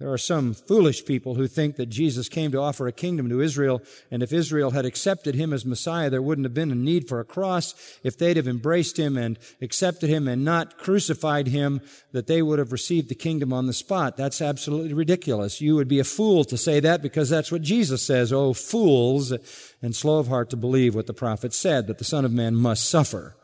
There 0.00 0.10
are 0.10 0.18
some 0.18 0.54
foolish 0.54 1.04
people 1.04 1.34
who 1.34 1.46
think 1.46 1.76
that 1.76 1.90
Jesus 1.90 2.30
came 2.30 2.50
to 2.52 2.58
offer 2.58 2.88
a 2.88 2.92
kingdom 2.92 3.28
to 3.28 3.42
Israel, 3.42 3.82
and 4.10 4.22
if 4.22 4.32
Israel 4.32 4.70
had 4.70 4.86
accepted 4.86 5.34
him 5.34 5.52
as 5.52 5.66
Messiah, 5.66 6.08
there 6.08 6.22
wouldn't 6.22 6.46
have 6.46 6.54
been 6.54 6.72
a 6.72 6.74
need 6.74 7.06
for 7.06 7.20
a 7.20 7.24
cross. 7.24 7.74
If 8.02 8.16
they'd 8.16 8.38
have 8.38 8.48
embraced 8.48 8.98
him 8.98 9.18
and 9.18 9.38
accepted 9.60 10.08
him 10.08 10.26
and 10.26 10.42
not 10.42 10.78
crucified 10.78 11.48
him, 11.48 11.82
that 12.12 12.28
they 12.28 12.40
would 12.40 12.58
have 12.58 12.72
received 12.72 13.10
the 13.10 13.14
kingdom 13.14 13.52
on 13.52 13.66
the 13.66 13.74
spot. 13.74 14.16
That's 14.16 14.40
absolutely 14.40 14.94
ridiculous. 14.94 15.60
You 15.60 15.74
would 15.74 15.88
be 15.88 16.00
a 16.00 16.04
fool 16.04 16.44
to 16.44 16.56
say 16.56 16.80
that 16.80 17.02
because 17.02 17.28
that's 17.28 17.52
what 17.52 17.60
Jesus 17.60 18.00
says. 18.00 18.32
Oh, 18.32 18.54
fools, 18.54 19.34
and 19.82 19.94
slow 19.94 20.18
of 20.18 20.28
heart 20.28 20.48
to 20.50 20.56
believe 20.56 20.94
what 20.94 21.08
the 21.08 21.12
prophet 21.12 21.52
said, 21.52 21.86
that 21.88 21.98
the 21.98 22.04
Son 22.04 22.24
of 22.24 22.32
Man 22.32 22.54
must 22.54 22.88
suffer. 22.88 23.36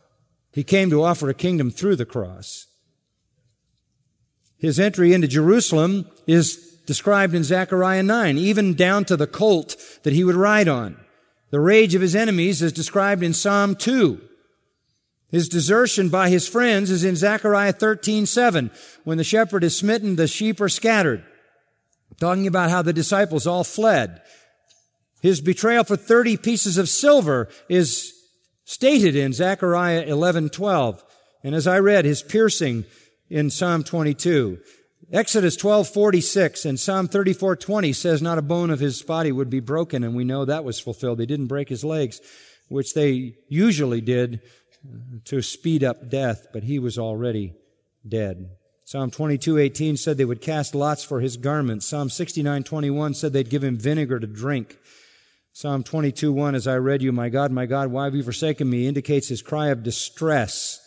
He 0.54 0.64
came 0.64 0.88
to 0.88 1.04
offer 1.04 1.28
a 1.28 1.34
kingdom 1.34 1.70
through 1.70 1.96
the 1.96 2.07
cross. 2.07 2.65
His 4.66 4.80
entry 4.80 5.12
into 5.12 5.28
Jerusalem 5.28 6.10
is 6.26 6.56
described 6.86 7.36
in 7.36 7.44
Zechariah 7.44 8.02
9, 8.02 8.36
even 8.36 8.74
down 8.74 9.04
to 9.04 9.16
the 9.16 9.28
colt 9.28 9.76
that 10.02 10.12
he 10.12 10.24
would 10.24 10.34
ride 10.34 10.66
on. 10.66 10.96
The 11.50 11.60
rage 11.60 11.94
of 11.94 12.02
his 12.02 12.16
enemies 12.16 12.62
is 12.62 12.72
described 12.72 13.22
in 13.22 13.32
Psalm 13.32 13.76
2. 13.76 14.20
His 15.30 15.48
desertion 15.48 16.08
by 16.08 16.30
his 16.30 16.48
friends 16.48 16.90
is 16.90 17.04
in 17.04 17.14
Zechariah 17.14 17.74
13, 17.74 18.26
7. 18.26 18.72
When 19.04 19.18
the 19.18 19.22
shepherd 19.22 19.62
is 19.62 19.78
smitten, 19.78 20.16
the 20.16 20.26
sheep 20.26 20.60
are 20.60 20.68
scattered. 20.68 21.24
Talking 22.18 22.48
about 22.48 22.70
how 22.70 22.82
the 22.82 22.92
disciples 22.92 23.46
all 23.46 23.62
fled. 23.62 24.20
His 25.22 25.40
betrayal 25.40 25.84
for 25.84 25.96
30 25.96 26.38
pieces 26.38 26.76
of 26.76 26.88
silver 26.88 27.48
is 27.68 28.12
stated 28.64 29.14
in 29.14 29.32
Zechariah 29.32 30.02
11, 30.02 30.48
12. 30.48 31.04
And 31.44 31.54
as 31.54 31.68
I 31.68 31.78
read, 31.78 32.04
his 32.04 32.24
piercing 32.24 32.84
in 33.30 33.50
Psalm 33.50 33.82
22. 33.82 34.58
Exodus 35.12 35.56
12:46 35.56 36.64
and 36.64 36.80
Psalm 36.80 37.08
34:20 37.08 37.92
says 37.92 38.20
not 38.20 38.38
a 38.38 38.42
bone 38.42 38.70
of 38.70 38.80
his 38.80 39.02
body 39.02 39.30
would 39.30 39.50
be 39.50 39.60
broken 39.60 40.02
and 40.02 40.16
we 40.16 40.24
know 40.24 40.44
that 40.44 40.64
was 40.64 40.80
fulfilled. 40.80 41.18
They 41.18 41.26
didn't 41.26 41.46
break 41.46 41.68
his 41.68 41.84
legs, 41.84 42.20
which 42.68 42.94
they 42.94 43.36
usually 43.48 44.00
did 44.00 44.40
to 45.24 45.42
speed 45.42 45.84
up 45.84 46.10
death, 46.10 46.48
but 46.52 46.64
he 46.64 46.78
was 46.78 46.98
already 46.98 47.54
dead. 48.06 48.50
Psalm 48.84 49.10
22:18 49.10 49.96
said 49.96 50.16
they 50.16 50.24
would 50.24 50.40
cast 50.40 50.74
lots 50.74 51.04
for 51.04 51.20
his 51.20 51.36
garments. 51.36 51.86
Psalm 51.86 52.08
69:21 52.08 53.14
said 53.14 53.32
they'd 53.32 53.50
give 53.50 53.64
him 53.64 53.78
vinegar 53.78 54.18
to 54.18 54.26
drink. 54.26 54.78
Psalm 55.52 55.82
22:1 55.82 56.54
as 56.54 56.66
I 56.66 56.76
read 56.76 57.02
you, 57.02 57.12
my 57.12 57.28
God, 57.28 57.50
my 57.50 57.66
God, 57.66 57.90
why 57.90 58.04
have 58.04 58.14
you 58.14 58.22
forsaken 58.22 58.68
me? 58.68 58.86
indicates 58.86 59.28
his 59.28 59.42
cry 59.42 59.68
of 59.68 59.82
distress. 59.82 60.80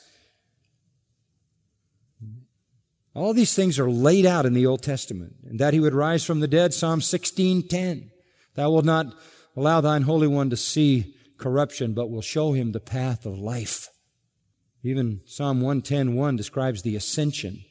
All 3.16 3.34
these 3.34 3.56
things 3.56 3.80
are 3.80 3.90
laid 3.90 4.26
out 4.26 4.46
in 4.46 4.54
the 4.54 4.66
Old 4.66 4.84
Testament. 4.84 5.36
And 5.48 5.60
that 5.60 5.74
he 5.74 5.80
would 5.80 5.94
rise 5.94 6.24
from 6.24 6.40
the 6.40 6.48
dead, 6.48 6.74
Psalm 6.74 7.02
16:10. 7.02 8.12
Thou 8.56 8.72
wilt 8.72 8.86
not 8.86 9.16
allow 9.56 9.82
thine 9.82 10.04
Holy 10.04 10.28
One 10.28 10.50
to 10.50 10.58
see 10.58 11.16
corruption, 11.38 11.94
but 11.94 12.10
will 12.10 12.22
show 12.22 12.54
him 12.54 12.72
the 12.72 12.80
path 12.80 13.26
of 13.26 13.40
life. 13.40 13.90
Even 14.84 15.22
Psalm 15.26 15.62
110.1 15.62 16.38
describes 16.38 16.82
the 16.82 16.96
ascension. 16.96 17.64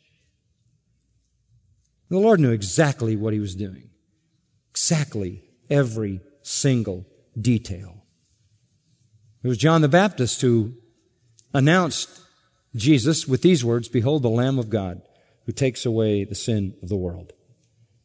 The 2.10 2.18
Lord 2.18 2.40
knew 2.40 2.52
exactly 2.52 3.16
what 3.16 3.32
he 3.32 3.40
was 3.40 3.54
doing. 3.54 3.90
Exactly 4.70 5.44
every 5.70 6.20
single 6.42 7.06
detail. 7.38 8.04
It 9.42 9.48
was 9.48 9.58
John 9.58 9.82
the 9.82 9.88
Baptist 9.88 10.40
who 10.40 10.74
announced 11.54 12.08
Jesus 12.74 13.28
with 13.28 13.42
these 13.42 13.64
words, 13.64 13.88
Behold 13.88 14.22
the 14.22 14.28
Lamb 14.28 14.58
of 14.58 14.70
God 14.70 15.02
who 15.48 15.52
takes 15.52 15.86
away 15.86 16.24
the 16.24 16.34
sin 16.34 16.74
of 16.82 16.90
the 16.90 16.96
world. 16.96 17.32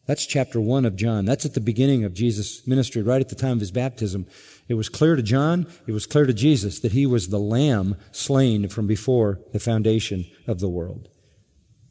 That's 0.06 0.26
chapter 0.26 0.62
one 0.62 0.86
of 0.86 0.96
John. 0.96 1.26
That's 1.26 1.46
at 1.46 1.56
the 1.56 1.60
beginning 1.60 2.06
of 2.06 2.14
Jesus' 2.14 2.66
ministry, 2.66 3.02
right 3.02 3.20
at 3.20 3.28
the 3.28 3.36
time 3.36 3.58
of 3.58 3.60
his 3.60 3.70
baptism. 3.70 4.28
It 4.70 4.76
was 4.76 4.88
clear 4.88 5.18
to 5.18 5.22
John, 5.22 5.68
it 5.86 5.92
was 5.92 6.06
clear 6.06 6.26
to 6.26 6.34
Jesus 6.34 6.80
that 6.80 6.94
he 6.94 7.06
was 7.06 7.28
the 7.28 7.42
lamb 7.42 7.98
slain 8.14 8.70
from 8.70 8.88
before 8.88 9.42
the 9.52 9.60
foundation 9.60 10.26
of 10.48 10.62
the 10.62 10.70
world. 10.70 11.10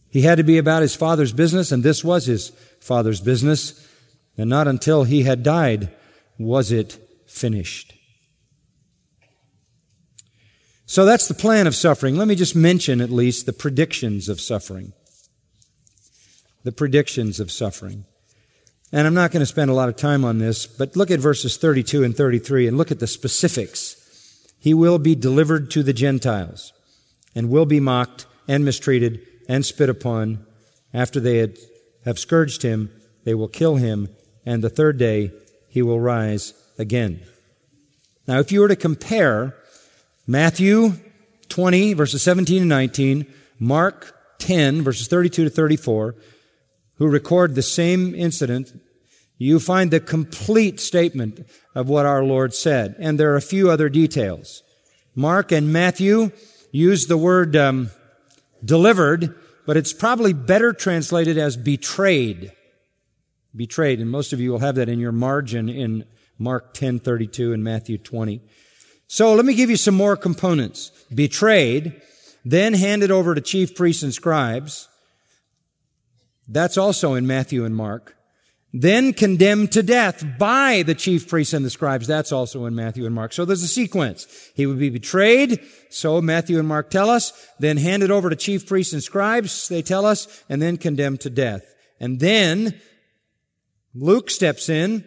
He 0.09 0.22
had 0.22 0.38
to 0.38 0.42
be 0.42 0.57
about 0.57 0.80
his 0.80 0.96
father's 0.96 1.34
business, 1.34 1.70
and 1.70 1.82
this 1.82 2.03
was 2.03 2.24
his 2.24 2.48
father's 2.80 3.20
business. 3.20 3.86
And 4.38 4.48
not 4.48 4.66
until 4.66 5.05
he 5.05 5.24
had 5.24 5.42
died 5.42 5.94
was 6.38 6.72
it 6.72 6.98
finished. 7.26 7.92
So 10.86 11.05
that's 11.05 11.28
the 11.28 11.34
plan 11.34 11.66
of 11.66 11.74
suffering. 11.74 12.16
Let 12.16 12.28
me 12.28 12.36
just 12.36 12.57
mention 12.57 13.03
at 13.03 13.11
least 13.11 13.44
the 13.44 13.53
predictions 13.53 14.30
of 14.30 14.40
suffering. 14.40 14.94
The 16.64 16.72
predictions 16.72 17.40
of 17.40 17.50
suffering. 17.50 18.04
And 18.92 19.06
I'm 19.06 19.14
not 19.14 19.30
going 19.30 19.40
to 19.40 19.46
spend 19.46 19.70
a 19.70 19.74
lot 19.74 19.88
of 19.88 19.96
time 19.96 20.24
on 20.24 20.38
this, 20.38 20.66
but 20.66 20.96
look 20.96 21.10
at 21.10 21.18
verses 21.18 21.56
32 21.56 22.04
and 22.04 22.16
33 22.16 22.68
and 22.68 22.76
look 22.76 22.90
at 22.90 23.00
the 23.00 23.06
specifics. 23.06 23.96
He 24.60 24.74
will 24.74 24.98
be 24.98 25.14
delivered 25.14 25.70
to 25.72 25.82
the 25.82 25.94
Gentiles 25.94 26.72
and 27.34 27.48
will 27.48 27.66
be 27.66 27.80
mocked 27.80 28.26
and 28.46 28.64
mistreated 28.64 29.26
and 29.48 29.64
spit 29.64 29.88
upon. 29.88 30.46
After 30.92 31.20
they 31.20 31.38
had, 31.38 31.58
have 32.04 32.18
scourged 32.18 32.62
him, 32.62 32.90
they 33.24 33.34
will 33.34 33.48
kill 33.48 33.76
him, 33.76 34.08
and 34.44 34.62
the 34.62 34.68
third 34.68 34.98
day 34.98 35.32
he 35.68 35.80
will 35.80 36.00
rise 36.00 36.52
again. 36.78 37.22
Now, 38.26 38.38
if 38.38 38.52
you 38.52 38.60
were 38.60 38.68
to 38.68 38.76
compare 38.76 39.56
Matthew 40.26 40.92
20, 41.48 41.94
verses 41.94 42.22
17 42.22 42.60
and 42.60 42.68
19, 42.68 43.26
Mark 43.58 44.14
10, 44.38 44.82
verses 44.82 45.08
32 45.08 45.44
to 45.44 45.50
34, 45.50 46.14
who 47.03 47.09
record 47.09 47.57
the 47.57 47.62
same 47.62 48.14
incident, 48.14 48.80
you 49.36 49.59
find 49.59 49.90
the 49.90 49.98
complete 49.98 50.78
statement 50.78 51.44
of 51.74 51.88
what 51.88 52.07
our 52.07 52.22
Lord 52.22 52.55
said. 52.55 52.94
And 53.00 53.18
there 53.18 53.32
are 53.32 53.36
a 53.36 53.42
few 53.42 53.72
other 53.72 53.88
details. 53.88 54.62
Mark 55.16 55.50
and 55.50 55.72
Matthew 55.72 56.30
use 56.70 57.09
the 57.09 57.16
word 57.16 57.57
um, 57.57 57.90
delivered, 58.64 59.34
but 59.66 59.76
it's 59.76 59.92
probably 59.92 60.32
better 60.32 60.72
translated 60.72 61.38
as 61.38 61.57
betrayed. 61.57 62.53
Betrayed, 63.57 63.98
and 63.98 64.09
most 64.09 64.32
of 64.32 64.38
you 64.38 64.53
will 64.53 64.61
have 64.61 64.76
that 64.76 64.88
in 64.88 65.00
your 65.00 65.11
margin 65.11 65.68
in 65.68 66.05
Mark 66.38 66.72
10:32 66.72 67.53
and 67.53 67.64
Matthew 67.64 67.98
20. 67.98 68.40
So 69.09 69.34
let 69.34 69.44
me 69.44 69.55
give 69.55 69.70
you 69.70 69.76
some 69.76 69.96
more 69.96 70.16
components. 70.16 70.92
Betrayed, 71.12 72.00
then 72.44 72.74
handed 72.74 73.11
over 73.11 73.34
to 73.34 73.40
chief 73.40 73.74
priests 73.74 74.05
and 74.05 74.14
scribes. 74.14 74.86
That's 76.49 76.76
also 76.76 77.14
in 77.14 77.26
Matthew 77.26 77.64
and 77.64 77.74
Mark. 77.74 78.16
Then 78.74 79.12
condemned 79.12 79.72
to 79.72 79.82
death 79.82 80.24
by 80.38 80.82
the 80.82 80.95
chief 80.95 81.28
priests 81.28 81.53
and 81.53 81.64
the 81.64 81.70
scribes. 81.70 82.07
That's 82.07 82.32
also 82.32 82.64
in 82.64 82.74
Matthew 82.74 83.05
and 83.05 83.14
Mark. 83.14 83.34
So 83.34 83.45
there's 83.45 83.62
a 83.62 83.68
sequence. 83.68 84.26
He 84.55 84.64
would 84.64 84.78
be 84.78 84.88
betrayed. 84.88 85.61
So 85.90 86.22
Matthew 86.22 86.59
and 86.59 86.66
Mark 86.66 86.88
tell 86.88 87.11
us. 87.11 87.32
Then 87.59 87.76
handed 87.76 88.11
over 88.11 88.30
to 88.30 88.36
chief 88.36 88.66
priests 88.66 88.95
and 88.95 89.03
scribes. 89.03 89.68
They 89.68 89.82
tell 89.82 90.07
us. 90.07 90.43
And 90.49 90.62
then 90.62 90.78
condemned 90.78 91.20
to 91.20 91.30
death. 91.30 91.66
And 92.01 92.18
then 92.18 92.80
Luke 93.95 94.30
steps 94.30 94.70
in 94.70 95.05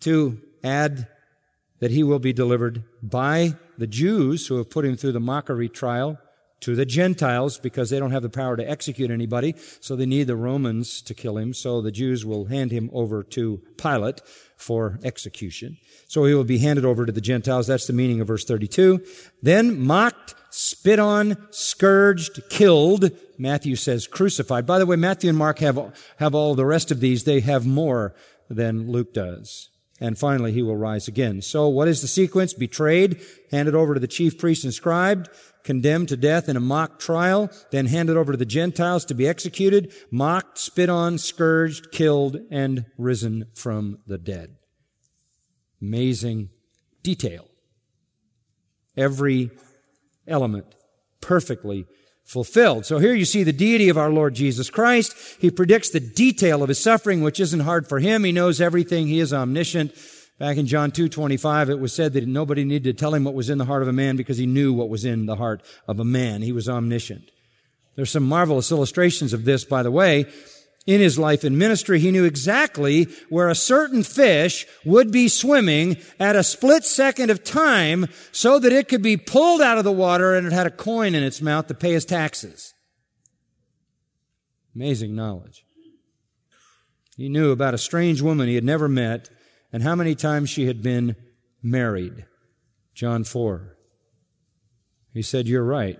to 0.00 0.40
add 0.64 1.08
that 1.80 1.90
he 1.90 2.02
will 2.02 2.18
be 2.18 2.32
delivered 2.32 2.84
by 3.02 3.54
the 3.76 3.86
Jews 3.86 4.46
who 4.46 4.56
have 4.56 4.70
put 4.70 4.86
him 4.86 4.96
through 4.96 5.12
the 5.12 5.20
mockery 5.20 5.68
trial 5.68 6.18
to 6.60 6.74
the 6.74 6.86
Gentiles 6.86 7.58
because 7.58 7.90
they 7.90 7.98
don't 7.98 8.10
have 8.10 8.22
the 8.22 8.28
power 8.28 8.56
to 8.56 8.68
execute 8.68 9.10
anybody, 9.10 9.54
so 9.80 9.94
they 9.94 10.06
need 10.06 10.26
the 10.26 10.36
Romans 10.36 11.00
to 11.02 11.14
kill 11.14 11.38
him. 11.38 11.54
So 11.54 11.80
the 11.80 11.92
Jews 11.92 12.24
will 12.24 12.46
hand 12.46 12.72
him 12.72 12.90
over 12.92 13.22
to 13.22 13.62
Pilate 13.76 14.20
for 14.56 14.98
execution. 15.04 15.76
So 16.08 16.24
he 16.24 16.34
will 16.34 16.44
be 16.44 16.58
handed 16.58 16.84
over 16.84 17.06
to 17.06 17.12
the 17.12 17.20
Gentiles. 17.20 17.66
That's 17.66 17.86
the 17.86 17.92
meaning 17.92 18.20
of 18.20 18.26
verse 18.26 18.44
32. 18.44 19.04
Then 19.42 19.80
mocked, 19.80 20.34
spit 20.50 20.98
on, 20.98 21.36
scourged, 21.50 22.48
killed. 22.50 23.10
Matthew 23.38 23.76
says 23.76 24.08
crucified. 24.08 24.66
By 24.66 24.78
the 24.78 24.86
way, 24.86 24.96
Matthew 24.96 25.28
and 25.28 25.38
Mark 25.38 25.60
have, 25.60 25.96
have 26.18 26.34
all 26.34 26.54
the 26.54 26.66
rest 26.66 26.90
of 26.90 27.00
these. 27.00 27.24
They 27.24 27.40
have 27.40 27.66
more 27.66 28.14
than 28.50 28.90
Luke 28.90 29.14
does 29.14 29.68
and 30.00 30.18
finally 30.18 30.52
he 30.52 30.62
will 30.62 30.76
rise 30.76 31.08
again. 31.08 31.42
So 31.42 31.68
what 31.68 31.88
is 31.88 32.02
the 32.02 32.08
sequence? 32.08 32.54
Betrayed, 32.54 33.20
handed 33.50 33.74
over 33.74 33.94
to 33.94 34.00
the 34.00 34.06
chief 34.06 34.38
priest 34.38 34.64
and 34.64 34.72
scribe, 34.72 35.28
condemned 35.64 36.08
to 36.08 36.16
death 36.16 36.48
in 36.48 36.56
a 36.56 36.60
mock 36.60 36.98
trial, 36.98 37.50
then 37.70 37.86
handed 37.86 38.16
over 38.16 38.32
to 38.32 38.38
the 38.38 38.46
Gentiles 38.46 39.04
to 39.06 39.14
be 39.14 39.28
executed, 39.28 39.92
mocked, 40.10 40.58
spit 40.58 40.88
on, 40.88 41.18
scourged, 41.18 41.90
killed, 41.92 42.38
and 42.50 42.86
risen 42.96 43.46
from 43.54 43.98
the 44.06 44.18
dead. 44.18 44.56
Amazing 45.80 46.50
detail. 47.02 47.46
Every 48.96 49.50
element 50.26 50.66
perfectly 51.20 51.86
fulfilled. 52.24 52.84
So 52.84 52.98
here 52.98 53.14
you 53.14 53.24
see 53.24 53.42
the 53.42 53.52
deity 53.52 53.88
of 53.88 53.96
our 53.96 54.10
Lord 54.10 54.34
Jesus 54.34 54.68
Christ. 54.68 55.14
He 55.40 55.50
predicts 55.50 55.88
the 55.90 56.00
detail 56.00 56.62
of 56.62 56.68
his 56.68 56.82
suffering, 56.82 57.22
which 57.22 57.40
isn't 57.40 57.60
hard 57.60 57.88
for 57.88 58.00
him. 58.00 58.24
He 58.24 58.32
knows 58.32 58.60
everything. 58.60 59.06
He 59.06 59.18
is 59.18 59.32
omniscient. 59.32 59.94
Back 60.38 60.56
in 60.56 60.66
John 60.66 60.92
2:25 60.92 61.68
it 61.68 61.80
was 61.80 61.92
said 61.92 62.12
that 62.12 62.26
nobody 62.26 62.64
needed 62.64 62.96
to 62.96 63.00
tell 63.00 63.14
him 63.14 63.24
what 63.24 63.34
was 63.34 63.50
in 63.50 63.58
the 63.58 63.64
heart 63.64 63.82
of 63.82 63.88
a 63.88 63.92
man 63.92 64.16
because 64.16 64.38
he 64.38 64.46
knew 64.46 64.72
what 64.72 64.88
was 64.88 65.04
in 65.04 65.26
the 65.26 65.36
heart 65.36 65.62
of 65.86 65.98
a 65.98 66.04
man. 66.04 66.42
He 66.42 66.52
was 66.52 66.68
omniscient. 66.68 67.30
There's 67.96 68.10
some 68.10 68.22
marvelous 68.22 68.70
illustrations 68.70 69.32
of 69.32 69.44
this 69.44 69.64
by 69.64 69.82
the 69.82 69.90
way 69.90 70.26
in 70.88 71.02
his 71.02 71.18
life 71.18 71.44
and 71.44 71.58
ministry, 71.58 72.00
he 72.00 72.10
knew 72.10 72.24
exactly 72.24 73.08
where 73.28 73.50
a 73.50 73.54
certain 73.54 74.02
fish 74.02 74.66
would 74.86 75.10
be 75.12 75.28
swimming 75.28 75.98
at 76.18 76.34
a 76.34 76.42
split 76.42 76.82
second 76.82 77.30
of 77.30 77.44
time 77.44 78.06
so 78.32 78.58
that 78.58 78.72
it 78.72 78.88
could 78.88 79.02
be 79.02 79.18
pulled 79.18 79.60
out 79.60 79.76
of 79.76 79.84
the 79.84 79.92
water 79.92 80.34
and 80.34 80.46
it 80.46 80.52
had 80.54 80.66
a 80.66 80.70
coin 80.70 81.14
in 81.14 81.22
its 81.22 81.42
mouth 81.42 81.66
to 81.66 81.74
pay 81.74 81.92
his 81.92 82.06
taxes. 82.06 82.72
Amazing 84.74 85.14
knowledge. 85.14 85.66
He 87.18 87.28
knew 87.28 87.50
about 87.50 87.74
a 87.74 87.78
strange 87.78 88.22
woman 88.22 88.48
he 88.48 88.54
had 88.54 88.64
never 88.64 88.88
met 88.88 89.28
and 89.72 89.82
how 89.82 89.94
many 89.94 90.14
times 90.14 90.50
she 90.50 90.66
had 90.66 90.82
been 90.82 91.16
married. 91.62 92.24
John 92.94 93.24
4. 93.24 93.76
He 95.12 95.22
said, 95.22 95.46
You're 95.46 95.64
right. 95.64 95.98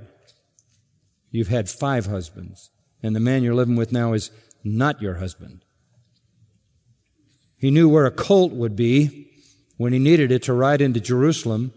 You've 1.31 1.49
had 1.49 1.69
five 1.69 2.07
husbands, 2.07 2.71
and 3.03 3.15
the 3.15 3.21
man 3.21 3.43
you're 3.43 3.55
living 3.55 3.77
with 3.77 3.93
now 3.93 4.13
is 4.15 4.31
not 4.65 5.03
your 5.03 5.15
husband. 5.15 5.65
He 7.57 7.71
knew 7.71 7.89
where 7.89 8.07
a 8.07 8.11
colt 8.11 8.53
would 8.53 8.77
be 8.77 9.31
when 9.77 9.93
he 9.93 9.99
needed 9.99 10.33
it 10.33 10.43
to 10.45 10.53
ride 10.53 10.81
into 10.81 11.01
Jerusalem, 11.01 11.73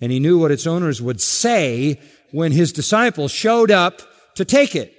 and 0.00 0.12
he 0.12 0.20
knew 0.20 0.38
what 0.38 0.50
its 0.50 0.66
owners 0.66 1.02
would 1.02 1.20
say 1.20 2.00
when 2.30 2.52
his 2.52 2.72
disciples 2.72 3.30
showed 3.30 3.70
up 3.70 4.02
to 4.36 4.44
take 4.44 4.74
it. 4.74 4.94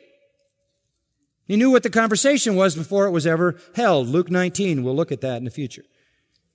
He 1.45 1.57
knew 1.57 1.71
what 1.71 1.83
the 1.83 1.89
conversation 1.89 2.55
was 2.55 2.75
before 2.75 3.05
it 3.05 3.11
was 3.11 3.27
ever 3.27 3.57
held. 3.75 4.07
Luke 4.07 4.31
19, 4.31 4.83
we'll 4.83 4.95
look 4.95 5.11
at 5.11 5.21
that 5.21 5.37
in 5.37 5.45
the 5.45 5.51
future. 5.51 5.83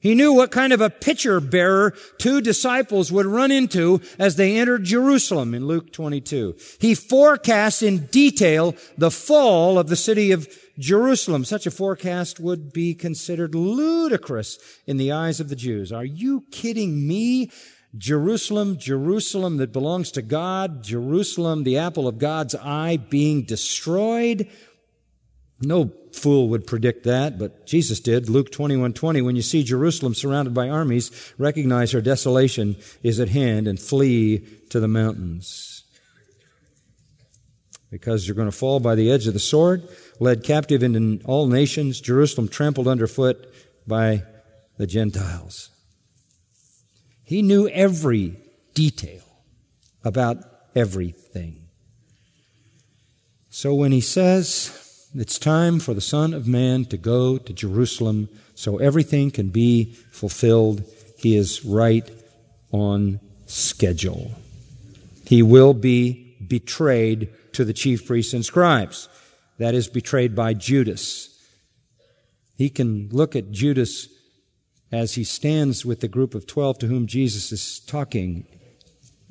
He 0.01 0.15
knew 0.15 0.33
what 0.33 0.53
kind 0.53 0.73
of 0.73 0.81
a 0.81 0.91
pitcher 0.91 1.41
bearer 1.41 1.93
two 2.19 2.41
disciples 2.41 3.11
would 3.11 3.27
run 3.27 3.51
into 3.51 4.01
as 4.19 4.37
they 4.37 4.57
entered 4.57 4.85
Jerusalem 4.85 5.55
in 5.55 5.67
Luke 5.67 5.93
22. 5.93 6.55
He 6.81 6.95
forecasts 6.95 7.83
in 7.83 8.07
detail 8.07 8.77
the 8.97 9.11
fall 9.11 9.77
of 9.77 9.89
the 9.89 9.97
city 9.97 10.31
of 10.31 10.49
Jerusalem. 10.79 11.45
Such 11.45 11.67
a 11.67 11.73
forecast 11.73 12.39
would 12.39 12.73
be 12.73 12.95
considered 12.95 13.57
ludicrous 13.57 14.59
in 14.87 14.99
the 14.99 15.11
eyes 15.11 15.41
of 15.41 15.49
the 15.49 15.57
Jews. 15.57 15.91
Are 15.91 16.05
you 16.05 16.45
kidding 16.53 17.09
me? 17.09 17.51
Jerusalem, 17.97 18.77
Jerusalem 18.79 19.57
that 19.57 19.73
belongs 19.73 20.13
to 20.13 20.23
God, 20.23 20.85
Jerusalem, 20.85 21.65
the 21.65 21.79
apple 21.79 22.07
of 22.07 22.19
God's 22.19 22.55
eye 22.55 22.99
being 22.99 23.45
destroyed. 23.45 24.49
No 25.61 25.93
fool 26.13 26.49
would 26.49 26.67
predict 26.67 27.05
that, 27.05 27.39
but 27.39 27.67
Jesus 27.67 27.99
did. 28.01 28.29
Luke 28.29 28.53
21, 28.53 28.93
20, 28.93 29.23
when 29.23 29.37
you 29.37 29.43
see 29.43 29.65
Jerusalem 29.65 30.15
surrounded 30.15 30.55
by 30.55 30.69
armies, 30.69 31.33
recognize 31.37 31.93
her 31.93 32.01
desolation 32.01 32.77
is 33.03 33.19
at 33.19 33.29
hand 33.29 33.67
and 33.67 33.81
flee 33.81 34.39
to 34.71 34.79
the 34.79 34.89
mountains. 34.89 35.85
Because 37.91 38.27
you're 38.27 38.37
going 38.37 38.51
to 38.51 38.57
fall 38.57 38.81
by 38.81 38.95
the 38.95 39.11
edge 39.11 39.27
of 39.27 39.33
the 39.33 39.41
sword, 39.41 39.89
led 40.21 40.45
captive 40.45 40.83
into 40.83 41.25
all 41.25 41.47
nations, 41.47 42.01
Jerusalem 42.01 42.49
trampled 42.49 42.87
underfoot 42.87 43.53
by 43.87 44.23
the 44.77 44.87
Gentiles. 44.87 45.71
He 47.25 47.43
knew 47.43 47.69
every 47.69 48.37
detail 48.75 49.23
about 50.05 50.39
everything. 50.75 51.69
So 53.51 53.75
when 53.75 53.91
he 53.91 54.01
says 54.01 54.88
it's 55.15 55.39
time 55.39 55.81
for 55.81 55.95
the 55.95 56.01
Son 56.01 56.35
of 56.35 56.47
Man 56.47 56.85
to 56.87 56.97
go 56.97 57.39
to 57.39 57.53
Jerusalem 57.53 58.29
so 58.55 58.77
everything 58.79 59.31
can 59.31 59.49
be 59.49 59.95
fulfilled, 60.11 60.83
he 61.17 61.37
is 61.37 61.65
right 61.65 62.09
on 62.73 63.21
schedule. 63.47 64.33
He 65.25 65.43
will 65.43 65.75
be 65.75 66.37
betrayed 66.47 67.31
to 67.53 67.65
the 67.65 67.73
chief 67.73 68.07
priests 68.07 68.35
and 68.35 68.45
scribes. 68.45 69.09
That 69.59 69.75
is 69.75 69.89
betrayed 69.89 70.35
by 70.35 70.55
Judas. 70.55 71.35
He 72.57 72.69
can 72.69 73.09
look 73.11 73.35
at 73.35 73.51
Judas 73.51 74.09
as 74.93 75.15
he 75.15 75.25
stands 75.25 75.85
with 75.85 76.01
the 76.01 76.09
group 76.09 76.35
of 76.35 76.47
12 76.47 76.79
to 76.81 76.87
whom 76.87 77.07
Jesus 77.07 77.53
is 77.53 77.81
talking 77.81 78.47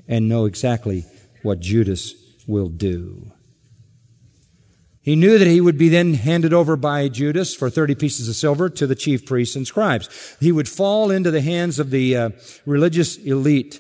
and 0.07 0.30
know 0.30 0.45
exactly 0.45 1.05
what 1.43 1.59
Judas 1.59 2.13
will 2.47 2.69
do. 2.69 3.32
He 5.08 5.16
knew 5.16 5.38
that 5.38 5.47
he 5.47 5.62
would 5.62 5.78
be 5.78 5.88
then 5.88 6.16
handed 6.16 6.51
over 6.51 6.76
by 6.76 7.08
Judas 7.08 7.55
for 7.55 7.70
30 7.70 7.95
pieces 7.95 8.28
of 8.28 8.36
silver 8.36 8.68
to 8.72 8.86
the 8.86 8.93
chief 8.93 9.26
priests 9.26 9.55
and 9.55 9.66
scribes. 9.66 10.36
He 10.41 10.51
would 10.51 10.68
fall 10.68 11.12
into 11.12 11.32
the 11.32 11.39
hands 11.39 11.80
of 11.80 11.91
the 11.91 12.18
uh, 12.18 12.30
religious 12.66 13.16
elite. 13.16 13.80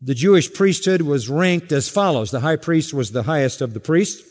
The 0.00 0.14
Jewish 0.14 0.54
priesthood 0.54 1.02
was 1.02 1.28
ranked 1.28 1.72
as 1.72 1.88
follows. 1.88 2.30
The 2.30 2.38
high 2.38 2.54
priest 2.54 2.94
was 2.94 3.10
the 3.10 3.24
highest 3.24 3.60
of 3.60 3.74
the 3.74 3.80
priests. 3.80 4.22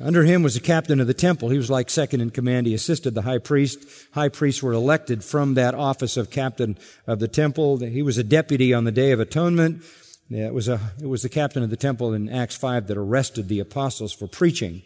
Under 0.00 0.24
him 0.24 0.42
was 0.42 0.54
the 0.54 0.60
captain 0.60 1.00
of 1.00 1.06
the 1.06 1.12
temple. 1.12 1.50
He 1.50 1.58
was 1.58 1.68
like 1.68 1.90
second 1.90 2.22
in 2.22 2.30
command. 2.30 2.66
He 2.66 2.72
assisted 2.72 3.12
the 3.12 3.22
high 3.22 3.36
priest. 3.36 3.84
High 4.14 4.30
priests 4.30 4.62
were 4.62 4.72
elected 4.72 5.22
from 5.22 5.52
that 5.52 5.74
office 5.74 6.16
of 6.16 6.30
captain 6.30 6.78
of 7.06 7.18
the 7.18 7.28
temple. 7.28 7.76
He 7.76 8.00
was 8.00 8.16
a 8.16 8.24
deputy 8.24 8.72
on 8.72 8.84
the 8.84 8.90
Day 8.90 9.12
of 9.12 9.20
Atonement. 9.20 9.82
It 10.30 10.54
was, 10.54 10.68
a, 10.68 10.80
it 11.00 11.06
was 11.06 11.22
the 11.22 11.28
captain 11.28 11.62
of 11.62 11.70
the 11.70 11.76
temple 11.76 12.14
in 12.14 12.28
Acts 12.28 12.56
5 12.56 12.86
that 12.86 12.96
arrested 12.96 13.48
the 13.48 13.60
apostles 13.60 14.12
for 14.12 14.26
preaching. 14.26 14.82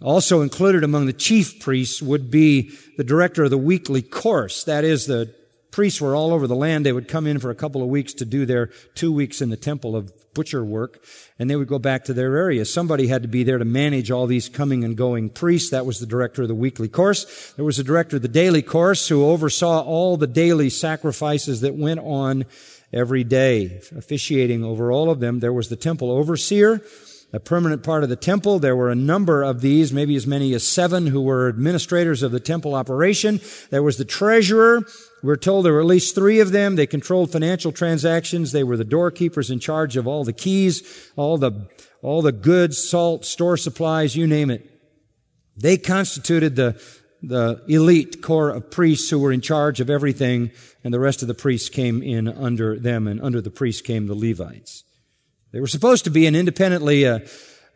Also 0.00 0.40
included 0.40 0.82
among 0.82 1.06
the 1.06 1.12
chief 1.12 1.60
priests 1.60 2.02
would 2.02 2.30
be 2.30 2.76
the 2.96 3.04
director 3.04 3.44
of 3.44 3.50
the 3.50 3.58
weekly 3.58 4.02
course. 4.02 4.64
That 4.64 4.82
is, 4.82 5.06
the 5.06 5.32
priests 5.70 6.00
were 6.00 6.14
all 6.14 6.32
over 6.32 6.46
the 6.46 6.56
land. 6.56 6.84
They 6.84 6.92
would 6.92 7.08
come 7.08 7.26
in 7.26 7.38
for 7.38 7.50
a 7.50 7.54
couple 7.54 7.82
of 7.82 7.88
weeks 7.88 8.12
to 8.14 8.24
do 8.24 8.46
their 8.46 8.66
two 8.94 9.12
weeks 9.12 9.40
in 9.40 9.50
the 9.50 9.56
temple 9.56 9.94
of 9.94 10.12
butcher 10.34 10.64
work, 10.64 11.04
and 11.38 11.48
they 11.48 11.56
would 11.56 11.68
go 11.68 11.78
back 11.78 12.04
to 12.04 12.14
their 12.14 12.36
area. 12.36 12.64
Somebody 12.64 13.06
had 13.06 13.22
to 13.22 13.28
be 13.28 13.44
there 13.44 13.58
to 13.58 13.64
manage 13.64 14.10
all 14.10 14.26
these 14.26 14.48
coming 14.48 14.82
and 14.82 14.96
going 14.96 15.28
priests. 15.28 15.70
That 15.70 15.86
was 15.86 16.00
the 16.00 16.06
director 16.06 16.42
of 16.42 16.48
the 16.48 16.54
weekly 16.54 16.88
course. 16.88 17.52
There 17.56 17.64
was 17.64 17.78
a 17.78 17.84
director 17.84 18.16
of 18.16 18.22
the 18.22 18.28
daily 18.28 18.62
course 18.62 19.08
who 19.08 19.26
oversaw 19.26 19.82
all 19.82 20.16
the 20.16 20.26
daily 20.26 20.70
sacrifices 20.70 21.60
that 21.60 21.74
went 21.74 22.00
on 22.00 22.46
every 22.92 23.24
day. 23.24 23.80
Officiating 23.96 24.64
over 24.64 24.92
all 24.92 25.10
of 25.10 25.20
them, 25.20 25.40
there 25.40 25.52
was 25.52 25.68
the 25.68 25.76
temple 25.76 26.10
overseer, 26.10 26.82
a 27.32 27.40
permanent 27.40 27.82
part 27.82 28.02
of 28.02 28.10
the 28.10 28.16
temple. 28.16 28.58
There 28.58 28.76
were 28.76 28.90
a 28.90 28.94
number 28.94 29.42
of 29.42 29.60
these, 29.60 29.92
maybe 29.92 30.16
as 30.16 30.26
many 30.26 30.52
as 30.54 30.66
seven, 30.66 31.06
who 31.06 31.22
were 31.22 31.48
administrators 31.48 32.22
of 32.22 32.30
the 32.30 32.40
temple 32.40 32.74
operation. 32.74 33.40
There 33.70 33.82
was 33.82 33.96
the 33.96 34.04
treasurer. 34.04 34.82
We're 35.22 35.36
told 35.36 35.64
there 35.64 35.72
were 35.72 35.80
at 35.80 35.86
least 35.86 36.14
three 36.14 36.40
of 36.40 36.52
them. 36.52 36.76
They 36.76 36.86
controlled 36.86 37.32
financial 37.32 37.72
transactions. 37.72 38.52
They 38.52 38.64
were 38.64 38.76
the 38.76 38.84
doorkeepers 38.84 39.50
in 39.50 39.60
charge 39.60 39.96
of 39.96 40.06
all 40.06 40.24
the 40.24 40.32
keys, 40.32 41.10
all 41.16 41.38
the, 41.38 41.68
all 42.02 42.20
the 42.20 42.32
goods, 42.32 42.78
salt, 42.78 43.24
store 43.24 43.56
supplies, 43.56 44.14
you 44.16 44.26
name 44.26 44.50
it. 44.50 44.68
They 45.56 45.76
constituted 45.76 46.56
the, 46.56 46.82
the 47.22 47.62
elite 47.68 48.20
corps 48.20 48.50
of 48.50 48.70
priests 48.70 49.08
who 49.10 49.18
were 49.18 49.32
in 49.32 49.40
charge 49.40 49.80
of 49.80 49.88
everything, 49.88 50.50
and 50.82 50.92
the 50.92 51.00
rest 51.00 51.22
of 51.22 51.28
the 51.28 51.34
priests 51.34 51.68
came 51.68 52.02
in 52.02 52.28
under 52.28 52.78
them, 52.78 53.06
and 53.06 53.20
under 53.22 53.40
the 53.40 53.50
priests 53.50 53.80
came 53.80 54.06
the 54.06 54.14
Levites. 54.14 54.82
They 55.52 55.60
were 55.60 55.68
supposed 55.68 56.04
to 56.04 56.10
be 56.10 56.26
an 56.26 56.34
independently 56.34 57.06
uh, 57.06 57.20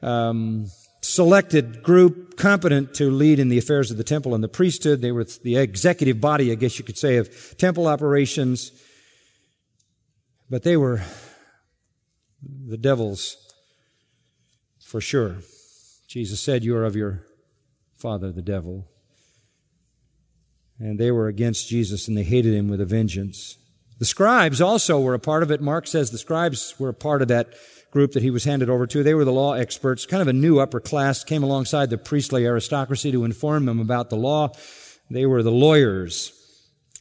um, 0.03 0.67
selected 1.01 1.83
group 1.83 2.37
competent 2.37 2.95
to 2.95 3.11
lead 3.11 3.39
in 3.39 3.49
the 3.49 3.59
affairs 3.59 3.91
of 3.91 3.97
the 3.97 4.05
temple 4.05 4.35
and 4.35 4.43
the 4.43 4.49
priesthood. 4.49 5.01
They 5.01 5.13
were 5.13 5.25
the 5.25 5.57
executive 5.57 6.21
body, 6.21 6.51
I 6.51 6.57
guess 6.57 6.79
you 6.79 6.85
could 6.85 6.99
say, 6.99 7.17
of 7.17 7.57
temple 7.57 7.87
operations. 7.87 8.73
But 10.51 10.63
they 10.63 10.77
were 10.77 11.03
the 12.43 12.77
devils 12.77 13.37
for 14.81 15.01
sure. 15.01 15.37
Jesus 16.09 16.41
said, 16.41 16.65
You 16.65 16.77
are 16.77 16.85
of 16.85 16.97
your 16.97 17.25
father, 17.97 18.33
the 18.33 18.43
devil. 18.43 18.89
And 20.79 20.99
they 20.99 21.11
were 21.11 21.29
against 21.29 21.69
Jesus 21.69 22.09
and 22.09 22.17
they 22.17 22.23
hated 22.23 22.55
him 22.55 22.69
with 22.69 22.81
a 22.81 22.87
vengeance. 22.87 23.57
The 23.99 24.05
scribes 24.05 24.61
also 24.61 25.01
were 25.01 25.15
a 25.15 25.19
part 25.19 25.43
of 25.43 25.51
it. 25.51 25.61
Mark 25.61 25.87
says 25.87 26.11
the 26.11 26.19
scribes 26.19 26.75
were 26.79 26.91
a 26.91 26.95
part 26.95 27.23
of 27.23 27.29
that 27.29 27.55
group 27.91 28.13
that 28.13 28.23
he 28.23 28.31
was 28.31 28.45
handed 28.45 28.69
over 28.69 28.87
to. 28.87 29.03
They 29.03 29.15
were 29.15 29.25
the 29.25 29.33
law 29.33 29.55
experts, 29.55 30.05
kind 30.05 30.21
of 30.21 30.29
a 30.29 30.33
new 30.35 30.59
upper 30.59 30.81
class, 30.81 31.25
came 31.25 31.43
alongside 31.43 31.89
the 31.89 31.97
priestly 31.97 32.45
aristocracy 32.45 33.11
to 33.13 33.25
inform 33.25 33.65
them 33.65 33.81
about 33.81 34.11
the 34.11 34.17
law. 34.17 34.53
They 35.11 35.25
were 35.25 35.43
the 35.43 35.51
lawyers, 35.51 36.33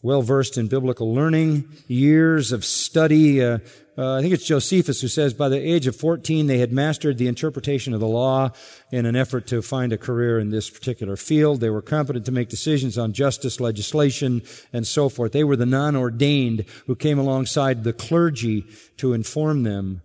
well 0.01 0.21
versed 0.21 0.57
in 0.57 0.67
biblical 0.67 1.13
learning, 1.13 1.67
years 1.87 2.53
of 2.53 2.63
study, 2.63 3.43
uh, 3.43 3.59
uh, 3.97 4.15
I 4.15 4.21
think 4.21 4.33
it's 4.33 4.45
Josephus 4.45 4.99
who 4.99 5.07
says 5.07 5.33
by 5.33 5.47
the 5.47 5.57
age 5.59 5.87
of 5.87 5.95
14 5.95 6.47
they 6.47 6.57
had 6.57 6.73
mastered 6.73 7.17
the 7.17 7.27
interpretation 7.27 7.93
of 7.93 8.01
the 8.01 8.07
law 8.07 8.51
in 8.91 9.05
an 9.05 9.15
effort 9.15 9.47
to 9.47 9.61
find 9.61 9.93
a 9.93 9.97
career 9.97 10.37
in 10.37 10.49
this 10.49 10.69
particular 10.69 11.15
field. 11.15 11.61
They 11.61 11.69
were 11.69 11.81
competent 11.81 12.25
to 12.25 12.33
make 12.33 12.49
decisions 12.49 12.97
on 12.97 13.13
justice, 13.13 13.61
legislation, 13.61 14.41
and 14.73 14.85
so 14.85 15.07
forth. 15.07 15.31
They 15.31 15.45
were 15.45 15.55
the 15.55 15.65
non-ordained 15.65 16.65
who 16.87 16.95
came 16.95 17.17
alongside 17.17 17.83
the 17.83 17.93
clergy 17.93 18.65
to 18.97 19.13
inform 19.13 19.63
them. 19.63 20.01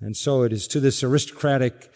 And 0.00 0.16
so 0.16 0.42
it 0.42 0.52
is 0.52 0.66
to 0.68 0.80
this 0.80 1.02
aristocratic 1.02 1.92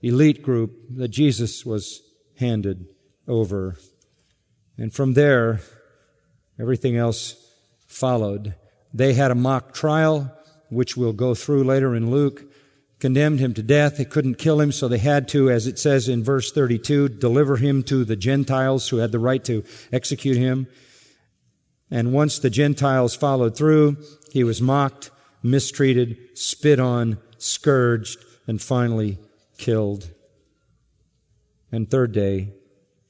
elite 0.00 0.42
group 0.42 0.76
that 0.90 1.08
Jesus 1.08 1.66
was 1.66 2.02
handed 2.38 2.86
over. 3.26 3.76
And 4.78 4.94
from 4.94 5.14
there, 5.14 5.60
everything 6.60 6.96
else 6.96 7.34
followed. 7.88 8.54
They 8.94 9.14
had 9.14 9.32
a 9.32 9.34
mock 9.34 9.74
trial 9.74 10.32
which 10.68 10.96
we'll 10.96 11.12
go 11.12 11.34
through 11.34 11.64
later 11.64 11.94
in 11.94 12.10
Luke, 12.10 12.44
condemned 12.98 13.40
him 13.40 13.54
to 13.54 13.62
death. 13.62 13.96
They 13.96 14.04
couldn't 14.04 14.36
kill 14.36 14.60
him, 14.60 14.72
so 14.72 14.88
they 14.88 14.98
had 14.98 15.28
to, 15.28 15.50
as 15.50 15.66
it 15.66 15.78
says 15.78 16.08
in 16.08 16.24
verse 16.24 16.50
32, 16.52 17.08
deliver 17.08 17.56
him 17.56 17.82
to 17.84 18.04
the 18.04 18.16
Gentiles 18.16 18.88
who 18.88 18.98
had 18.98 19.12
the 19.12 19.18
right 19.18 19.44
to 19.44 19.64
execute 19.92 20.36
him. 20.36 20.66
And 21.90 22.12
once 22.12 22.38
the 22.38 22.50
Gentiles 22.50 23.14
followed 23.14 23.56
through, 23.56 23.96
he 24.32 24.42
was 24.42 24.60
mocked, 24.60 25.10
mistreated, 25.42 26.16
spit 26.34 26.80
on, 26.80 27.18
scourged, 27.38 28.18
and 28.46 28.60
finally 28.60 29.18
killed. 29.58 30.10
And 31.70 31.90
third 31.90 32.12
day, 32.12 32.54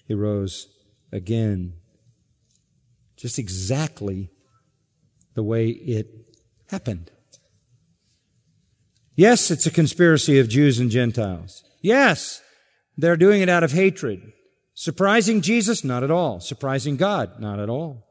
he 0.06 0.14
rose 0.14 0.68
again. 1.12 1.74
Just 3.16 3.38
exactly 3.38 4.30
the 5.34 5.42
way 5.42 5.68
it 5.68 6.08
happened. 6.70 7.10
Yes, 9.16 9.50
it's 9.50 9.66
a 9.66 9.70
conspiracy 9.70 10.38
of 10.38 10.48
Jews 10.48 10.78
and 10.78 10.90
Gentiles. 10.90 11.64
Yes, 11.80 12.42
they're 12.98 13.16
doing 13.16 13.40
it 13.40 13.48
out 13.48 13.64
of 13.64 13.72
hatred. 13.72 14.32
Surprising 14.74 15.40
Jesus? 15.40 15.82
Not 15.82 16.04
at 16.04 16.10
all. 16.10 16.38
Surprising 16.38 16.98
God? 16.98 17.40
Not 17.40 17.58
at 17.58 17.70
all. 17.70 18.06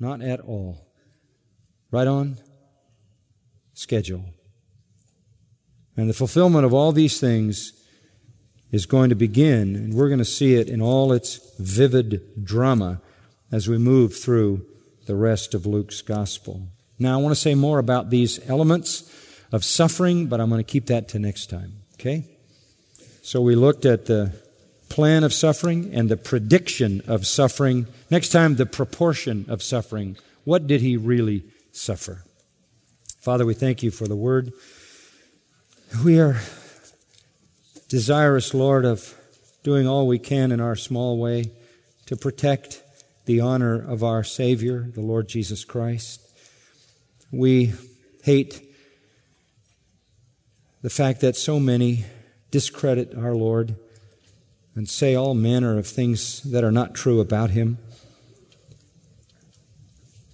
Not 0.00 0.22
at 0.22 0.40
all. 0.40 0.88
Right 1.92 2.08
on 2.08 2.38
schedule. 3.72 4.24
And 5.96 6.10
the 6.10 6.14
fulfillment 6.14 6.66
of 6.66 6.74
all 6.74 6.90
these 6.90 7.20
things 7.20 7.72
is 8.72 8.86
going 8.86 9.10
to 9.10 9.16
begin, 9.16 9.76
and 9.76 9.94
we're 9.94 10.08
going 10.08 10.18
to 10.18 10.24
see 10.24 10.54
it 10.54 10.68
in 10.68 10.80
all 10.80 11.12
its 11.12 11.40
vivid 11.58 12.44
drama 12.44 13.00
as 13.52 13.68
we 13.68 13.78
move 13.78 14.16
through 14.16 14.66
the 15.06 15.16
rest 15.16 15.54
of 15.54 15.66
Luke's 15.66 16.02
gospel. 16.02 16.68
Now, 16.98 17.18
I 17.18 17.22
want 17.22 17.34
to 17.34 17.40
say 17.40 17.54
more 17.54 17.78
about 17.78 18.10
these 18.10 18.38
elements 18.48 19.12
of 19.52 19.64
suffering, 19.64 20.26
but 20.26 20.40
I'm 20.40 20.48
going 20.48 20.64
to 20.64 20.70
keep 20.70 20.86
that 20.86 21.08
to 21.08 21.18
next 21.18 21.50
time. 21.50 21.72
Okay? 21.94 22.24
So 23.22 23.40
we 23.40 23.54
looked 23.54 23.84
at 23.84 24.06
the 24.06 24.32
plan 24.88 25.24
of 25.24 25.32
suffering 25.32 25.90
and 25.94 26.08
the 26.08 26.16
prediction 26.16 27.02
of 27.06 27.26
suffering. 27.26 27.86
Next 28.10 28.30
time, 28.30 28.56
the 28.56 28.66
proportion 28.66 29.46
of 29.48 29.62
suffering. 29.62 30.16
What 30.44 30.66
did 30.66 30.80
he 30.80 30.96
really 30.96 31.44
suffer? 31.72 32.24
Father, 33.20 33.46
we 33.46 33.54
thank 33.54 33.82
you 33.82 33.90
for 33.90 34.08
the 34.08 34.16
word. 34.16 34.52
We 36.04 36.18
are 36.20 36.40
desirous, 37.88 38.54
Lord, 38.54 38.84
of 38.84 39.14
doing 39.62 39.86
all 39.86 40.06
we 40.06 40.18
can 40.18 40.52
in 40.52 40.60
our 40.60 40.76
small 40.76 41.18
way 41.18 41.52
to 42.06 42.16
protect 42.16 42.82
the 43.26 43.40
honor 43.40 43.74
of 43.74 44.02
our 44.02 44.24
Savior, 44.24 44.88
the 44.94 45.02
Lord 45.02 45.28
Jesus 45.28 45.64
Christ. 45.64 46.20
We 47.30 47.74
hate 48.22 48.62
the 50.82 50.90
fact 50.90 51.20
that 51.20 51.36
so 51.36 51.60
many 51.60 52.04
discredit 52.50 53.14
our 53.16 53.34
Lord 53.34 53.74
and 54.74 54.88
say 54.88 55.14
all 55.14 55.34
manner 55.34 55.78
of 55.78 55.86
things 55.86 56.40
that 56.42 56.64
are 56.64 56.72
not 56.72 56.94
true 56.94 57.20
about 57.20 57.50
him. 57.50 57.78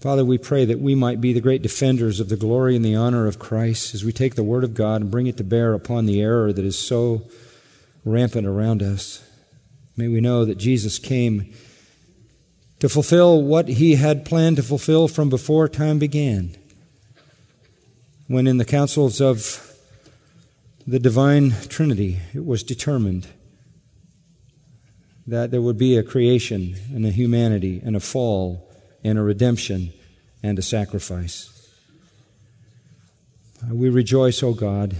Father, 0.01 0.25
we 0.25 0.39
pray 0.39 0.65
that 0.65 0.79
we 0.79 0.95
might 0.95 1.21
be 1.21 1.33
the 1.33 1.41
great 1.41 1.63
defenders 1.63 2.21
of 2.21 2.29
the 2.29 2.37
glory 2.37 2.77
and 2.77 2.85
the 2.85 2.95
honor 2.95 3.27
of 3.27 3.39
Christ 3.39 3.95
as 3.95 4.05
we 4.05 4.13
take 4.13 4.35
the 4.35 4.45
Word 4.45 4.63
of 4.63 4.75
God 4.75 5.01
and 5.01 5.11
bring 5.11 5.27
it 5.27 5.37
to 5.39 5.45
bear 5.45 5.73
upon 5.73 6.07
the 6.07 6.21
error 6.21 6.53
that 6.53 6.65
is 6.65 6.79
so 6.79 7.23
rampant 8.05 8.47
around 8.47 8.83
us. 8.83 9.29
May 9.97 10.09
we 10.09 10.21
know 10.21 10.45
that 10.45 10.59
Jesus 10.59 10.99
came 10.99 11.53
to 12.79 12.89
fulfill 12.89 13.43
what 13.43 13.67
he 13.69 13.95
had 13.97 14.25
planned 14.25 14.57
to 14.57 14.63
fulfill 14.63 15.09
from 15.09 15.31
before 15.31 15.67
time 15.69 15.99
began. 15.99 16.55
When 18.29 18.47
in 18.47 18.59
the 18.59 18.65
councils 18.65 19.21
of 19.21 19.76
the 20.87 20.99
divine 20.99 21.53
Trinity, 21.69 22.21
it 22.33 22.47
was 22.47 22.63
determined 22.63 23.27
that 25.27 25.51
there 25.51 25.63
would 25.63 25.77
be 25.77 25.97
a 25.97 26.03
creation 26.05 26.77
and 26.95 27.05
a 27.05 27.11
humanity 27.11 27.83
and 27.85 27.97
a 27.97 28.01
fall 28.01 28.71
and 29.03 29.19
a 29.19 29.23
redemption 29.23 29.93
and 30.43 30.59
a 30.59 30.63
sacrifice. 30.63 31.53
Uh, 33.63 33.75
we 33.75 33.89
rejoice, 33.89 34.43
O 34.43 34.53
God, 34.53 34.95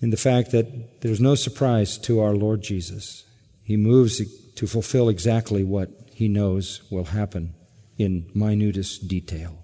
in 0.00 0.10
the 0.10 0.16
fact 0.16 0.52
that 0.52 1.00
there's 1.00 1.20
no 1.20 1.34
surprise 1.34 1.98
to 1.98 2.20
our 2.20 2.34
Lord 2.34 2.62
Jesus. 2.62 3.24
He 3.64 3.76
moves 3.76 4.20
to 4.54 4.66
fulfill 4.66 5.08
exactly 5.08 5.64
what 5.64 5.90
he 6.12 6.28
knows 6.28 6.82
will 6.90 7.06
happen 7.06 7.54
in 7.98 8.30
minutest 8.34 9.08
detail. 9.08 9.58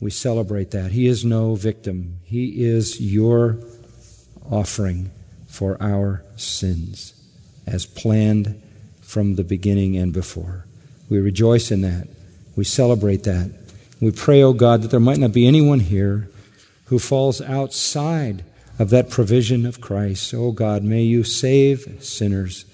We 0.00 0.10
celebrate 0.10 0.70
that. 0.72 0.92
He 0.92 1.06
is 1.06 1.24
no 1.24 1.54
victim. 1.54 2.20
He 2.24 2.64
is 2.64 3.00
your 3.00 3.60
offering 4.50 5.10
for 5.46 5.76
our 5.80 6.22
sins 6.36 7.14
as 7.66 7.86
planned 7.86 8.60
from 9.00 9.36
the 9.36 9.44
beginning 9.44 9.96
and 9.96 10.12
before. 10.12 10.66
We 11.08 11.18
rejoice 11.18 11.70
in 11.70 11.82
that. 11.82 12.08
We 12.56 12.64
celebrate 12.64 13.24
that. 13.24 13.50
We 14.00 14.10
pray, 14.10 14.42
O 14.42 14.48
oh 14.48 14.52
God, 14.52 14.82
that 14.82 14.90
there 14.90 15.00
might 15.00 15.18
not 15.18 15.32
be 15.32 15.46
anyone 15.46 15.80
here 15.80 16.28
who 16.86 16.98
falls 16.98 17.40
outside 17.40 18.44
of 18.78 18.90
that 18.90 19.10
provision 19.10 19.64
of 19.64 19.80
Christ. 19.80 20.34
O 20.34 20.46
oh 20.46 20.52
God, 20.52 20.82
may 20.82 21.02
you 21.02 21.24
save 21.24 21.98
sinners, 22.04 22.64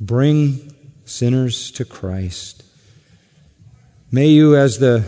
bring 0.00 0.74
sinners 1.04 1.70
to 1.72 1.84
Christ. 1.84 2.64
May 4.10 4.28
you, 4.28 4.56
as 4.56 4.78
the 4.78 5.04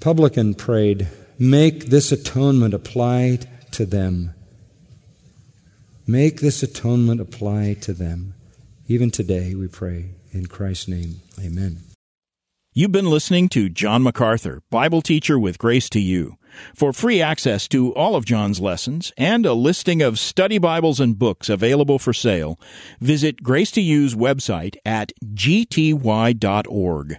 publican 0.00 0.54
prayed, 0.54 1.08
make 1.38 1.86
this 1.86 2.12
atonement 2.12 2.74
applied 2.74 3.48
to 3.72 3.84
them. 3.84 4.33
Make 6.06 6.40
this 6.40 6.62
atonement 6.62 7.20
apply 7.20 7.74
to 7.80 7.94
them. 7.94 8.34
Even 8.88 9.10
today, 9.10 9.54
we 9.54 9.68
pray. 9.68 10.10
In 10.32 10.46
Christ's 10.46 10.88
name, 10.88 11.20
amen. 11.42 11.78
You've 12.74 12.92
been 12.92 13.08
listening 13.08 13.48
to 13.50 13.70
John 13.70 14.02
MacArthur, 14.02 14.60
Bible 14.68 15.00
teacher 15.00 15.38
with 15.38 15.58
Grace 15.58 15.88
to 15.90 16.00
You. 16.00 16.36
For 16.74 16.92
free 16.92 17.22
access 17.22 17.68
to 17.68 17.94
all 17.94 18.16
of 18.16 18.26
John's 18.26 18.60
lessons 18.60 19.12
and 19.16 19.46
a 19.46 19.54
listing 19.54 20.02
of 20.02 20.18
study 20.18 20.58
Bibles 20.58 21.00
and 21.00 21.18
books 21.18 21.48
available 21.48 21.98
for 21.98 22.12
sale, 22.12 22.58
visit 23.00 23.42
Grace 23.42 23.70
to 23.72 23.80
You's 23.80 24.14
website 24.14 24.76
at 24.84 25.12
gty.org. 25.24 27.18